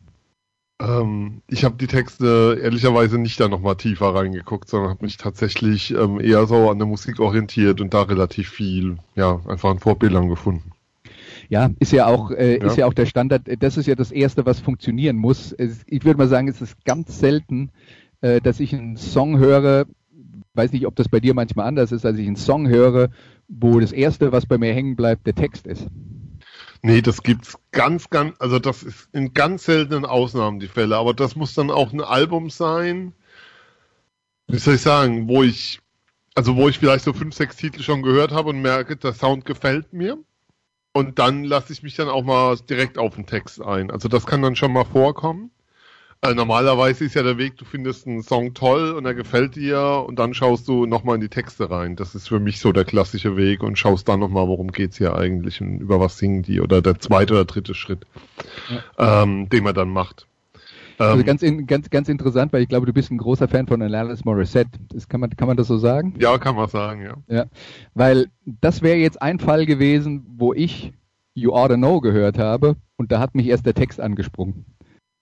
Ähm, 0.82 1.42
ich 1.48 1.66
habe 1.66 1.76
die 1.76 1.88
Texte 1.88 2.58
ehrlicherweise 2.62 3.18
nicht 3.18 3.40
da 3.40 3.48
nochmal 3.48 3.76
tiefer 3.76 4.16
reingeguckt, 4.16 4.70
sondern 4.70 4.92
habe 4.92 5.06
mich 5.06 5.18
tatsächlich 5.18 5.92
ähm, 5.92 6.20
eher 6.20 6.46
so 6.48 6.70
an 6.70 6.78
der 6.80 6.88
Musik 6.88 7.20
orientiert 7.20 7.82
und 7.82 7.94
da 7.94 8.04
relativ 8.04 8.50
viel, 8.50 8.98
ja, 9.16 9.42
einfach 9.48 9.70
an 9.70 9.80
Vorbildern 9.80 10.30
gefunden. 10.30 10.72
Ja, 11.50 11.70
ist 11.80 11.92
ja 11.92 12.06
auch, 12.06 12.32
äh, 12.32 12.60
ja. 12.60 12.66
ist 12.66 12.78
ja 12.78 12.86
auch 12.86 12.94
der 12.94 13.08
Standard. 13.08 13.42
Das 13.60 13.76
ist 13.76 13.88
ja 13.88 13.96
das 13.96 14.12
Erste, 14.12 14.46
was 14.46 14.60
funktionieren 14.60 15.18
muss. 15.18 15.56
Ich 15.58 16.06
würde 16.06 16.18
mal 16.18 16.28
sagen, 16.28 16.48
es 16.48 16.62
ist 16.62 16.86
ganz 16.86 17.20
selten, 17.20 17.72
äh, 18.22 18.40
dass 18.40 18.60
ich 18.60 18.74
einen 18.74 18.98
Song 18.98 19.40
höre. 19.40 19.86
Weiß 20.54 20.72
nicht, 20.72 20.86
ob 20.86 20.96
das 20.96 21.10
bei 21.10 21.20
dir 21.20 21.34
manchmal 21.34 21.68
anders 21.68 21.92
ist, 21.92 22.06
als 22.06 22.18
ich 22.18 22.28
einen 22.28 22.36
Song 22.36 22.68
höre, 22.68 23.10
wo 23.48 23.80
das 23.80 23.92
Erste, 23.92 24.32
was 24.32 24.46
bei 24.46 24.58
mir 24.58 24.74
hängen 24.74 24.96
bleibt, 24.96 25.26
der 25.26 25.36
Text 25.36 25.68
ist. 25.68 25.88
Nee, 26.82 27.02
das 27.02 27.24
gibt's 27.24 27.58
ganz, 27.72 28.10
ganz, 28.10 28.36
also 28.40 28.58
das 28.60 28.84
ist 28.84 29.10
in 29.12 29.34
ganz 29.34 29.66
seltenen 29.66 30.06
Ausnahmen 30.06 30.60
die 30.60 30.68
Fälle, 30.68 30.98
aber 30.98 31.14
das 31.14 31.36
muss 31.36 31.54
dann 31.54 31.72
auch 31.72 31.92
ein 31.92 32.02
Album 32.02 32.50
sein, 32.50 33.14
wie 34.48 34.58
soll 34.58 34.76
ich 34.76 34.82
sagen, 34.82 35.28
wo 35.28 35.44
ich, 35.44 35.80
also 36.36 36.56
wo 36.56 36.70
ich 36.70 36.80
vielleicht 36.80 37.04
so 37.04 37.14
fünf, 37.14 37.36
sechs 37.36 37.58
Titel 37.58 37.84
schon 37.84 38.02
gehört 38.02 38.32
habe 38.32 38.50
und 38.50 38.62
merke, 38.62 38.96
der 38.96 39.14
Sound 39.14 39.46
gefällt 39.46 39.94
mir. 39.94 40.18
Und 40.94 41.20
dann 41.20 41.44
lasse 41.44 41.72
ich 41.72 41.84
mich 41.84 41.96
dann 41.96 42.10
auch 42.10 42.24
mal 42.24 42.58
direkt 42.58 42.98
auf 42.98 43.16
den 43.16 43.28
Text 43.28 43.62
ein. 43.62 43.92
Also 43.92 44.08
das 44.08 44.26
kann 44.26 44.42
dann 44.42 44.56
schon 44.56 44.74
mal 44.74 44.86
vorkommen. 44.86 45.52
Also 46.22 46.36
normalerweise 46.36 47.06
ist 47.06 47.16
ja 47.16 47.24
der 47.24 47.38
Weg, 47.38 47.56
du 47.56 47.64
findest 47.64 48.06
einen 48.06 48.24
Song 48.24 48.54
toll 48.54 48.92
und 48.92 49.06
er 49.06 49.14
gefällt 49.14 49.56
dir 49.56 50.04
und 50.06 50.20
dann 50.20 50.34
schaust 50.34 50.68
du 50.68 50.86
nochmal 50.86 51.16
in 51.16 51.22
die 51.22 51.30
Texte 51.30 51.72
rein. 51.72 51.96
Das 51.96 52.14
ist 52.14 52.28
für 52.28 52.42
mich 52.42 52.60
so 52.60 52.74
der 52.74 52.84
klassische 52.84 53.38
Weg 53.38 53.64
und 53.64 53.80
schaust 53.80 54.10
dann 54.10 54.20
nochmal, 54.20 54.50
worum 54.50 54.74
geht's 54.74 54.98
hier 54.98 55.16
eigentlich 55.16 55.62
und 55.62 55.80
über 55.80 56.02
was 56.02 56.18
singen 56.18 56.44
die 56.44 56.60
oder 56.60 56.82
der 56.82 57.00
zweite 57.00 57.36
oder 57.36 57.46
dritte 57.46 57.74
Schritt, 57.74 58.06
ja. 58.98 59.24
ähm, 59.24 59.48
den 59.48 59.64
man 59.64 59.74
dann 59.74 59.88
macht. 59.88 60.28
Also 60.98 61.20
ähm, 61.20 61.26
ganz, 61.26 61.42
in, 61.42 61.66
ganz, 61.68 61.90
ganz 61.90 62.10
interessant, 62.10 62.52
weil 62.52 62.64
ich 62.64 62.68
glaube, 62.68 62.86
du 62.86 62.92
bist 62.92 63.12
ein 63.12 63.18
großer 63.18 63.48
Fan 63.48 63.68
von 63.68 63.82
Alanis 63.82 64.26
Morissette. 64.26 64.78
Das 64.92 65.08
kann 65.08 65.22
man, 65.22 65.30
kann 65.38 65.48
man 65.48 65.56
das 65.56 65.68
so 65.68 65.78
sagen? 65.78 66.16
Ja, 66.20 66.38
kann 66.38 66.58
man 66.58 66.68
sagen, 66.68 67.02
ja. 67.02 67.14
Ja, 67.34 67.46
weil 67.94 68.28
das 68.46 68.82
wäre 68.82 68.98
jetzt 68.98 69.22
ein 69.22 69.40
Fall 69.40 69.66
gewesen, 69.66 70.26
wo 70.36 70.54
ich 70.54 70.92
You 71.34 71.54
Oughta 71.54 71.78
Know 71.78 72.02
gehört 72.02 72.38
habe 72.38 72.76
und 72.98 73.14
da 73.14 73.22
hat 73.22 73.36
mich 73.36 73.48
erst 73.48 73.66
der 73.66 73.74
Text 73.74 74.02
angesprungen 74.02 74.66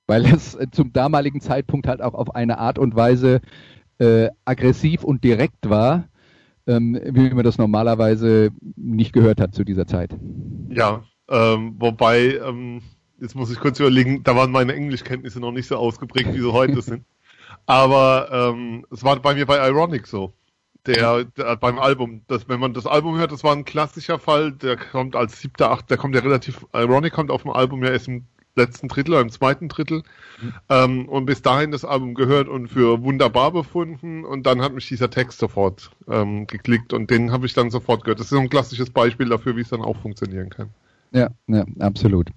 weil 0.07 0.25
es 0.25 0.55
äh, 0.55 0.67
zum 0.71 0.93
damaligen 0.93 1.41
Zeitpunkt 1.41 1.87
halt 1.87 2.01
auch 2.01 2.13
auf 2.13 2.33
eine 2.33 2.57
Art 2.57 2.79
und 2.79 2.95
Weise 2.95 3.41
äh, 3.99 4.29
aggressiv 4.45 5.03
und 5.03 5.23
direkt 5.23 5.69
war, 5.69 6.07
ähm, 6.65 6.99
wie 7.03 7.29
man 7.29 7.43
das 7.43 7.57
normalerweise 7.57 8.49
nicht 8.75 9.13
gehört 9.13 9.39
hat 9.39 9.53
zu 9.53 9.63
dieser 9.63 9.85
Zeit. 9.85 10.15
Ja, 10.69 11.03
ähm, 11.29 11.75
wobei, 11.77 12.39
ähm, 12.45 12.81
jetzt 13.19 13.35
muss 13.35 13.51
ich 13.51 13.59
kurz 13.59 13.79
überlegen, 13.79 14.23
da 14.23 14.35
waren 14.35 14.51
meine 14.51 14.73
Englischkenntnisse 14.73 15.39
noch 15.39 15.51
nicht 15.51 15.67
so 15.67 15.77
ausgeprägt, 15.77 16.33
wie 16.33 16.39
sie 16.39 16.53
heute 16.53 16.81
sind. 16.81 17.03
Aber 17.65 18.29
ähm, 18.31 18.85
es 18.91 19.03
war 19.03 19.17
bei 19.17 19.33
mir 19.33 19.45
bei 19.45 19.65
Ironic 19.67 20.07
so. 20.07 20.33
Der, 20.85 21.25
der, 21.25 21.57
beim 21.57 21.79
Album, 21.79 22.21
das, 22.27 22.47
wenn 22.47 22.61
man 22.61 22.73
das 22.73 22.85
Album 22.85 23.17
hört, 23.17 23.33
das 23.33 23.43
war 23.43 23.53
ein 23.53 23.65
klassischer 23.65 24.19
Fall, 24.19 24.53
der 24.53 24.77
kommt 24.77 25.17
als 25.17 25.41
siebter, 25.41 25.69
acht, 25.69 25.89
der 25.89 25.97
kommt 25.97 26.15
ja 26.15 26.21
relativ, 26.21 26.65
Ironic 26.73 27.11
kommt 27.11 27.29
auf 27.29 27.41
dem 27.41 27.51
Album 27.51 27.83
ja 27.83 27.91
erst 27.91 28.07
im 28.07 28.25
letzten 28.57 28.87
Drittel 28.87 29.13
oder 29.13 29.21
im 29.21 29.29
zweiten 29.29 29.69
Drittel 29.69 30.03
mhm. 30.41 30.53
ähm, 30.69 31.09
und 31.09 31.25
bis 31.25 31.41
dahin 31.41 31.71
das 31.71 31.85
Album 31.85 32.13
gehört 32.13 32.47
und 32.47 32.67
für 32.67 33.03
wunderbar 33.03 33.51
befunden 33.51 34.25
und 34.25 34.45
dann 34.45 34.61
hat 34.61 34.73
mich 34.73 34.87
dieser 34.87 35.09
Text 35.09 35.39
sofort 35.39 35.91
ähm, 36.09 36.47
geklickt 36.47 36.93
und 36.93 37.09
den 37.09 37.31
habe 37.31 37.45
ich 37.45 37.53
dann 37.53 37.71
sofort 37.71 38.03
gehört. 38.03 38.19
Das 38.19 38.31
ist 38.31 38.37
ein 38.37 38.49
klassisches 38.49 38.89
Beispiel 38.89 39.29
dafür, 39.29 39.55
wie 39.55 39.61
es 39.61 39.69
dann 39.69 39.81
auch 39.81 39.97
funktionieren 39.97 40.49
kann. 40.49 40.69
Ja, 41.13 41.29
ja, 41.47 41.65
absolut. 41.79 42.29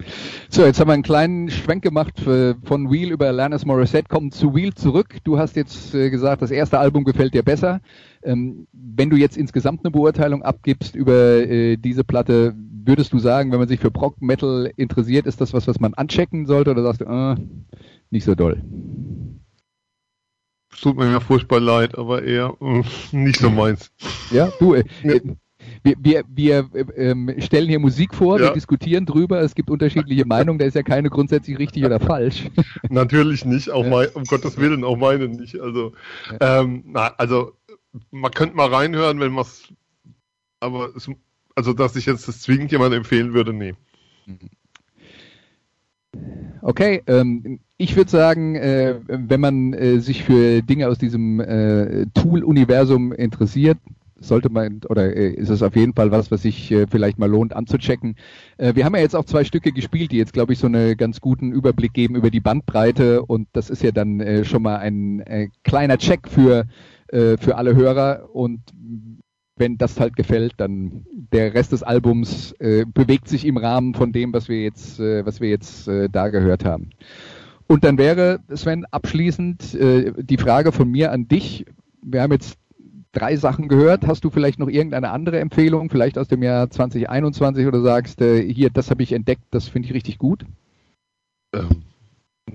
So, 0.49 0.65
jetzt 0.65 0.79
haben 0.79 0.89
wir 0.89 0.95
einen 0.95 1.03
kleinen 1.03 1.51
Schwenk 1.51 1.83
gemacht 1.83 2.21
für, 2.21 2.57
von 2.63 2.91
Wheel 2.91 3.11
über 3.11 3.27
Alanis 3.27 3.67
Morissette, 3.67 4.09
kommen 4.09 4.31
zu 4.31 4.55
Wheel 4.55 4.75
zurück. 4.75 5.17
Du 5.25 5.39
hast 5.39 5.57
jetzt 5.57 5.93
äh, 5.95 6.09
gesagt, 6.09 6.41
das 6.41 6.53
erste 6.53 6.79
Album 6.79 7.05
gefällt 7.05 7.35
dir 7.35 7.43
besser. 7.43 7.81
Ähm, 8.23 8.69
wenn 8.73 9.11
du 9.11 9.17
jetzt 9.17 9.37
insgesamt 9.37 9.85
eine 9.85 9.91
Beurteilung 9.91 10.43
abgibst 10.43 10.95
über 10.95 11.13
äh, 11.13 11.77
diese 11.79 12.05
Platte, 12.05 12.55
würdest 12.85 13.13
du 13.13 13.19
sagen, 13.19 13.53
wenn 13.53 13.59
man 13.59 13.69
sich 13.69 13.81
für 13.81 13.91
Prog 13.91 14.21
Metal 14.21 14.71
interessiert, 14.77 15.27
ist 15.27 15.41
das 15.41 15.53
was, 15.53 15.67
was 15.67 15.81
man 15.81 15.95
anchecken 15.95 16.47
sollte 16.47 16.71
oder 16.71 16.83
sagst 16.83 17.01
du, 17.01 17.05
äh, 17.05 17.37
nicht 18.11 18.25
so 18.25 18.35
doll? 18.35 18.63
Es 20.73 20.81
tut 20.81 20.97
mir 20.97 21.11
ja 21.11 21.21
furchtbar 21.21 21.61
leid, 21.61 21.99
aber 21.99 22.23
eher 22.23 22.57
äh, 22.61 22.83
nicht 23.13 23.41
so 23.41 23.51
meins. 23.51 23.91
Ja, 24.31 24.53
du, 24.59 24.75
äh, 24.75 24.85
äh 25.03 25.21
wir, 25.83 25.95
wir, 25.99 26.25
wir 26.29 26.71
ähm, 26.97 27.35
stellen 27.39 27.69
hier 27.69 27.79
Musik 27.79 28.15
vor, 28.15 28.39
ja. 28.39 28.47
wir 28.47 28.53
diskutieren 28.53 29.07
drüber, 29.07 29.41
es 29.41 29.55
gibt 29.55 29.71
unterschiedliche 29.71 30.27
Meinungen, 30.27 30.59
da 30.59 30.67
ist 30.67 30.75
ja 30.75 30.83
keine 30.83 31.09
grundsätzlich 31.09 31.59
richtig 31.59 31.85
oder 31.85 32.01
falsch. 32.01 32.51
Natürlich 32.91 33.45
nicht, 33.45 33.71
auch 33.71 33.85
ja. 33.85 33.91
mein, 33.91 34.09
um 34.09 34.25
Gottes 34.25 34.59
Willen, 34.59 34.85
auch 34.85 34.97
meine 34.97 35.29
nicht. 35.29 35.59
Also, 35.59 35.93
ja. 36.41 36.61
ähm, 36.61 36.85
na, 36.87 37.15
also 37.17 37.53
man 38.11 38.31
könnte 38.31 38.57
mal 38.57 38.69
reinhören, 38.69 39.21
wenn 39.21 39.33
man 39.33 39.45
es, 39.45 39.73
aber 40.61 40.95
es 40.95 41.11
also, 41.55 41.73
dass 41.73 41.97
ich 41.97 42.07
jetzt 42.07 42.29
das 42.29 42.41
zwingend 42.41 42.73
jemand 42.73 42.95
empfehlen 42.95 43.35
würde, 43.35 43.53
nee. 43.53 43.75
Okay, 46.63 47.03
ähm, 47.07 47.61
ich 47.77 47.97
würde 47.97 48.11
sagen, 48.11 48.57
äh, 48.57 48.97
wenn 49.07 49.41
man 49.41 49.73
äh, 49.73 50.01
sich 50.01 50.25
für 50.25 50.63
Dinge 50.63 50.89
aus 50.89 50.99
diesem 50.99 51.41
äh, 51.41 52.07
Tool-Universum 52.15 53.13
interessiert, 53.13 53.79
sollte 54.19 54.51
man 54.51 54.83
oder 54.89 55.17
äh, 55.17 55.31
ist 55.31 55.49
es 55.49 55.63
auf 55.63 55.75
jeden 55.75 55.95
Fall 55.95 56.11
was, 56.11 56.31
was 56.31 56.43
sich 56.43 56.71
äh, 56.71 56.87
vielleicht 56.87 57.19
mal 57.19 57.31
lohnt 57.31 57.57
anzuchecken. 57.57 58.17
Äh, 58.59 58.75
wir 58.75 58.85
haben 58.85 58.95
ja 58.95 59.01
jetzt 59.01 59.17
auch 59.17 59.25
zwei 59.25 59.45
Stücke 59.45 59.73
gespielt, 59.73 60.13
die 60.13 60.19
jetzt 60.19 60.35
glaube 60.35 60.53
ich 60.53 60.59
so 60.59 60.67
einen 60.67 60.97
ganz 60.99 61.21
guten 61.21 61.53
Überblick 61.53 61.95
geben 61.95 62.17
über 62.17 62.31
die 62.31 62.41
Bandbreite 62.41 63.23
und 63.23 63.49
das 63.53 63.71
ist 63.71 63.83
ja 63.83 63.93
dann 63.93 64.45
schon 64.45 64.63
mal 64.63 64.77
ein 64.77 65.25
kleiner 65.65 65.99
Check 65.99 66.29
für 66.29 66.67
für 67.13 67.57
alle 67.57 67.75
Hörer 67.75 68.29
und 68.33 68.61
wenn 69.61 69.79
das 69.79 70.01
halt 70.01 70.17
gefällt, 70.17 70.55
dann 70.57 71.07
der 71.33 71.55
Rest 71.55 71.71
des 71.71 71.83
Albums 71.83 72.53
äh, 72.59 72.85
bewegt 72.85 73.29
sich 73.29 73.47
im 73.47 73.59
Rahmen 73.59 73.95
von 73.95 74.11
dem, 74.11 74.33
was 74.33 74.49
wir 74.49 74.63
jetzt, 74.63 74.99
äh, 74.99 75.25
was 75.25 75.41
wir 75.41 75.51
jetzt 75.51 75.87
äh, 75.87 76.09
da 76.09 76.29
gehört 76.29 76.65
haben. 76.65 76.91
Und 77.69 77.85
dann 77.85 77.99
wäre, 77.99 78.41
Sven, 78.53 78.85
abschließend 78.87 79.75
äh, 79.75 80.13
die 80.17 80.39
Frage 80.39 80.73
von 80.73 80.91
mir 80.91 81.13
an 81.13 81.29
dich. 81.29 81.67
Wir 82.03 82.23
haben 82.23 82.33
jetzt 82.33 82.59
drei 83.13 83.37
Sachen 83.37 83.69
gehört. 83.69 84.07
Hast 84.07 84.25
du 84.25 84.31
vielleicht 84.31 84.59
noch 84.59 84.69
irgendeine 84.69 85.11
andere 85.11 85.39
Empfehlung, 85.39 85.91
vielleicht 85.91 86.19
aus 86.19 86.27
dem 86.27 86.43
Jahr 86.43 86.69
2021 86.71 87.67
oder 87.67 87.81
sagst, 87.81 88.21
äh, 88.23 88.43
hier, 88.43 88.71
das 88.71 88.91
habe 88.91 89.03
ich 89.03 89.13
entdeckt, 89.13 89.45
das 89.51 89.69
finde 89.69 89.87
ich 89.87 89.95
richtig 89.95 90.19
gut? 90.19 90.45
Ähm, 91.55 91.83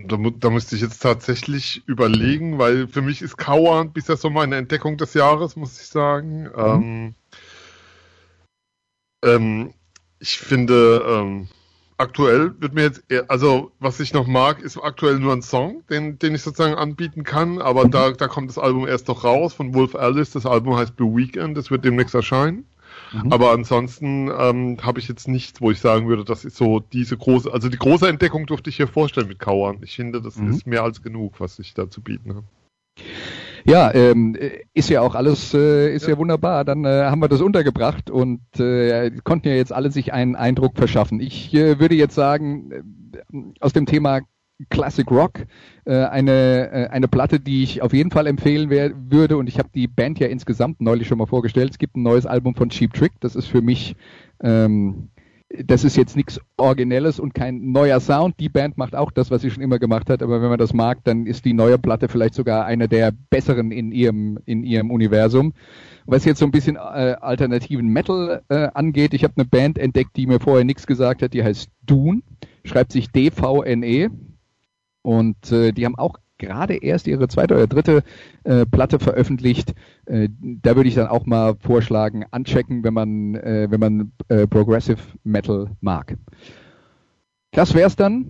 da, 0.08 0.18
da, 0.18 0.50
müsste 0.50 0.76
ich 0.76 0.82
jetzt 0.82 1.02
tatsächlich 1.02 1.84
überlegen, 1.88 2.58
weil 2.60 2.88
für 2.88 3.02
mich 3.02 3.22
ist 3.22 3.38
Kauer 3.38 3.86
bisher 3.86 4.18
so 4.18 4.30
meine 4.30 4.58
Entdeckung 4.58 4.98
des 4.98 5.14
Jahres, 5.14 5.56
muss 5.56 5.80
ich 5.80 5.88
sagen. 5.88 6.44
Mhm. 6.44 6.50
Ähm, 6.56 7.16
ähm, 9.24 9.74
Ich 10.20 10.38
finde, 10.38 11.04
ähm, 11.08 11.48
aktuell 11.98 12.54
wird 12.60 12.74
mir 12.74 12.84
jetzt, 12.84 13.04
eher, 13.10 13.30
also 13.30 13.72
was 13.80 14.00
ich 14.00 14.14
noch 14.14 14.28
mag, 14.28 14.62
ist 14.62 14.78
aktuell 14.78 15.20
nur 15.20 15.34
ein 15.34 15.42
Song, 15.42 15.84
den, 15.90 16.20
den 16.20 16.36
ich 16.36 16.42
sozusagen 16.42 16.76
anbieten 16.76 17.24
kann, 17.24 17.62
aber 17.62 17.88
da, 17.88 18.12
da 18.12 18.28
kommt 18.28 18.50
das 18.50 18.58
Album 18.58 18.88
erst 18.88 19.08
noch 19.08 19.24
raus 19.24 19.54
von 19.54 19.74
Wolf 19.74 19.96
Alice. 19.96 20.32
Das 20.32 20.46
Album 20.46 20.76
heißt 20.76 20.96
Blue 20.96 21.16
Weekend, 21.16 21.58
das 21.58 21.72
wird 21.72 21.86
demnächst 21.86 22.16
erscheinen. 22.16 22.66
Mhm. 23.14 23.32
Aber 23.32 23.52
ansonsten 23.52 24.30
ähm, 24.38 24.78
habe 24.82 25.00
ich 25.00 25.08
jetzt 25.08 25.28
nichts, 25.28 25.62
wo 25.62 25.72
ich 25.72 25.80
sagen 25.80 26.08
würde, 26.08 26.24
das 26.24 26.46
ist 26.46 26.58
so 26.58 26.80
diese 26.80 27.18
große, 27.18 27.52
also 27.52 27.70
die 27.70 27.78
große 27.78 28.08
Entdeckung 28.08 28.46
durfte 28.46 28.70
ich 28.70 28.78
hier 28.78 28.88
vorstellen 28.88 29.28
mit 29.28 29.40
Kauern. 29.40 29.78
Ich 29.82 29.96
finde, 29.96 30.22
das 30.22 30.38
mhm. 30.38 30.52
ist 30.52 30.68
mehr 30.68 30.84
als 30.84 31.02
genug, 31.02 31.40
was 31.40 31.60
ich 31.60 31.74
da 31.74 31.90
zu 31.90 32.02
bieten 32.02 32.36
habe. 32.36 32.46
Ja, 33.68 33.92
ähm, 33.96 34.38
ist 34.76 34.90
ja 34.90 35.02
auch 35.02 35.16
alles, 35.16 35.54
äh, 35.56 35.94
ist 35.94 36.04
ja. 36.04 36.10
ja 36.10 36.18
wunderbar. 36.20 36.66
Dann 36.66 36.86
äh, 36.86 37.06
haben 37.06 37.20
wir 37.20 37.28
das 37.28 37.42
untergebracht 37.42 38.12
und 38.12 38.42
äh, 38.60 39.10
konnten 39.24 39.48
ja 39.48 39.56
jetzt 39.56 39.74
alle 39.74 39.92
sich 39.92 40.14
einen 40.14 40.36
Eindruck 40.36 40.78
verschaffen. 40.78 41.20
Ich 41.20 41.52
äh, 41.54 41.80
würde 41.80 41.96
jetzt 41.96 42.14
sagen, 42.14 42.72
äh, 42.72 42.82
aus 43.60 43.74
dem 43.74 43.88
Thema 43.88 44.22
Classic 44.70 45.10
Rock, 45.12 45.46
äh, 45.86 46.06
eine, 46.06 46.72
äh, 46.72 46.88
eine 46.88 47.08
Platte, 47.08 47.40
die 47.40 47.64
ich 47.64 47.82
auf 47.82 47.94
jeden 47.94 48.12
Fall 48.12 48.28
empfehlen 48.28 48.70
wär, 48.70 48.92
würde 48.96 49.38
und 49.38 49.48
ich 49.48 49.60
habe 49.60 49.70
die 49.74 49.88
Band 49.88 50.20
ja 50.20 50.28
insgesamt 50.28 50.82
neulich 50.82 51.08
schon 51.08 51.18
mal 51.18 51.28
vorgestellt. 51.28 51.72
Es 51.72 51.78
gibt 51.78 51.98
ein 51.98 52.04
neues 52.04 52.26
Album 52.26 52.56
von 52.56 52.70
Cheap 52.70 52.94
Trick, 52.94 53.12
das 53.20 53.36
ist 53.36 53.48
für 53.48 53.62
mich 53.62 53.96
ähm, 54.42 55.10
das 55.64 55.84
ist 55.84 55.96
jetzt 55.96 56.16
nichts 56.16 56.40
Originelles 56.58 57.20
und 57.20 57.34
kein 57.34 57.72
neuer 57.72 58.00
Sound. 58.00 58.40
Die 58.40 58.50
Band 58.50 58.78
macht 58.78 58.96
auch 58.96 59.12
das, 59.12 59.32
was 59.32 59.42
sie 59.42 59.52
schon 59.52 59.64
immer 59.64 59.80
gemacht 59.80 60.10
hat, 60.10 60.24
aber 60.24 60.42
wenn 60.42 60.50
man 60.50 60.58
das 60.58 60.74
mag, 60.74 61.04
dann 61.04 61.26
ist 61.26 61.46
die 61.46 61.54
neue 61.54 61.78
Platte 61.78 62.08
vielleicht 62.08 62.34
sogar 62.34 62.66
eine 62.66 62.88
der 62.88 63.12
besseren 63.30 63.72
in 63.72 63.92
ihrem, 63.92 64.40
in 64.46 64.64
ihrem 64.64 64.92
Universum. 64.92 65.54
Was 66.06 66.26
jetzt 66.26 66.40
so 66.40 66.46
ein 66.46 66.52
bisschen 66.52 66.76
äh, 66.76 67.16
alternativen 67.20 67.88
Metal 67.88 68.42
äh, 68.50 68.70
angeht, 68.74 69.14
ich 69.14 69.24
habe 69.24 69.34
eine 69.38 69.46
Band 69.46 69.78
entdeckt, 69.78 70.16
die 70.18 70.28
mir 70.28 70.40
vorher 70.40 70.66
nichts 70.66 70.88
gesagt 70.88 71.22
hat, 71.22 71.34
die 71.34 71.44
heißt 71.44 71.70
Dune, 71.86 72.22
schreibt 72.64 72.92
sich 72.92 73.12
D-V-N-E 73.12 74.10
und 75.06 75.52
äh, 75.52 75.72
die 75.72 75.86
haben 75.86 75.96
auch 75.96 76.18
gerade 76.38 76.76
erst 76.76 77.08
ihre 77.08 77.28
zweite 77.28 77.54
oder 77.54 77.68
dritte 77.68 78.04
äh, 78.44 78.66
Platte 78.66 79.00
veröffentlicht. 79.00 79.76
Äh, 80.06 80.30
da 80.42 80.76
würde 80.76 80.90
ich 80.90 80.96
dann 80.96 81.08
auch 81.08 81.26
mal 81.26 81.56
vorschlagen, 81.60 82.26
anchecken, 82.32 82.84
wenn 82.84 82.94
man, 82.94 83.36
äh, 83.36 83.68
wenn 83.70 83.80
man 83.80 84.12
äh, 84.28 84.48
Progressive 84.48 84.98
Metal 85.24 85.70
mag. 85.80 86.18
Das 87.52 87.76
wär's 87.76 87.96
dann 87.96 88.26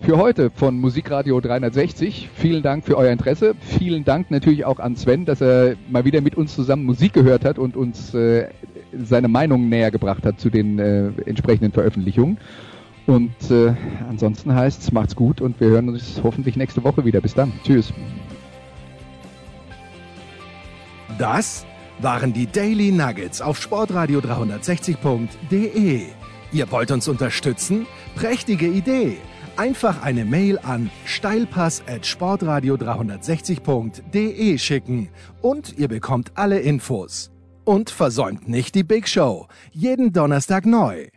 für 0.00 0.16
heute 0.16 0.48
von 0.48 0.80
Musikradio 0.80 1.38
360. 1.40 2.30
Vielen 2.34 2.62
Dank 2.62 2.84
für 2.86 2.96
euer 2.96 3.12
Interesse. 3.12 3.54
Vielen 3.60 4.04
Dank 4.04 4.30
natürlich 4.30 4.64
auch 4.64 4.80
an 4.80 4.96
Sven, 4.96 5.26
dass 5.26 5.42
er 5.42 5.76
mal 5.90 6.06
wieder 6.06 6.22
mit 6.22 6.36
uns 6.36 6.54
zusammen 6.54 6.84
Musik 6.84 7.12
gehört 7.12 7.44
hat 7.44 7.58
und 7.58 7.76
uns 7.76 8.14
äh, 8.14 8.48
seine 9.04 9.28
Meinung 9.28 9.68
näher 9.68 9.90
gebracht 9.90 10.24
hat 10.24 10.40
zu 10.40 10.48
den 10.48 10.78
äh, 10.78 11.08
entsprechenden 11.26 11.72
Veröffentlichungen. 11.72 12.38
Und 13.10 13.50
äh, 13.50 13.74
ansonsten 14.08 14.54
heißt 14.54 14.82
es, 14.82 14.92
macht's 14.92 15.16
gut 15.16 15.40
und 15.40 15.58
wir 15.58 15.66
hören 15.66 15.88
uns 15.88 16.20
hoffentlich 16.22 16.54
nächste 16.54 16.84
Woche 16.84 17.04
wieder. 17.04 17.20
Bis 17.20 17.34
dann. 17.34 17.52
Tschüss. 17.64 17.92
Das 21.18 21.66
waren 21.98 22.32
die 22.32 22.46
Daily 22.46 22.92
Nuggets 22.92 23.42
auf 23.42 23.60
Sportradio 23.60 24.20
360.de. 24.20 26.02
Ihr 26.52 26.70
wollt 26.70 26.92
uns 26.92 27.08
unterstützen? 27.08 27.84
Prächtige 28.14 28.68
Idee! 28.68 29.16
Einfach 29.56 30.02
eine 30.02 30.24
Mail 30.24 30.60
an 30.60 30.88
steilpass 31.04 31.82
at 31.88 32.06
sportradio 32.06 32.76
360.de 32.76 34.56
schicken 34.56 35.08
und 35.42 35.76
ihr 35.76 35.88
bekommt 35.88 36.30
alle 36.36 36.60
Infos. 36.60 37.32
Und 37.64 37.90
versäumt 37.90 38.48
nicht 38.48 38.76
die 38.76 38.84
Big 38.84 39.08
Show. 39.08 39.48
Jeden 39.72 40.12
Donnerstag 40.12 40.64
neu. 40.64 41.08